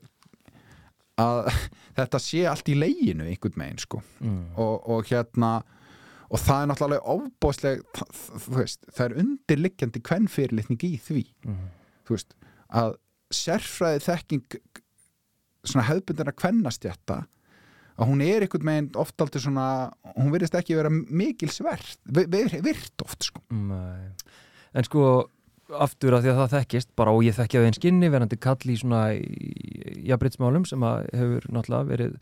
að 1.22 1.52
þetta 2.00 2.22
sé 2.24 2.46
allt 2.50 2.72
í 2.72 2.78
leginu 2.80 3.28
einhvern 3.28 3.60
megin 3.60 3.82
sko 3.84 4.02
mm. 4.20 4.44
og, 4.56 4.76
og 4.96 5.12
hérna 5.12 5.60
og 6.32 6.40
það 6.40 6.62
er 6.64 6.70
náttúrulega 6.72 7.16
ofbóðsleg 7.16 7.82
þú 8.46 8.56
veist, 8.56 8.86
það 8.96 9.06
er 9.10 9.18
undirliggjandi 9.26 10.02
kvennfyrirlitning 10.08 10.86
í 10.88 10.94
því 11.04 11.24
Mm. 11.46 11.66
veist, 12.12 12.34
að 12.72 12.96
sérfræði 13.32 14.02
þekking 14.08 14.58
svona 15.64 15.86
hefðbundina 15.90 16.34
kvennastjætta 16.36 17.18
að 18.02 18.08
hún 18.10 18.24
er 18.26 18.42
einhvern 18.46 18.66
meginn 18.66 18.90
oft 19.00 19.22
aldrei 19.22 19.42
svona 19.44 19.66
hún 20.16 20.32
virðist 20.34 20.56
ekki 20.58 20.76
vera 20.80 20.90
mikil 20.90 21.52
svert 21.54 22.00
virt 22.08 23.04
oft 23.06 23.28
sko 23.30 23.44
Nei. 23.52 24.10
En 24.74 24.88
sko 24.88 25.04
aftur 25.72 26.16
að 26.18 26.26
því 26.26 26.32
að 26.34 26.40
það 26.42 26.54
þekkist 26.58 26.90
bara 27.00 27.14
og 27.16 27.22
ég 27.24 27.36
þekki 27.38 27.60
á 27.60 27.66
einn 27.68 27.78
skinni 27.78 28.10
verandi 28.12 28.40
kall 28.42 28.72
í 28.72 28.76
svona 28.80 29.04
jafnbritsmálum 30.08 30.66
sem 30.68 30.84
að 30.84 31.06
hefur 31.16 31.48
náttúrulega 31.56 31.90
verið 31.92 32.18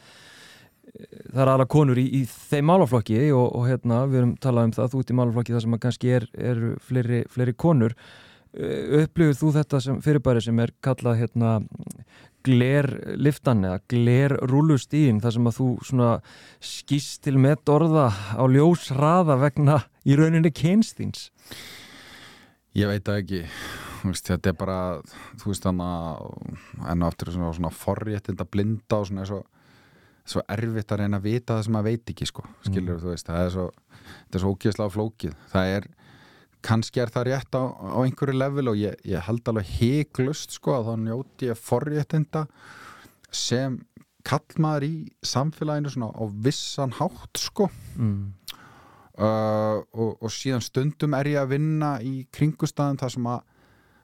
það 1.34 1.44
er 1.44 1.52
aðra 1.54 1.68
konur 1.70 2.00
í, 2.02 2.06
í 2.20 2.24
þeim 2.30 2.70
málaflokki 2.70 3.20
og, 3.36 3.46
og 3.58 3.68
hérna 3.70 4.02
við 4.10 4.22
erum 4.22 4.34
talað 4.42 4.70
um 4.70 4.74
það 4.78 4.94
þú 4.94 5.04
ert 5.04 5.14
í 5.14 5.20
málaflokki 5.20 5.56
þar 5.56 5.66
sem 5.66 5.78
að 5.78 5.84
kannski 5.86 6.16
er, 6.18 6.26
er 6.52 6.64
fleiri, 6.86 7.22
fleiri 7.34 7.56
konur. 7.66 7.96
Upplifur 8.50 9.38
þú 9.38 9.52
þetta 9.60 9.80
sem 9.86 10.00
fyrirbæri 10.02 10.42
sem 10.42 10.62
er 10.64 10.74
kallað 10.82 11.20
hérna 11.20 11.52
glerliftan 12.48 13.66
eða 13.68 13.82
glerrúlustíðin 13.92 15.20
þar 15.22 15.36
sem 15.36 15.50
að 15.52 15.58
þú 15.60 15.68
svona 15.86 16.14
skýst 16.64 17.20
til 17.28 17.36
með 17.38 17.70
orða 17.76 18.08
á 18.10 18.44
ljósraða 18.50 19.36
vegna 19.44 19.84
í 20.08 20.18
rauninni 20.18 20.50
kynstýns 20.56 21.28
Ég 22.78 22.90
veit 22.90 23.06
það 23.06 23.22
ekki. 23.24 23.40
Veist, 24.00 24.30
þetta 24.30 24.52
er 24.52 24.58
bara 24.60 24.80
þú 25.42 25.50
veist 25.50 25.66
þannig 25.66 25.88
að 25.90 26.92
enn 26.94 27.02
og 27.04 27.08
aftur 27.10 27.32
svona, 27.34 27.50
svona 27.58 27.72
forréttinda 27.76 28.46
blinda 28.48 29.00
og 29.02 29.10
svona 29.10 29.26
er 29.26 29.32
svo, 29.32 29.40
svo 30.30 30.44
erfitt 30.50 30.92
að 30.94 31.02
reyna 31.04 31.20
að 31.20 31.28
vita 31.30 31.56
það 31.56 31.64
sem 31.66 31.76
maður 31.76 31.90
veit 31.90 32.12
ekki 32.14 32.28
sko, 32.30 32.44
skilur 32.66 32.96
Mm. 32.98 33.02
þú 33.04 33.14
veist 33.14 33.30
það 33.30 33.46
er 33.46 33.54
svo, 33.56 33.66
þetta 34.10 34.38
er 34.38 34.44
svo 34.44 34.54
ógeðslega 34.54 34.96
flókið 34.96 35.36
það 35.54 35.74
er, 35.78 35.88
kannski 36.70 37.02
er 37.02 37.14
það 37.16 37.28
rétt 37.30 37.56
á, 37.56 37.64
á 37.66 38.00
einhverju 38.04 38.36
level 38.38 38.72
og 38.74 38.80
ég, 38.80 38.96
ég 39.08 39.28
held 39.28 39.52
alveg 39.52 39.70
heiklust 39.80 40.58
sko 40.58 40.76
að 40.76 40.90
þá 40.90 40.94
njóti 41.06 41.50
ég 41.50 41.62
forréttinda 41.62 42.46
sem 43.32 43.80
kallmaður 44.28 44.88
í 44.88 44.96
samfélaginu 45.26 45.94
svona 45.94 46.12
á 46.12 46.24
vissan 46.44 46.96
hátt 47.00 47.40
sko 47.40 47.70
mm. 47.96 48.26
uh, 49.18 49.80
og, 49.96 50.18
og 50.20 50.34
síðan 50.34 50.66
stundum 50.66 51.16
er 51.18 51.32
ég 51.32 51.40
að 51.42 51.54
vinna 51.56 51.94
í 52.04 52.26
kringustæðum 52.36 53.00
þar 53.00 53.16
sem 53.16 53.30
að 53.32 53.46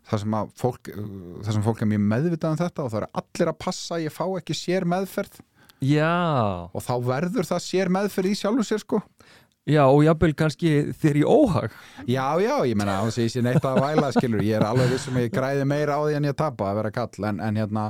þar 0.05 0.21
sem 0.21 0.37
að 0.37 0.49
fólk, 0.61 0.89
uh, 0.93 1.41
þar 1.43 1.57
sem 1.57 1.65
fólk 1.65 1.83
er 1.83 1.91
mjög 1.91 2.07
meðvitað 2.13 2.55
um 2.55 2.61
þetta 2.61 2.85
og 2.85 2.93
það 2.93 3.01
er 3.01 3.09
allir 3.21 3.51
að 3.51 3.61
passa 3.65 3.99
ég 4.01 4.13
fá 4.13 4.25
ekki 4.37 4.57
sér 4.57 4.87
meðferð 4.87 5.41
Já, 5.85 6.69
og 6.71 6.85
þá 6.85 6.93
verður 7.05 7.49
það 7.49 7.65
sér 7.65 7.91
meðferð 7.93 8.31
í 8.31 8.37
sjálfu 8.39 8.65
sér 8.67 8.81
sko. 8.83 9.01
Já 9.65 9.81
og 9.89 10.03
jafnvel 10.05 10.35
kannski 10.37 10.71
þér 11.01 11.17
í 11.17 11.21
óhag. 11.25 11.77
Já, 12.05 12.37
já, 12.37 12.53
ég 12.69 12.77
menna 12.77 12.99
á 13.01 13.05
þess 13.07 13.17
að 13.17 13.23
ég 13.25 13.31
sé 13.33 13.41
neitt 13.41 13.65
að 13.65 13.79
væla 13.81 14.11
skilur, 14.13 14.43
ég 14.45 14.59
er 14.59 14.65
alveg 14.67 14.91
vissum 14.93 15.17
að 15.17 15.25
ég 15.25 15.33
græði 15.33 15.63
meira 15.69 15.97
á 15.97 16.01
því 16.05 16.17
en 16.19 16.27
ég 16.29 16.35
tapa 16.37 16.67
að 16.69 16.81
vera 16.81 16.91
kall 16.93 17.29
en, 17.31 17.39
en, 17.41 17.57
hérna, 17.57 17.85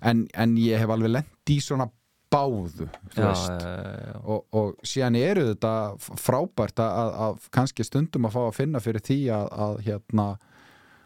en, 0.00 0.22
en 0.32 0.54
ég 0.56 0.80
hef 0.80 0.94
alveg 0.94 1.12
lent 1.18 1.52
í 1.52 1.58
svona 1.60 1.90
báðu 2.32 2.86
já, 3.12 3.28
já, 3.28 4.14
og, 4.24 4.46
og 4.56 4.88
síðan 4.88 5.18
eru 5.20 5.44
þetta 5.50 5.72
frábært 6.00 6.80
að, 6.80 6.94
að, 7.02 7.12
að 7.26 7.50
kannski 7.58 7.84
stundum 7.84 8.28
að 8.28 8.36
fá 8.38 8.40
að 8.46 8.56
finna 8.56 8.80
fyrir 8.80 9.04
því 9.04 9.18
að, 9.36 9.50
að 9.66 9.82
hérna 9.90 10.26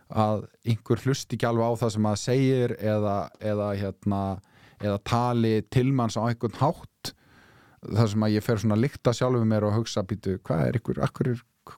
að 0.06 0.44
einhver 0.62 1.02
hlust 1.02 1.34
ekki 1.34 1.48
alveg 1.48 1.66
á 1.66 1.80
það 1.82 1.94
sem 1.96 2.06
að 2.12 2.20
segir 2.22 2.76
eða, 2.78 3.16
eða 3.42 3.70
hérna 3.80 4.20
eða 4.82 4.98
tali 5.04 5.60
tilmanns 5.72 6.18
á 6.20 6.26
einhvern 6.26 6.58
hátt 6.60 7.12
þar 7.86 8.10
sem 8.12 8.24
að 8.26 8.34
ég 8.34 8.44
fer 8.44 8.60
svona 8.60 8.76
að 8.76 8.84
lykta 8.86 9.14
sjálfum 9.14 9.48
mér 9.50 9.66
og 9.68 9.76
hugsa 9.76 10.02
býtu 10.06 10.38
hvað 10.46 10.64
er 10.66 10.80
ykkur, 10.80 11.00
akkur 11.04 11.32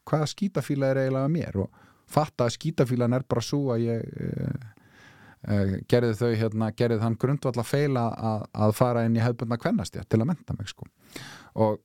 hvaða 0.09 0.30
skítafíla 0.32 0.92
er 0.92 1.03
eiginlega 1.05 1.32
mér? 1.32 1.61
Og 1.64 1.84
fatta 2.09 2.46
að 2.46 2.57
skítafílan 2.57 3.16
er 3.16 3.26
bara 3.28 3.44
svo 3.44 3.74
að 3.74 3.84
ég 3.88 4.07
uh, 4.07 4.64
uh, 5.51 5.76
gerði 5.90 6.14
þau 6.20 6.32
hérna, 6.42 6.70
gerði 6.76 7.03
þann 7.03 7.20
grundvall 7.20 7.57
að 7.59 7.70
feila 7.70 8.09
að, 8.16 8.74
fara 8.78 9.05
inn 9.09 9.18
í 9.18 9.22
hefðbundna 9.22 9.61
kvennastja 9.61 10.07
til 10.09 10.22
að 10.22 10.30
menta 10.32 10.57
mig 10.57 10.72
sko. 10.72 10.88
Og, 11.61 11.78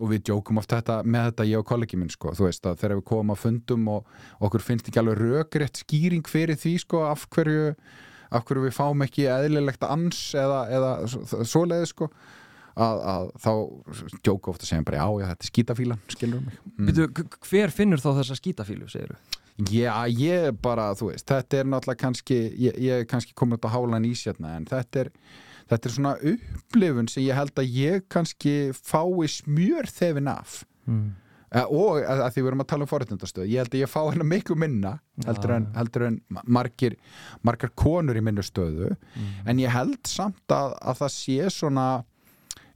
og 0.00 0.10
við 0.10 0.26
djókum 0.30 0.62
oft 0.62 0.74
þetta, 0.74 1.02
með 1.02 1.30
þetta 1.30 1.50
ég 1.50 1.62
og 1.62 1.68
kollegi 1.70 1.98
minn 1.98 2.12
sko, 2.12 2.34
þú 2.36 2.48
veist 2.48 2.66
að 2.66 2.80
þegar 2.82 2.98
við 3.00 3.06
komum 3.10 3.34
að 3.34 3.44
fundum 3.44 3.92
og 3.96 4.16
okkur 4.46 4.66
finnst 4.66 4.90
ekki 4.90 5.02
alveg 5.02 5.22
rökrétt 5.22 5.84
skýring 5.84 6.26
fyrir 6.30 6.58
því 6.60 6.76
sko 6.86 7.04
af 7.08 7.26
hverju 7.34 7.74
af 8.30 8.44
hverju 8.48 8.64
við 8.68 8.74
fáum 8.76 9.04
ekki 9.06 9.26
eðlilegt 9.30 9.84
ans 9.88 10.22
eða, 10.38 10.62
eða 10.72 10.90
svoleiði 11.44 11.86
sko 11.90 12.08
að, 12.74 13.00
að 13.14 13.28
þá 13.44 13.52
djóku 14.26 14.50
ofta 14.54 14.66
segja 14.66 14.82
bara 14.88 14.98
já, 15.04 15.06
já, 15.22 15.26
þetta 15.32 15.46
er 15.46 15.50
skítafílan, 15.52 16.00
skilur 16.10 16.42
mig 16.42 16.58
mm. 16.74 17.08
K- 17.14 17.40
hver 17.50 17.70
finnur 17.76 18.02
þá 18.02 18.10
þessa 18.20 18.38
skítafílu, 18.40 18.88
segir 18.90 19.12
þú? 19.14 19.40
Já, 19.70 19.92
ég 20.10 20.56
bara, 20.58 20.88
þú 20.98 21.12
veist, 21.12 21.28
þetta 21.30 21.60
er 21.60 21.68
náttúrulega 21.70 22.00
kannski, 22.02 22.38
ég, 22.58 22.78
ég 22.82 23.04
er 23.04 23.10
kannski 23.10 23.36
komin 23.38 23.54
út 23.54 23.68
á 23.70 23.74
hálan 23.76 24.08
ísjarna 24.08 24.56
en 24.58 24.64
þetta 24.66 25.04
er, 25.04 25.10
þetta 25.70 25.86
er 25.90 25.94
svona 25.94 26.14
upplifun 26.32 27.06
sem 27.12 27.22
ég 27.22 27.38
held 27.38 27.54
að 27.62 27.70
ég 27.78 28.02
kannski 28.10 28.56
fái 28.74 29.28
smjör 29.38 29.90
þefin 29.94 30.32
af 30.34 30.62
Mm. 30.84 31.14
Eh, 31.54 31.66
og 31.70 32.00
að, 32.02 32.24
því 32.34 32.42
við 32.42 32.50
erum 32.50 32.64
að 32.64 32.70
tala 32.72 32.86
um 32.86 32.90
forréttindastöð 32.90 33.50
ég 33.50 33.62
held 33.62 33.76
að 33.76 33.84
ég 33.84 33.90
fá 33.92 34.00
hennar 34.02 34.26
miklu 34.26 34.56
minna 34.58 34.96
heldur 35.26 35.52
en, 35.54 35.68
heldur 35.76 36.06
en 36.08 36.16
margir 36.50 36.96
margar 37.46 37.70
konur 37.78 38.18
í 38.18 38.24
minnu 38.24 38.42
stöðu. 38.42 38.94
En 39.46 39.62
ég 39.62 39.70
held 39.70 40.00
samt 40.10 40.50
að, 40.54 40.74
að 40.82 41.04
það 41.04 41.14
sé 41.14 41.52
svona 41.54 41.86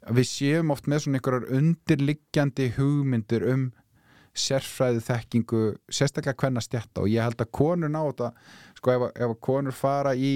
við 0.08 0.30
séum 0.30 0.70
oft 0.72 0.86
með 0.88 1.04
svona 1.04 1.18
einhverjar 1.18 1.50
undirliggjandi 1.58 2.70
hugmyndir 2.78 3.44
um 3.50 3.66
sérfræði 4.38 5.02
þekkingu 5.02 5.62
sérstaklega 5.90 6.38
hvenna 6.38 6.62
stjætta 6.62 7.02
og 7.02 7.10
ég 7.10 7.26
held 7.26 7.42
að 7.42 7.52
konur 7.58 7.90
ná 7.90 8.00
þetta. 8.04 8.30
Sko 8.78 8.94
ef, 8.94 9.06
ef 9.18 9.34
konur 9.42 9.74
fara 9.74 10.14
í 10.14 10.32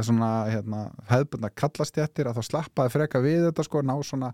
svona 0.00 0.30
hérna, 0.48 0.86
hefðbundna 1.10 1.50
kallastjættir 1.52 2.30
að 2.30 2.38
þá 2.38 2.48
slappaði 2.48 2.94
freka 2.94 3.20
við 3.20 3.44
þetta 3.48 3.66
sko 3.66 3.82
ná 3.84 3.92
svona 4.06 4.30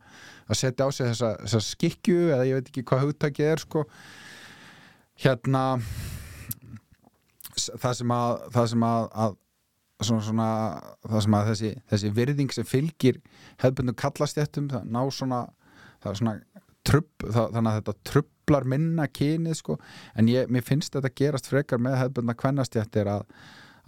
að 0.47 0.61
setja 0.61 0.87
á 0.87 0.89
sig 0.95 1.11
þessa, 1.11 1.33
þessa 1.43 1.63
skikju 1.67 2.29
eða 2.31 2.47
ég 2.47 2.61
veit 2.61 2.71
ekki 2.71 2.87
hvað 2.87 3.05
hugtakið 3.09 3.51
er 3.51 3.65
sko. 3.65 3.85
Hérna 5.19 5.65
það 7.59 7.99
sem 7.99 8.15
að, 8.15 8.35
það 8.55 8.71
sem 8.73 8.87
að, 8.87 9.09
að 9.25 9.37
svona, 10.07 10.23
svona, 10.29 10.49
það 11.09 11.27
sem 11.27 11.39
að 11.41 11.51
þessi, 11.53 11.75
þessi 11.91 12.15
virðing 12.21 12.55
sem 12.55 12.69
fylgir 12.69 13.21
hefðbundum 13.59 13.99
kallastjættum 13.99 14.71
það 14.71 14.91
ná 14.95 15.03
svona 15.11 15.43
það 15.99 16.11
er 16.13 16.21
svona 16.21 16.37
trubb, 16.89 17.13
það, 17.25 17.55
þannig 17.57 17.71
að 17.71 17.79
þetta 17.81 17.95
trublar 18.11 18.67
minna 18.73 19.07
kynið 19.11 19.57
sko. 19.59 19.79
En 20.19 20.31
ég, 20.31 20.51
mér 20.53 20.65
finnst 20.67 20.95
þetta 20.95 21.11
gerast 21.21 21.51
frekar 21.51 21.83
með 21.83 21.99
hefðbundna 22.03 22.37
kvennastjættir 22.39 23.11
að, 23.13 23.27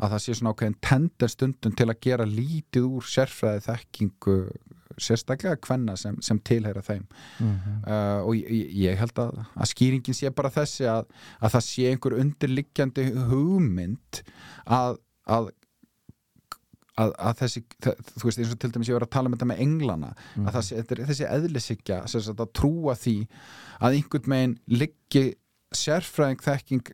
að 0.01 0.15
það 0.15 0.23
sé 0.25 0.35
svona 0.39 0.53
ákveðin 0.55 0.79
tender 0.85 1.29
stundum 1.33 1.75
til 1.77 1.87
að 1.93 2.01
gera 2.07 2.27
lítið 2.29 2.87
úr 2.89 3.05
sérfræði 3.13 3.63
þekkingu 3.69 4.37
sérstaklega 5.01 5.57
kvenna 5.63 5.95
sem, 5.97 6.17
sem 6.25 6.41
tilheyra 6.45 6.83
þeim 6.85 7.05
Mhm. 7.41 7.77
uh, 7.87 8.21
og 8.27 8.35
ég, 8.37 8.73
ég 8.75 8.99
held 8.99 9.17
að, 9.23 9.39
að 9.57 9.71
skýringin 9.71 10.17
sé 10.19 10.31
bara 10.35 10.51
þessi 10.51 10.85
að, 10.91 11.07
að 11.41 11.55
það 11.55 11.65
sé 11.69 11.87
einhver 11.93 12.19
undirliggjandi 12.21 13.07
hugmynd 13.31 14.23
að, 14.67 14.99
að 15.27 15.51
Að, 17.01 17.13
að 17.23 17.37
þessi, 17.39 17.61
þú 17.81 18.27
veist 18.27 18.41
eins 18.43 18.51
og 18.53 18.59
til 18.61 18.69
dæmis 18.75 18.89
ég 18.91 18.97
var 18.99 19.05
að 19.07 19.13
tala 19.15 19.31
um 19.31 19.33
þetta 19.37 19.47
með 19.49 19.61
englana 19.65 20.09
að 20.43 20.49
það 20.57 20.65
sé, 20.67 20.75
þetta 20.83 20.93
er 20.97 21.07
þessi 21.09 21.27
eðlisikja 21.31 21.99
að 22.35 22.51
trúa 22.59 22.95
því 22.99 23.15
að 23.81 23.95
einhvern 23.97 24.29
megin 24.29 24.57
liggi 24.69 25.23
sérfræðing 25.81 26.43
þekking 26.45 26.91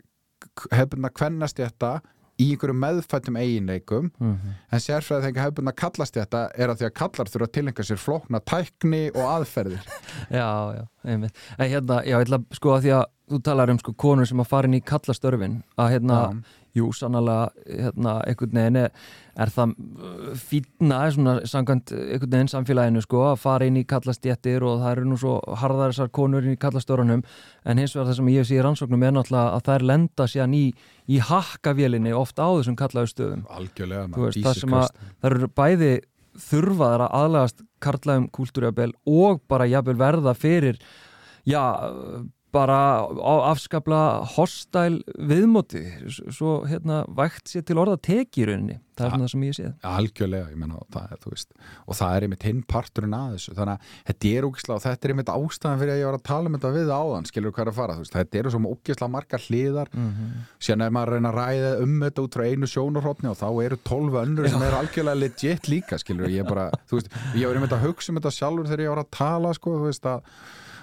hefðbundna 0.76 1.10
kvennast 1.16 1.58
þetta 1.58 1.90
í 2.38 2.50
einhverju 2.52 2.76
meðfættum 2.76 3.36
eiginleikum 3.40 4.10
Mhm. 4.20 4.54
en 4.72 4.80
sérfræðing 4.84 5.24
þekking 5.26 5.42
hefðbundna 5.46 5.72
kallast 5.76 6.14
þetta 6.18 6.42
er 6.54 6.68
að 6.68 6.78
því 6.82 6.86
að 6.90 6.94
kallar 7.00 7.30
þurfa 7.32 7.46
að 7.48 7.54
tilengja 7.56 7.84
sér 7.88 8.00
flókna 8.02 8.40
tækni 8.44 9.02
og 9.16 9.24
aðferðir 9.36 9.84
Já, 10.40 10.48
já, 10.76 10.84
einmitt 11.04 11.36
En 11.58 11.70
hérna, 11.70 12.02
já, 12.04 12.16
ég 12.18 12.26
ætla 12.26 12.38
að 12.42 12.58
sko 12.60 12.74
að 12.76 12.82
því 12.86 12.92
að 13.00 13.04
þú 13.26 13.40
talar 13.42 13.72
um 13.72 13.80
sko 13.80 13.94
konur 13.98 14.28
sem 14.28 14.40
að 14.42 14.48
fara 14.50 14.68
inn 14.68 14.76
í 14.78 14.84
kallastörfin 14.86 15.58
að 15.80 15.90
hérna, 15.96 16.18
jú, 16.76 16.90
sannlega 16.94 17.48
hérna, 17.66 18.12
einhvern 18.28 18.58
veginn 18.60 18.78
er, 18.84 19.52
það 19.54 19.72
uh, 19.74 20.28
fínna, 20.38 21.00
svona 21.14 21.34
samkvæmt 21.48 21.92
einhvern 21.96 22.34
veginn 22.36 22.52
samfélaginu 22.52 23.02
sko 23.04 23.24
að 23.32 23.38
fara 23.42 23.68
inn 23.68 23.80
í 23.80 23.86
kallastjættir 23.88 24.66
og 24.66 24.82
það 24.84 24.92
eru 24.92 25.06
nú 25.10 25.18
svo 25.20 25.36
harðar 25.62 25.94
þessar 25.94 26.12
konur 26.20 26.46
inn 26.46 26.54
í 26.54 26.60
kallastörunum 26.62 27.24
en 27.64 27.82
hins 27.82 27.96
vegar 27.96 28.10
það 28.12 28.20
sem 28.20 28.32
ég 28.36 28.48
sé 28.48 28.58
í 28.58 28.62
rannsóknum 28.66 29.06
er 29.08 29.16
náttúrulega 29.16 29.56
að 29.56 29.70
þær 29.70 29.86
lenda 29.92 30.28
síðan 30.30 30.58
í, 30.58 30.66
í 31.10 31.22
hakkavélinni 31.30 32.14
oft 32.16 32.38
á 32.38 32.46
þessum 32.46 32.78
kallaðu 32.78 33.12
stöðum. 33.14 33.46
Algjörlega 33.58 34.30
það 34.36 34.60
sem 34.60 34.78
að 34.78 34.92
það 35.08 35.32
eru 35.32 35.50
bæði 35.56 35.90
þurfaðar 36.46 37.06
að 37.06 37.18
aðlagast 37.20 37.66
karlægum 37.82 38.30
kúltúrjabel 38.34 38.90
og 39.08 39.42
bara 39.48 39.68
jafnvel 39.70 39.96
verða 39.98 40.34
fyrir 40.36 40.78
já, 41.48 41.62
bara 42.54 43.04
á 43.04 43.34
afskapla 43.50 44.24
hostæl 44.36 45.02
viðmóti. 45.18 45.82
Svo 46.30 46.64
hérna 46.68 47.04
vægt 47.16 47.50
sér 47.52 47.64
til 47.66 47.78
orða 47.82 47.96
teki 48.00 48.44
í 48.44 48.46
rauninni, 48.48 48.76
það 48.96 49.06
er 49.06 49.10
svona 49.12 49.26
það 49.26 49.32
sem 49.32 49.44
ég 49.46 49.56
séð 49.58 49.72
algjörlega, 49.90 50.50
ég 50.52 50.58
menna, 50.60 50.80
það, 50.94 51.04
er, 51.12 51.20
þú 51.24 51.32
veist. 51.34 51.50
Og 51.84 51.98
það 51.98 52.16
er 52.16 52.26
einmitt 52.26 52.46
hinn 52.48 52.62
parturinn 52.70 53.16
að 53.16 53.34
þessu. 53.36 53.54
Þannig 53.58 53.74
að 53.74 53.80
þetta 54.10 54.32
er 54.32 54.46
ógislega 54.48 54.76
og 54.76 54.84
þetta 54.86 55.08
er 55.08 55.14
einmitt 55.14 55.32
ástæðan 55.34 55.80
fyrir 55.82 55.92
að 55.94 56.00
ég 56.00 56.08
var 56.10 56.18
að 56.18 56.26
tala 56.30 56.46
um 56.50 56.56
þetta 56.56 56.72
við 56.76 56.92
áðan 56.96 57.28
skilur 57.30 57.52
hvað 57.56 57.64
er 57.64 57.72
að 57.72 57.78
fara, 57.80 57.98
veist, 58.00 58.16
þetta 58.16 58.40
eru 58.40 58.54
svona 58.54 58.72
ógislega 58.72 59.14
margar 59.16 59.44
hliðar, 59.46 59.88
síðan 60.62 60.86
er 60.86 60.94
maður 60.96 61.08
að 61.08 61.16
reyna 61.16 61.32
að 61.32 61.38
ræða 61.40 61.72
um 61.84 61.96
þetta 62.06 62.24
út 62.26 62.36
frá 62.36 62.44
einu 62.46 62.66
sjónarhóttni 62.70 63.28
og 63.32 63.36
þá 63.40 63.48
eru 63.66 63.76
tólfu 63.84 64.22
önnur 64.22 64.48
sem 64.48 64.62
eru 64.62 64.76
algjörlega 64.80 65.20
legit 65.20 65.68
líka, 65.68 65.98
skilur, 65.98 66.30
ég 66.30 66.46
bara 66.48 66.70
þú 66.86 67.00
veist, 67.00 67.10
ég 67.36 67.50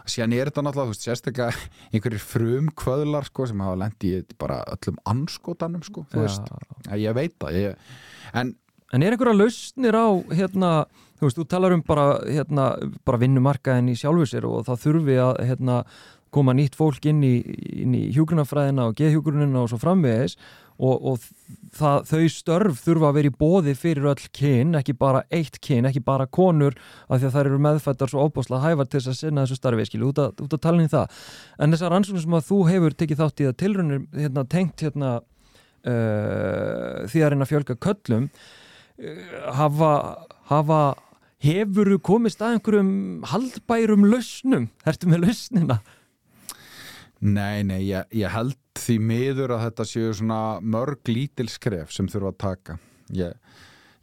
síðan 0.10 0.36
er 0.38 0.50
þetta 0.52 0.66
náttúrulega, 0.66 0.90
þú 0.90 0.96
veist, 0.96 1.06
sérstaklega 1.08 1.68
einhverjir 1.94 2.26
frum 2.26 2.74
kvöðlar, 2.84 3.30
sko, 3.30 3.48
sem 3.50 3.64
hafa 3.64 3.80
lent 3.84 4.08
í 4.10 4.16
bara 4.42 4.64
öllum 4.74 5.00
anskotanum, 5.14 5.86
sko, 5.86 6.06
þú 6.12 6.26
veist, 6.26 6.52
að 6.90 7.06
ég 7.06 7.18
veit 7.20 7.40
það 7.40 7.62
ég, 7.62 7.96
en 8.34 8.58
En 8.94 9.02
er 9.02 9.16
einhverja 9.16 9.34
lausnir 9.34 9.96
á 9.98 10.06
hérna, 10.38 10.68
þú 11.18 11.26
veist, 11.26 11.38
þú 11.40 11.46
talar 11.50 11.74
um 11.74 11.82
bara, 11.82 12.04
hérna, 12.30 12.66
bara 13.02 13.18
vinnumarkaðin 13.24 13.90
í 13.90 13.96
sjálfu 13.98 14.28
sér 14.30 14.46
og 14.46 14.68
það 14.68 14.84
þurfi 14.84 15.16
að 15.18 15.40
hérna, 15.50 15.78
koma 16.34 16.54
nýtt 16.58 16.78
fólk 16.78 17.08
inn 17.10 17.24
í, 17.26 17.34
í 17.82 18.04
hjúgrunafræðina 18.14 18.88
og 18.90 18.98
geðhjúgrunina 19.00 19.64
og 19.64 19.72
svo 19.72 19.80
framvegis 19.82 20.38
og, 20.78 20.94
og 21.14 21.26
það, 21.78 22.08
þau 22.10 22.24
störf 22.32 22.82
þurfa 22.84 23.10
að 23.10 23.18
vera 23.18 23.30
í 23.30 23.36
bóði 23.44 23.74
fyrir 23.78 24.08
öll 24.12 24.28
kyn, 24.36 24.74
ekki 24.80 24.96
bara 25.00 25.24
eitt 25.34 25.60
kyn, 25.64 25.88
ekki 25.90 26.04
bara 26.06 26.28
konur 26.28 26.78
af 27.08 27.20
því 27.20 27.30
að 27.30 27.36
þær 27.38 27.50
eru 27.50 27.62
meðfættar 27.66 28.12
svo 28.12 28.26
óbáslega 28.28 28.64
hæfar 28.68 28.90
til 28.90 29.00
þess 29.00 29.12
að 29.12 29.20
sinna 29.20 29.46
þessu 29.46 29.60
starfi, 29.60 29.88
skilu, 29.90 30.10
út 30.12 30.22
út 30.44 30.58
að 30.58 30.64
tala 30.64 30.84
í 30.86 30.92
það. 30.92 31.22
En 31.60 31.76
þessar 31.76 31.96
rannsóknir 31.96 32.26
sem 32.26 32.38
að 32.38 32.50
þú 32.50 32.60
hefur 32.70 32.98
tekið 33.00 33.24
þátt 33.24 33.44
í 33.44 33.48
að 33.50 33.58
tilrunir 33.64 34.04
hérna, 34.18 34.46
tengt 34.56 34.86
hérna, 34.86 35.14
uh, 35.84 37.00
því 37.10 37.24
að 37.24 37.34
reyna 37.34 37.48
að 37.48 37.54
fjölga 37.54 37.80
köllum 37.88 38.30
uh, 38.30 39.34
hafa, 39.60 39.94
hafa 40.52 40.84
hefuru 41.44 42.00
komist 42.00 42.42
að 42.44 42.58
einhverjum 42.58 42.94
haldbærum 43.34 44.08
lausnum 44.08 44.70
ertu 44.88 45.10
með 45.12 45.28
lausnina? 45.28 45.82
Nei, 47.24 47.64
nei, 47.64 47.86
ég, 47.88 48.10
ég 48.20 48.32
held 48.34 48.58
því 48.76 48.98
miður 49.00 49.54
að 49.56 49.68
þetta 49.68 49.86
séu 49.88 50.16
svona 50.18 50.40
mörg 50.60 51.08
lítil 51.08 51.48
skref 51.52 51.94
sem 51.96 52.10
þurfa 52.12 52.34
að 52.34 52.40
taka. 52.44 52.76
Ég, 53.16 53.38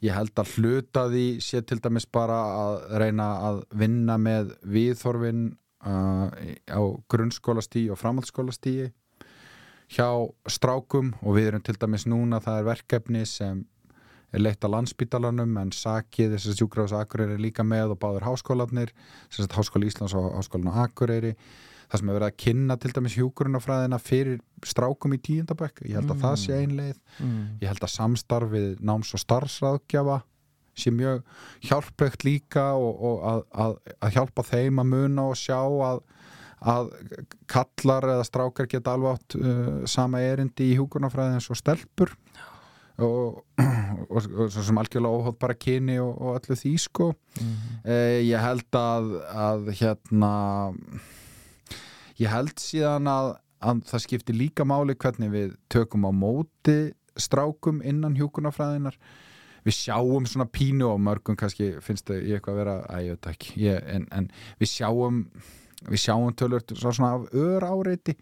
ég 0.01 0.15
held 0.15 0.41
að 0.41 0.55
hluta 0.55 1.03
því 1.11 1.25
sé 1.45 1.61
til 1.61 1.77
dæmis 1.83 2.07
bara 2.09 2.39
að 2.63 2.77
reyna 3.03 3.27
að 3.49 3.61
vinna 3.77 4.17
með 4.17 4.55
viðþorfin 4.73 5.45
uh, 5.85 6.33
á 6.65 6.81
grunnskólastíi 7.13 7.91
og 7.93 8.01
framhaldsskólastíi 8.01 8.89
hjá 9.91 10.07
strákum 10.49 11.13
og 11.21 11.35
við 11.37 11.51
erum 11.51 11.65
til 11.67 11.77
dæmis 11.77 12.07
núna, 12.09 12.41
það 12.41 12.61
er 12.61 12.69
verkefni 12.71 13.25
sem 13.27 13.65
er 14.31 14.41
leitt 14.41 14.63
að 14.63 14.77
landsbítalanum 14.77 15.57
en 15.59 15.73
sakið 15.75 16.37
þess 16.37 16.53
að 16.53 16.61
sjúkrafs 16.61 16.95
Akureyri 16.95 17.35
er 17.35 17.43
líka 17.43 17.65
með 17.67 17.93
og 17.93 17.99
báður 18.01 18.29
háskólanir, 18.29 18.93
sem 19.27 19.43
sagt 19.43 19.57
Háskóla 19.59 19.89
Íslands 19.89 20.15
og 20.15 20.31
Háskólan 20.37 20.71
á 20.71 20.87
Akureyri 20.87 21.35
það 21.91 21.99
sem 21.99 22.09
er 22.09 22.17
verið 22.17 22.29
að 22.29 22.39
kynna 22.45 22.77
til 22.79 22.91
dæmis 22.95 23.15
hjúkurunafræðina 23.19 23.99
fyrir 23.99 24.39
strákum 24.63 25.15
í 25.15 25.19
tíundabökk 25.19 25.83
ég 25.89 25.97
held 25.99 26.13
að 26.13 26.21
það 26.23 26.35
sé 26.39 26.57
ein 26.57 26.75
leið. 26.77 26.99
Mm. 27.19 27.41
ég 27.59 27.71
held 27.71 27.83
að 27.83 27.95
samstarfið 27.97 28.69
náms 28.87 29.11
og 29.17 29.23
starfsráðgjafa 29.25 30.21
sé 30.77 30.93
mjög 30.95 31.21
hjálplegt 31.67 32.23
líka 32.23 32.71
og, 32.79 32.93
og 32.95 33.25
að, 33.27 33.43
að, 33.51 33.77
að 33.99 34.15
hjálpa 34.15 34.47
þeim 34.47 34.81
að 34.81 34.91
muna 34.93 35.27
og 35.33 35.39
sjá 35.39 35.59
að, 35.59 36.01
að 36.73 36.91
kallar 37.51 38.07
eða 38.15 38.27
strákar 38.29 38.71
geta 38.71 38.95
alveg 38.95 39.17
átt 39.17 39.37
uh, 39.41 39.83
sama 39.89 40.23
erindi 40.23 40.71
í 40.71 40.77
hjúkurunafræði 40.79 41.37
eins 41.37 41.51
og 41.51 41.59
stelpur. 41.59 42.15
Og, 43.01 43.41
og, 44.13 44.17
og 44.21 44.51
svo 44.53 44.63
sem 44.63 44.77
algjörlega 44.77 45.19
óhátt 45.19 45.39
bara 45.41 45.57
kyni 45.57 45.95
og, 46.03 46.11
og 46.21 46.37
öllu 46.37 46.57
því 46.59 46.73
sko. 46.83 47.07
Mm. 47.39 47.55
Eh, 47.81 48.19
ég 48.27 48.43
held 48.43 48.77
að, 48.77 49.15
að 49.31 49.71
hérna 49.79 50.31
ég 52.21 52.31
held 52.31 52.53
síðan 52.61 53.09
að, 53.11 53.33
að 53.61 53.83
það 53.89 54.05
skiptir 54.05 54.37
líka 54.37 54.67
máli 54.67 54.95
hvernig 54.99 55.33
við 55.33 55.55
tökum 55.71 56.07
á 56.07 56.11
móti 56.13 56.79
strákum 57.19 57.81
innan 57.83 58.15
hjúkunarfræðinar 58.19 58.97
við 59.65 59.77
sjáum 59.77 60.25
svona 60.25 60.47
pínu 60.49 60.87
og 60.89 61.01
mörgum 61.03 61.37
kannski 61.37 61.75
finnst 61.85 62.07
það 62.09 62.23
ég 62.25 62.39
eitthvað 62.39 62.53
að 62.53 62.61
vera 62.63 62.77
að 62.89 63.03
ég 63.05 63.17
veit 63.17 63.27
ekki. 63.35 63.51
Ég, 63.61 63.83
en, 63.93 64.07
en 64.15 64.29
við 64.61 64.71
sjáum 64.71 65.25
við 65.89 66.01
sjáum 66.03 66.33
tölvört 66.37 66.73
svona 66.77 67.11
af 67.15 67.23
ör 67.33 67.65
áreiti 67.65 68.15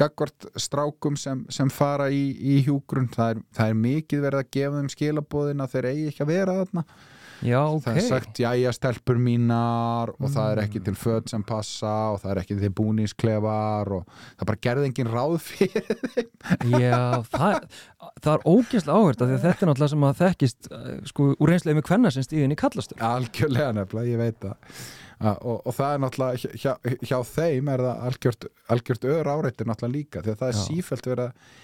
gagvart 0.00 0.46
strákum 0.56 1.16
sem, 1.20 1.44
sem 1.52 1.68
fara 1.72 2.08
í, 2.12 2.22
í 2.32 2.60
hjúgrun 2.64 3.10
það 3.12 3.34
er, 3.34 3.42
það 3.56 3.72
er 3.72 3.80
mikið 3.82 4.22
verið 4.26 4.40
að 4.40 4.52
gefa 4.56 4.78
þeim 4.78 4.92
skilabóðin 4.94 5.64
að 5.64 5.74
þeir 5.74 5.88
eigi 5.90 6.06
ekki 6.08 6.24
að 6.24 6.32
vera 6.32 6.56
þarna 6.62 6.86
Já, 7.42 7.58
ok. 7.66 7.82
það 7.84 7.98
er 7.98 8.04
sagt 8.06 8.40
jæja 8.42 8.72
stelpur 8.76 9.18
mínar 9.18 10.12
og 10.14 10.28
það 10.30 10.52
er 10.52 10.60
ekki 10.62 10.82
til 10.86 10.94
föt 10.98 11.32
sem 11.32 11.42
passa 11.46 11.92
og 12.14 12.20
það 12.22 12.32
er 12.34 12.40
ekki 12.42 12.58
til 12.60 12.72
búningsklefar 12.78 13.90
og 13.98 14.04
það 14.38 14.48
bara 14.52 14.62
gerði 14.68 14.88
engin 14.90 15.10
ráð 15.10 15.38
fyrir 15.42 15.88
Já, 16.78 17.22
það, 17.32 17.58
það 18.22 18.32
er 18.34 18.46
ógeðslega 18.46 18.98
áhört 18.98 19.24
af 19.24 19.30
því 19.30 19.38
að 19.38 19.46
þetta 19.46 19.66
er 19.66 19.72
náttúrulega 19.72 19.94
sem 19.94 20.06
að 20.08 20.20
þekkist 20.22 20.70
uh, 20.70 20.92
sko 21.10 21.30
úr 21.34 21.52
reynslega 21.52 21.78
með 21.80 21.88
kvenna 21.90 22.14
sem 22.14 22.26
stíðin 22.26 22.54
í 22.54 22.60
kallastur. 22.62 23.02
algjörlega 23.02 23.74
nefnilega, 23.80 24.12
ég 24.12 24.22
veit 24.22 24.38
það 24.46 24.78
og, 25.22 25.58
og 25.66 25.74
það 25.76 25.96
er 25.96 26.00
náttúrulega 26.02 26.54
hjá, 26.62 26.72
hjá 27.06 27.18
þeim 27.32 27.68
er 27.74 27.84
það 27.86 28.06
algjört, 28.08 28.48
algjört 28.74 29.10
ör 29.16 29.34
áreiti 29.34 29.66
náttúrulega 29.68 29.96
líka 29.98 30.22
því 30.22 30.34
að 30.34 30.40
það 30.40 30.52
er 30.52 30.58
Já. 30.58 30.64
sífælt 30.68 31.10
verið 31.12 31.28
að 31.28 31.60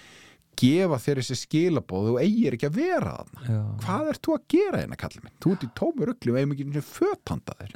gefa 0.57 0.97
þér 0.99 1.19
þessi 1.21 1.35
skilabóð 1.43 2.07
þú 2.09 2.15
eigir 2.23 2.55
ekki 2.57 2.67
að 2.69 2.79
vera 2.79 3.13
þarna. 3.19 3.43
Hvað 3.83 4.09
ert 4.13 4.21
þú 4.25 4.33
að 4.35 4.47
gera 4.55 4.81
hérna 4.81 4.97
kallið 4.99 5.23
minn? 5.23 5.35
Þú 5.43 5.51
ert 5.55 5.63
í 5.63 5.69
tómu 5.79 6.07
rugli, 6.09 6.31
við 6.33 6.39
eigum 6.41 6.55
ekki 6.55 6.65
einu 6.69 6.81
fötanda 6.89 7.55
þér. 7.59 7.75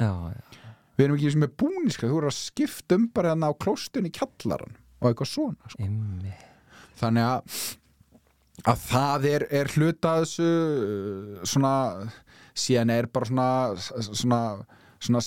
Við 0.98 1.06
erum 1.06 1.16
ekki 1.18 1.26
eins 1.30 1.38
og 1.38 1.44
með 1.44 1.54
búniska 1.64 2.10
þú 2.10 2.18
eru 2.20 2.28
að 2.30 2.38
skipta 2.38 2.96
um 3.00 3.08
bara 3.16 3.32
hérna 3.34 3.50
á 3.50 3.54
klóstun 3.64 4.06
í 4.06 4.12
kjallaran 4.14 4.76
og 5.02 5.08
eitthvað 5.10 5.32
svona 5.32 5.72
sko. 5.74 5.88
Þannig 7.00 7.24
að 7.24 7.64
að 8.70 8.84
það 8.86 9.26
er, 9.32 9.44
er 9.50 9.68
hluta 9.74 10.12
þessu 10.22 10.50
svona 11.50 11.72
síðan 12.54 12.92
er 12.94 13.08
bara 13.10 13.26
svona 13.26 13.48
svona 14.14 14.42
svona, 15.04 15.22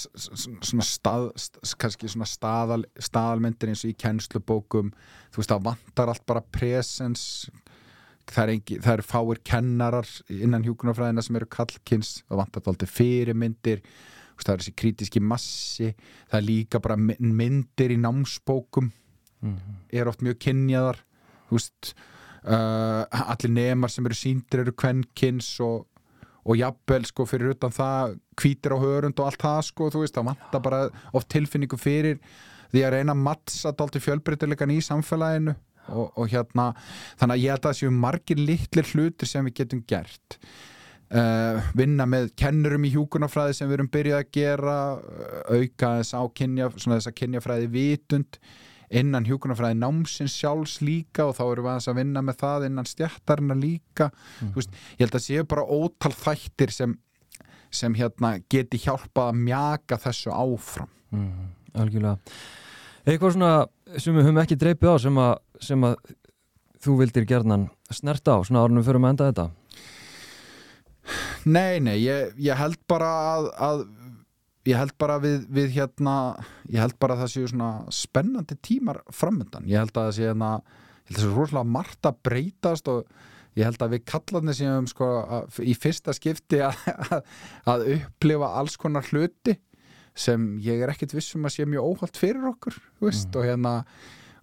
svona 0.64 0.86
stað 0.86 1.28
svona 1.36 2.28
staðal, 2.28 2.82
staðalmyndir 2.98 3.70
eins 3.72 3.84
og 3.84 3.92
í 3.92 3.96
kennslubókum. 4.00 4.90
Þú 5.32 5.42
veist 5.42 5.52
það 5.52 5.64
vantar 5.68 6.12
allt 6.12 6.26
bara 6.26 6.42
presens. 6.56 7.24
Það 8.26 8.42
er, 8.42 8.52
engi, 8.56 8.76
það 8.82 8.96
er 8.98 9.04
fáir 9.06 9.40
kennarar 9.46 10.08
innan 10.34 10.64
hjúkunarfræðina 10.66 11.22
sem 11.22 11.36
eru 11.38 11.46
kallkins 11.46 12.16
það 12.26 12.40
vantar 12.42 12.70
alltaf 12.72 12.94
fyrirmyndir. 12.96 13.84
Það 14.36 14.52
er 14.56 14.62
þessi 14.64 14.74
krítiski 14.76 15.20
massi. 15.22 15.92
Það 16.28 16.38
er 16.40 16.46
líka 16.48 16.80
bara 16.82 16.96
my- 17.00 17.16
myndir 17.20 17.94
í 17.94 18.00
námsbókum 18.02 18.90
Mhm. 19.42 19.76
er 19.92 20.08
oft 20.08 20.20
mjög 20.24 20.38
kynjaðar. 20.42 20.98
Þú 21.48 21.58
veist 21.60 21.94
uh, 22.46 23.04
allir 23.30 23.50
nemar 23.52 23.90
sem 23.90 24.06
eru 24.06 24.14
síndir 24.14 24.60
eru 24.64 24.72
kvenkins 24.72 25.48
og, 25.60 25.86
og 26.47 26.59
jafnvel 26.61 27.07
sko 27.09 27.26
fyrir 27.26 27.57
utan 27.57 27.74
það 27.74 28.18
hvítir 28.38 28.74
á 28.74 28.78
hörund 28.78 29.18
og 29.18 29.30
allt 29.30 29.42
það 29.42 29.62
sko 29.70 29.88
þú 29.90 30.05
veist, 30.05 30.14
það 30.14 30.28
vantar 30.30 30.62
bara 30.62 30.82
oft 31.16 31.30
tilfinningu 31.32 31.78
fyrir 31.80 32.20
því 32.72 32.84
að 32.86 32.94
reyna 32.97 33.14
að 33.14 33.24
mattsa 33.24 33.72
dálítið 33.74 34.07
fjölbreytilegan 34.07 34.74
í 34.74 34.78
samfélaginu. 34.84 35.57
Og, 35.86 36.09
og 36.18 36.32
hérna, 36.32 36.72
þannig 37.14 37.36
að 37.36 37.42
ég 37.44 37.53
held 37.55 37.61
að 37.61 37.68
það 37.68 37.76
séu 37.78 37.92
margir 37.94 38.40
litlir 38.42 38.88
hlutir 38.90 39.28
sem 39.30 39.47
við 39.47 39.61
getum 39.61 39.84
gert. 39.86 40.38
Uh, 41.07 41.62
vinna 41.78 42.03
með 42.11 42.32
kennurum 42.34 42.88
í 42.88 42.90
hjúkunarfræði 42.90 43.55
sem 43.55 43.68
við 43.70 43.76
erum 43.76 43.90
byrjað 43.94 44.24
að 44.24 44.32
gera 44.34 44.78
uh, 44.99 45.36
auka 45.55 45.92
þess 46.01 46.16
á 46.18 46.22
kynja, 46.34 46.72
svona 46.74 46.99
þess 46.99 47.11
að 47.12 47.18
kynjafræði 47.20 47.68
vitund 47.76 48.40
innan 48.91 49.26
hjúkunarfræði 49.26 49.78
námsins 49.80 50.37
sjálfs 50.37 50.78
líka 50.84 51.26
og 51.28 51.37
þá 51.39 51.43
erum 51.47 51.68
við 51.68 51.89
að 51.91 51.99
vinna 52.01 52.22
með 52.24 52.39
það 52.43 52.68
innan 52.68 52.89
stjættarina 52.89 53.57
líka. 53.59 54.11
Þú 54.41 54.53
veist, 54.61 54.78
ég 54.97 55.05
held 55.07 55.18
að 55.18 55.26
séu 55.26 55.49
bara 55.49 55.66
ótal 55.66 56.12
þættir 56.14 56.74
sem, 56.74 56.95
sem 57.70 57.97
hérna 57.99 58.37
geti 58.53 58.80
hjálpað 58.84 59.32
að 59.32 59.43
mjaka 59.43 60.01
þessu 60.07 60.34
áfram. 60.34 60.93
Mm, 61.14 61.51
algjörlega. 61.74 62.39
Eitthvað 63.07 63.37
svona 63.37 63.53
sem 64.03 64.16
við 64.16 64.26
höfum 64.26 64.41
ekki 64.43 64.59
dreipið 64.59 64.91
á 64.91 64.97
sem 64.99 65.20
að, 65.22 65.34
sem 65.62 65.84
að 65.87 65.95
þú 66.82 66.97
vildir 67.03 67.26
gerðnan 67.28 67.68
snerta 67.95 68.39
á 68.39 68.41
svona 68.47 68.64
árunum 68.64 68.87
fyrir 68.87 69.03
að 69.03 69.12
enda 69.12 69.30
þetta? 69.30 69.47
Nei, 71.47 71.78
nei, 71.78 72.01
ég, 72.03 72.34
ég 72.43 72.59
held 72.59 72.80
bara 72.91 73.11
að, 73.37 73.45
að 73.62 73.84
ég 74.66 74.76
held 74.80 74.94
bara 74.98 75.18
við, 75.22 75.46
við 75.52 75.70
hérna 75.76 76.16
ég 76.72 76.80
held 76.82 76.96
bara 77.02 77.14
að 77.16 77.24
það 77.24 77.32
séu 77.36 77.50
svona 77.52 77.70
spennandi 77.94 78.56
tímar 78.66 79.00
framöndan, 79.14 79.66
ég 79.70 79.78
held 79.82 79.94
að 79.94 80.08
það 80.10 80.16
sé 80.18 80.26
hérna 80.30 80.50
ég 80.56 81.10
held 81.10 81.16
að 81.16 81.20
það 81.20 81.28
sé 81.28 81.36
rosalega 81.36 81.72
margt 81.76 82.08
að 82.10 82.20
breytast 82.26 82.88
og 82.90 83.06
ég 83.56 83.64
held 83.68 83.82
að 83.86 83.94
við 83.94 84.02
kallarnir 84.10 84.56
séum 84.58 84.88
sko 84.90 85.06
að, 85.22 85.60
í 85.64 85.74
fyrsta 85.78 86.12
skipti 86.16 86.58
að, 86.66 86.82
að, 87.06 87.30
að 87.72 87.86
upplifa 87.94 88.50
alls 88.60 88.76
konar 88.82 89.06
hluti 89.12 89.54
sem 90.16 90.54
ég 90.64 90.80
er 90.84 90.92
ekkit 90.94 91.12
vissum 91.16 91.44
að 91.44 91.54
sé 91.58 91.66
mjög 91.68 91.86
óhald 91.92 92.16
fyrir 92.16 92.46
okkur 92.54 92.76
þú 92.80 93.10
veist, 93.10 93.28
Mm. 93.30 93.38
og 93.40 93.44
hérna 93.50 93.72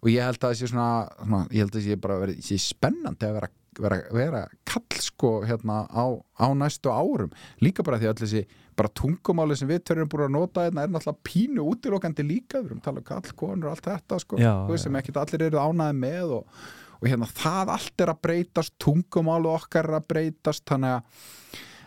og 0.03 0.09
ég 0.11 0.26
held 0.28 0.38
að 0.43 0.49
það 0.51 0.57
sé 0.59 0.67
svona, 0.69 0.88
svona 1.19 1.43
ég 1.49 1.63
held 1.63 1.74
að 1.74 1.78
það 1.80 1.86
sé 1.89 1.99
bara 2.03 2.17
verið, 2.24 2.41
sé 2.45 2.57
spennandi 2.61 3.26
að 3.30 3.38
vera, 3.39 3.49
vera, 3.82 3.97
vera 4.13 4.41
kall 4.69 4.99
sko 5.01 5.32
hérna 5.47 5.84
á, 5.89 6.05
á 6.38 6.47
næstu 6.57 6.91
árum. 6.93 7.32
Líka 7.63 7.86
bara 7.86 7.99
því 8.01 8.09
að 8.11 8.24
þessi 8.24 8.43
bara 8.78 8.89
tungumáli 8.97 9.55
sem 9.57 9.69
við 9.69 9.84
tverjum 9.86 10.09
búin 10.09 10.26
að 10.28 10.34
nota 10.38 10.63
hérna 10.65 10.86
er 10.86 10.93
náttúrulega 10.93 11.28
pínu 11.30 11.67
útilokandi 11.74 12.26
líka. 12.26 12.61
Við 12.61 12.71
erum 12.71 12.82
að 12.82 12.88
tala 12.88 13.03
um 13.03 13.09
kall, 13.11 13.36
konur 13.38 13.69
og 13.69 13.76
allt 13.76 13.89
þetta 13.91 14.19
sko, 14.24 14.39
Já, 14.41 14.53
sem 14.82 14.97
ekkit 15.01 15.19
allir 15.21 15.45
eru 15.49 15.61
ánæði 15.61 15.99
með 15.99 16.34
og, 16.39 16.63
og 16.99 17.07
hérna 17.11 17.30
það 17.30 17.74
allt 17.76 18.05
er 18.05 18.13
að 18.15 18.24
breytast 18.26 18.76
tungumálu 18.82 19.51
okkar 19.53 19.89
er 19.91 19.99
að 19.99 20.09
breytast 20.13 20.65
þannig 20.69 20.97
að 20.97 21.30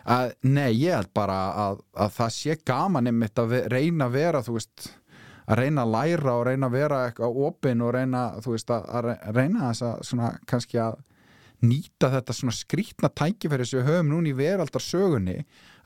að, 0.07 0.29
nei, 0.47 0.71
ég 0.79 0.95
held 0.95 1.09
bara 1.11 1.35
að, 1.65 1.81
að 1.99 2.13
það 2.15 2.29
sé 2.37 2.55
gaman 2.63 3.09
einmitt 3.11 3.39
að 3.41 3.57
reyna 3.73 4.05
að 4.07 4.13
vera, 4.15 4.39
þú 4.45 4.53
veist 4.55 4.85
að 5.47 5.59
reyna 5.59 5.83
að 5.83 5.91
læra 5.97 6.35
og 6.37 6.45
reyna 6.47 6.69
að 6.69 6.75
vera 6.77 6.99
eitthvað 7.09 7.39
opinn 7.47 7.83
og 7.83 7.91
reyna, 7.95 8.21
þú 8.43 8.53
veist, 8.53 8.71
að, 8.71 8.87
að 8.87 9.05
re- 9.09 9.33
reyna 9.35 9.65
þess 9.69 9.83
að 9.89 10.01
svona 10.07 10.29
kannski 10.47 10.79
að 10.83 10.97
nýta 11.65 12.11
þetta 12.13 12.35
svona 12.37 12.53
skrýtna 12.53 13.09
tækifæri 13.17 13.65
sem 13.65 13.79
við 13.81 13.89
höfum 13.89 14.11
núna 14.11 14.29
í 14.29 14.35
veraldar 14.37 14.83
sögunni 14.83 15.37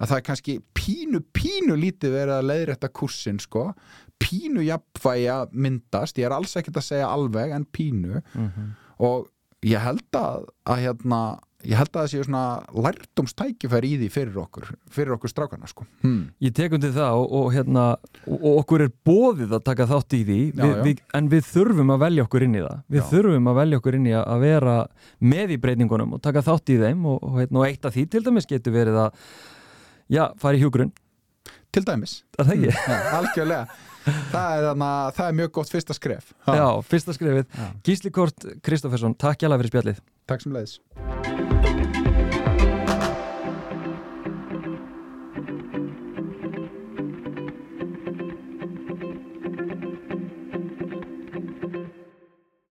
að 0.01 0.09
það 0.09 0.15
er 0.17 0.25
kannski 0.27 0.55
pínu, 0.75 1.21
pínu 1.31 1.77
lítið 1.79 2.15
verið 2.17 2.35
að 2.35 2.47
leiðrétta 2.49 2.89
kursin, 2.91 3.39
sko. 3.39 3.69
Pínu 4.21 4.65
jafnvægi 4.65 5.27
að 5.33 5.53
myndast. 5.53 6.17
Ég 6.19 6.27
er 6.27 6.35
alls 6.35 6.55
ekkert 6.59 6.81
að 6.81 6.87
segja 6.89 7.11
alveg 7.11 7.53
en 7.55 7.65
pínu. 7.65 8.23
Mhm. 8.33 8.71
og 9.01 9.29
ég 9.65 9.81
held 9.81 10.17
að, 10.17 10.43
að 10.65 10.81
hérna, 10.83 11.21
ég 11.67 11.77
held 11.77 11.91
að 11.91 11.97
það 11.97 12.09
séu 12.11 12.25
svona 12.25 12.43
lærdomstækifæri 12.85 13.91
í 13.93 13.97
því 14.01 14.07
fyrir 14.13 14.39
okkur 14.41 14.69
fyrir 14.91 15.15
okkur 15.15 15.31
strákana 15.31 15.69
sko 15.69 15.85
hmm. 16.03 16.31
Ég 16.43 16.55
tek 16.57 16.73
undir 16.75 16.93
það 16.95 17.19
og, 17.19 17.35
og, 17.37 17.49
hérna, 17.55 17.83
og, 18.25 18.47
okkur 18.61 18.85
er 18.85 18.93
bóðið 19.07 19.55
að 19.57 19.65
taka 19.67 19.87
þátt 19.91 20.17
í 20.17 20.21
því 20.27 20.39
Já, 20.41 20.63
við, 20.63 20.71
já. 20.71 20.81
við, 20.87 21.03
en 21.19 21.29
við 21.33 21.45
þurfum 21.51 21.93
að 21.95 22.01
velja 22.05 22.25
okkur 22.25 22.47
inn 22.47 22.57
í 22.57 22.63
það 22.63 22.81
við 22.95 23.01
Já. 23.01 23.07
þurfum 23.11 23.51
að 23.51 23.61
velja 23.61 23.81
okkur 23.81 23.99
inn 23.99 24.09
í 24.09 24.15
að 24.21 24.47
vera 24.47 24.75
með 25.33 25.55
í 25.55 25.59
breytingunum 25.65 26.17
og 26.17 26.23
taka 26.25 26.45
þátt 26.47 26.73
í 26.73 26.79
þeim 26.81 27.05
og, 27.13 27.21
og, 27.21 27.37
hérna, 27.41 27.61
og 27.61 27.69
eitt 27.69 27.87
af 27.87 27.95
því 27.97 28.07
til 28.15 28.25
dæmis 28.25 28.49
getur 28.49 28.75
verið 28.75 28.99
að 29.05 29.23
já, 30.11 30.25
fara 30.41 30.57
í 30.57 30.63
hjúgrunn 30.63 30.93
til 31.71 31.85
dæmis, 31.87 32.21
er 32.35 32.49
það 32.49 32.57
ekki? 32.57 32.71
ja, 32.75 33.01
algjörlega 33.19 33.61
það 34.31 34.55
er, 34.57 34.65
hana, 34.65 34.89
það 35.15 35.27
er 35.27 35.35
mjög 35.37 35.51
gott 35.55 35.69
fyrsta 35.71 35.93
skref. 35.95 36.31
Já, 36.49 36.65
fyrsta 36.89 37.13
skrefið. 37.13 37.59
Gísli 37.85 38.09
Kort 38.11 38.47
Kristoffersson, 38.65 39.13
takk 39.13 39.45
hjá 39.45 39.53
fyrir 39.53 39.69
spjallið 39.69 40.01
takk 40.31 40.45
sem 40.45 40.53
leiðis 40.55 41.50